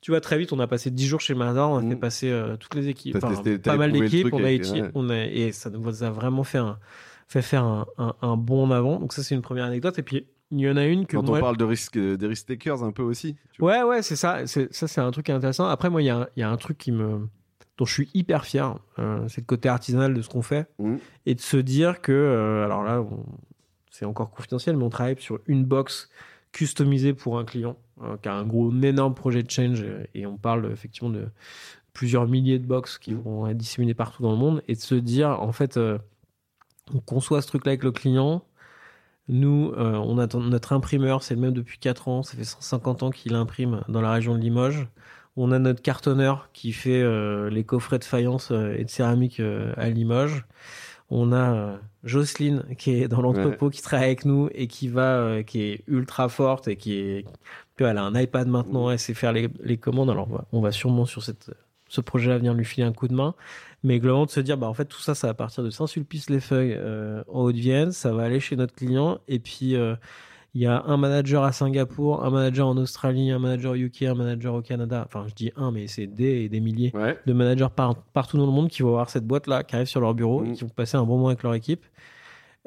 [0.00, 1.90] tu vois, très vite, on a passé 10 jours chez Mazar, on a Mm.
[1.90, 4.90] fait passer euh, toutes les équipes, enfin, testé- pas mal d'équipes, on a et- ouais.
[4.94, 6.78] on a, et ça nous a vraiment fait, un,
[7.28, 8.98] fait faire un, un, un bond en avant.
[8.98, 9.98] Donc ça, c'est une première anecdote.
[9.98, 12.26] Et puis, il y en a une que Quand moi, on parle de risque, des
[12.26, 13.36] risk takers un peu aussi.
[13.58, 14.46] Ouais, ouais, c'est ça.
[14.46, 15.66] Ça, c'est un truc intéressant.
[15.66, 17.26] Après, moi, y, il y a un truc qui me,
[17.78, 18.76] dont je suis hyper fier.
[18.98, 20.66] euh, c'est le côté artisanal de ce qu'on fait.
[20.78, 20.98] Mhm.
[21.26, 23.04] Et de se dire que, euh, alors là,
[23.90, 26.08] c'est encore confidentiel, mais on travaille sur une box
[26.52, 29.84] customisée pour un client euh, qui a un gros, un énorme projet de change.
[30.14, 31.28] Et on parle effectivement de
[31.92, 33.20] plusieurs milliers de box qui Mhm.
[33.22, 34.62] vont être disséminées partout dans le monde.
[34.68, 35.78] Et de se dire, en fait,
[36.94, 38.42] on conçoit ce truc-là avec le client.
[39.28, 43.34] Nous, on notre imprimeur, c'est le même depuis 4 ans, ça fait 150 ans qu'il
[43.34, 44.86] imprime dans la région de Limoges.
[45.36, 49.40] On a notre cartonneur qui fait euh, les coffrets de faïence euh, et de céramique
[49.40, 50.44] euh, à Limoges.
[51.08, 55.62] On a Jocelyne qui est dans l'entrepôt, qui travaille avec nous et qui va, qui
[55.62, 57.24] est ultra forte et qui est,
[57.78, 60.10] elle a un iPad maintenant, elle sait faire les, les commandes.
[60.10, 61.52] Alors on va, sûrement sur cette,
[61.88, 63.34] ce projet-là venir lui filer un coup de main.
[63.82, 66.74] Mais globalement, de se dire, bah, en fait, tout ça, ça va partir de Saint-Sulpice-les-Feuilles
[66.76, 69.20] euh, en Haute-Vienne, ça va aller chez notre client.
[69.28, 69.94] Et puis, euh,
[70.56, 74.04] il y a un manager à Singapour, un manager en Australie, un manager au UK,
[74.04, 75.04] un manager au Canada.
[75.06, 77.18] Enfin, je dis un, mais c'est des et des milliers Ouais.
[77.26, 80.00] de managers par- partout dans le monde qui vont avoir cette boîte-là, qui arrive sur
[80.00, 81.84] leur bureau, et qui vont passer un bon moment avec leur équipe.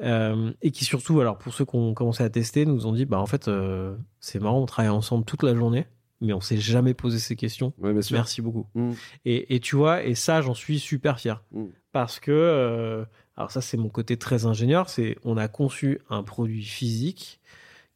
[0.02, 3.04] Euh, et qui surtout, alors pour ceux qui ont commencé à tester, nous ont dit,
[3.06, 5.86] bah en fait, euh, c'est marrant, on travaille ensemble toute la journée,
[6.20, 7.72] mais on s'est jamais posé ces questions.
[7.78, 7.92] Ouais.
[8.12, 8.66] Merci beaucoup.
[8.74, 8.94] Mhm.
[9.24, 11.42] Et, et tu vois, et ça, j'en suis super fier.
[11.52, 11.64] Mm.
[11.92, 13.04] Parce que, euh,
[13.36, 17.39] alors ça, c'est mon côté très ingénieur, c'est on a conçu un produit physique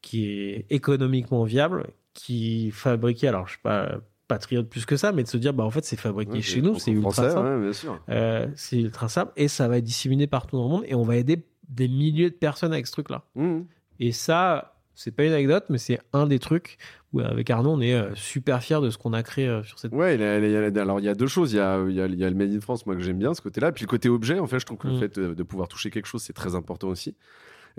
[0.04, 5.22] qui est économiquement viable, qui fabriqué, alors je suis pas patriote plus que ça, mais
[5.22, 7.48] de se dire, bah en fait, c'est fabriqué Ouais, chez nous, c'est ultra simple.
[7.66, 7.96] ouais.
[8.10, 11.02] Euh, c'est ultra simple et ça va être disséminé partout dans le monde et on
[11.02, 13.24] va aider des milliers de personnes avec ce truc-là.
[13.34, 13.66] Mhm.
[14.00, 16.78] Et ça, c'est pas une anecdote, mais c'est un des trucs
[17.12, 19.78] où avec Arnaud, on est euh, super fiers de ce qu'on a créé euh, sur
[19.78, 19.92] cette.
[19.92, 21.52] Ouais, il y a- il y a- alors il y a deux choses.
[21.52, 23.02] Il y a, il y a- il y a le Made in France, moi que
[23.02, 23.72] j'aime bien ce côté-là.
[23.72, 25.00] Puis le côté objet, en fait, je trouve que le Mm.
[25.00, 27.14] fait de, de pouvoir toucher quelque chose, c'est très important aussi.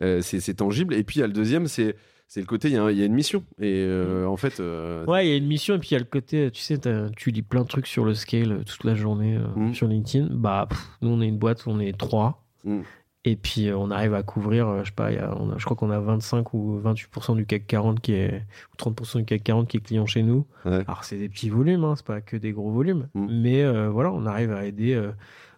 [0.01, 0.93] Euh, c'est c'est tangible.
[0.93, 1.95] Et puis il y a le deuxième, c'est
[2.27, 3.43] c'est le côté, il y, a- il y a une mission.
[3.59, 5.95] Et euh, en fait, euh, Ouais, il y a une mission et puis il y
[5.95, 6.79] a le côté, tu sais,
[7.15, 9.73] tu lis plein de trucs sur le scale euh, toute la journée euh, Mm.
[9.73, 10.29] sur LinkedIn.
[10.31, 12.43] Bah, pff, nous, on est une boîte, on est trois.
[12.63, 12.81] Mm.
[13.27, 15.75] Et puis, on arrive à couvrir, je sais pas, y a- on a- je crois
[15.75, 19.67] qu'on a 25 ou 28% du CAC 40 qui est, ou 30% du CAC 40
[19.67, 20.45] qui est client chez nous.
[20.65, 20.83] Ouais.
[20.87, 23.07] Alors, c'est des petits volumes, hein, c'est pas que des gros volumes.
[23.15, 23.27] Mm.
[23.41, 25.01] Mais voilà, on arrive à aider.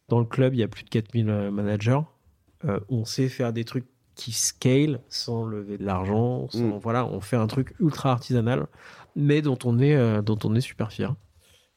[0.09, 1.99] dans le club, il y a plus de 4000 euh, managers.
[2.89, 3.85] On sait faire des trucs
[4.17, 6.49] qui scale sans lever de l'argent.
[6.53, 6.71] Mm.
[6.81, 8.67] Voilà, on fait un truc ultra artisanal,
[9.15, 11.15] mais dont on est, euh, dont on est super fier.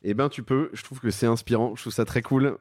[0.02, 0.70] Eh ben, tu peux.
[0.72, 1.74] Je trouve que c'est inspirant.
[1.76, 2.56] Je trouve ça très cool.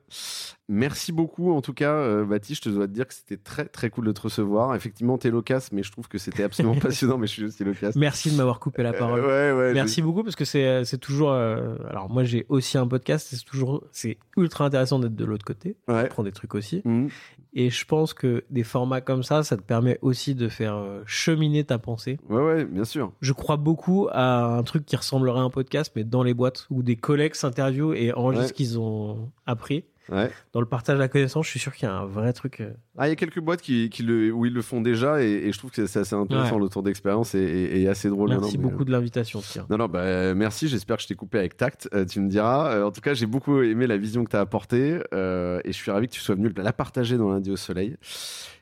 [0.71, 1.51] Merci beaucoup.
[1.51, 4.05] En tout cas, euh, Baptiste, je te dois te dire que c'était très, très cool
[4.05, 4.75] de te recevoir.
[4.75, 7.17] Effectivement, t'es loquace, mais je trouve que c'était absolument passionnant.
[7.17, 7.95] Mais je suis aussi loquace.
[7.95, 9.19] Merci de m'avoir coupé la parole.
[9.19, 9.73] Euh, ouais, ouais.
[9.73, 11.31] Merci beaucoup parce que c'est c'est toujours.
[11.31, 13.27] euh, alors moi j'ai aussi un podcast.
[13.31, 15.75] C'est toujours c'est ultra intéressant d'être de l'autre côté.
[15.87, 16.07] Ouais.
[16.07, 16.83] Prendre des trucs aussi.
[16.85, 17.09] Mhm.
[17.53, 21.01] Et je pense que des formats comme ça, ça te permet aussi de faire euh,
[21.07, 22.19] cheminer ta pensée.
[22.29, 23.11] Ouais, ouais, bien sûr.
[23.21, 26.67] Je crois beaucoup à un truc qui ressemblerait à un podcast, mais dans les boîtes
[26.69, 29.83] où des collègues s'interviewent et enregistrent ce qu'ils ont appris.
[30.11, 30.31] Ouais.
[30.53, 32.61] Dans le partage de la connaissance, je suis sûr qu'il y a un vrai truc.
[32.61, 35.21] euh, Ah, il y a quelques boîtes qui, qui le, où ils le font déjà,
[35.23, 36.55] et, et je trouve que c'est assez intéressant.
[36.55, 36.63] Ouais.
[36.63, 38.29] Le tour d'expérience et, et- et assez drôle.
[38.29, 39.41] Merci mais, beaucoup de l'invitation.
[39.69, 40.67] Non, non, bah, merci.
[40.67, 41.87] J'espère que je t'ai coupé avec tact.
[41.93, 42.71] euh, tu me diras.
[42.73, 45.71] Euh, en tout cas, j'ai beaucoup aimé la vision que tu as apportée euh, et
[45.71, 47.95] je suis ravi que tu sois venu la partager dans lundi au soleil.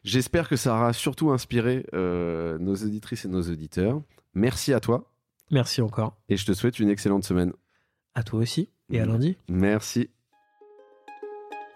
[0.04, 4.02] J'espère que ça aura surtout inspiré nos auditrices et nos auditeurs.
[4.34, 5.12] Merci à toi
[5.50, 6.18] Merci encore.
[6.30, 7.54] et je te souhaite une excellente semaine.
[8.16, 9.12] À toi aussi et à Mhm.
[9.14, 9.38] lundi.
[9.50, 10.10] Merci.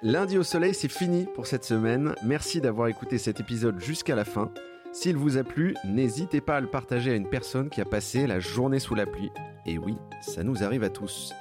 [0.04, 2.16] Lundi au soleil, c'est fini pour cette semaine.
[2.26, 4.52] Merci d'avoir écouté cet épisode jusqu'à la fin.
[4.92, 8.26] S'il vous a plu, n'hésitez pas à le partager à une personne qui a passé
[8.26, 9.30] la journée sous la pluie.
[9.68, 11.34] Et oui, ça nous arrive à tous.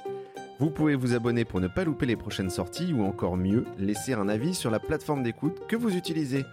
[0.59, 4.13] Vous pouvez vous abonner pour ne pas louper les prochaines sorties ou encore mieux, laisser
[4.13, 6.45] un avis sur la plateforme d'écoute que vous utilisez.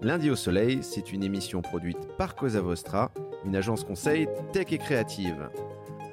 [0.00, 3.12] Lundi au soleil, c'est une émission produite par Cosa Vostra,
[3.44, 5.50] une agence conseil tech et créative.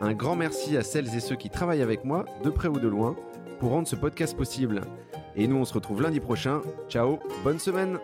[0.01, 2.89] Un grand merci à celles et ceux qui travaillent avec moi, de près ou de
[2.89, 3.15] loin,
[3.61, 4.81] pour rendre ce podcast possible.
[5.39, 6.61] Et nous, on se retrouve lundi prochain.
[6.89, 7.97] Ciao, bonne semaine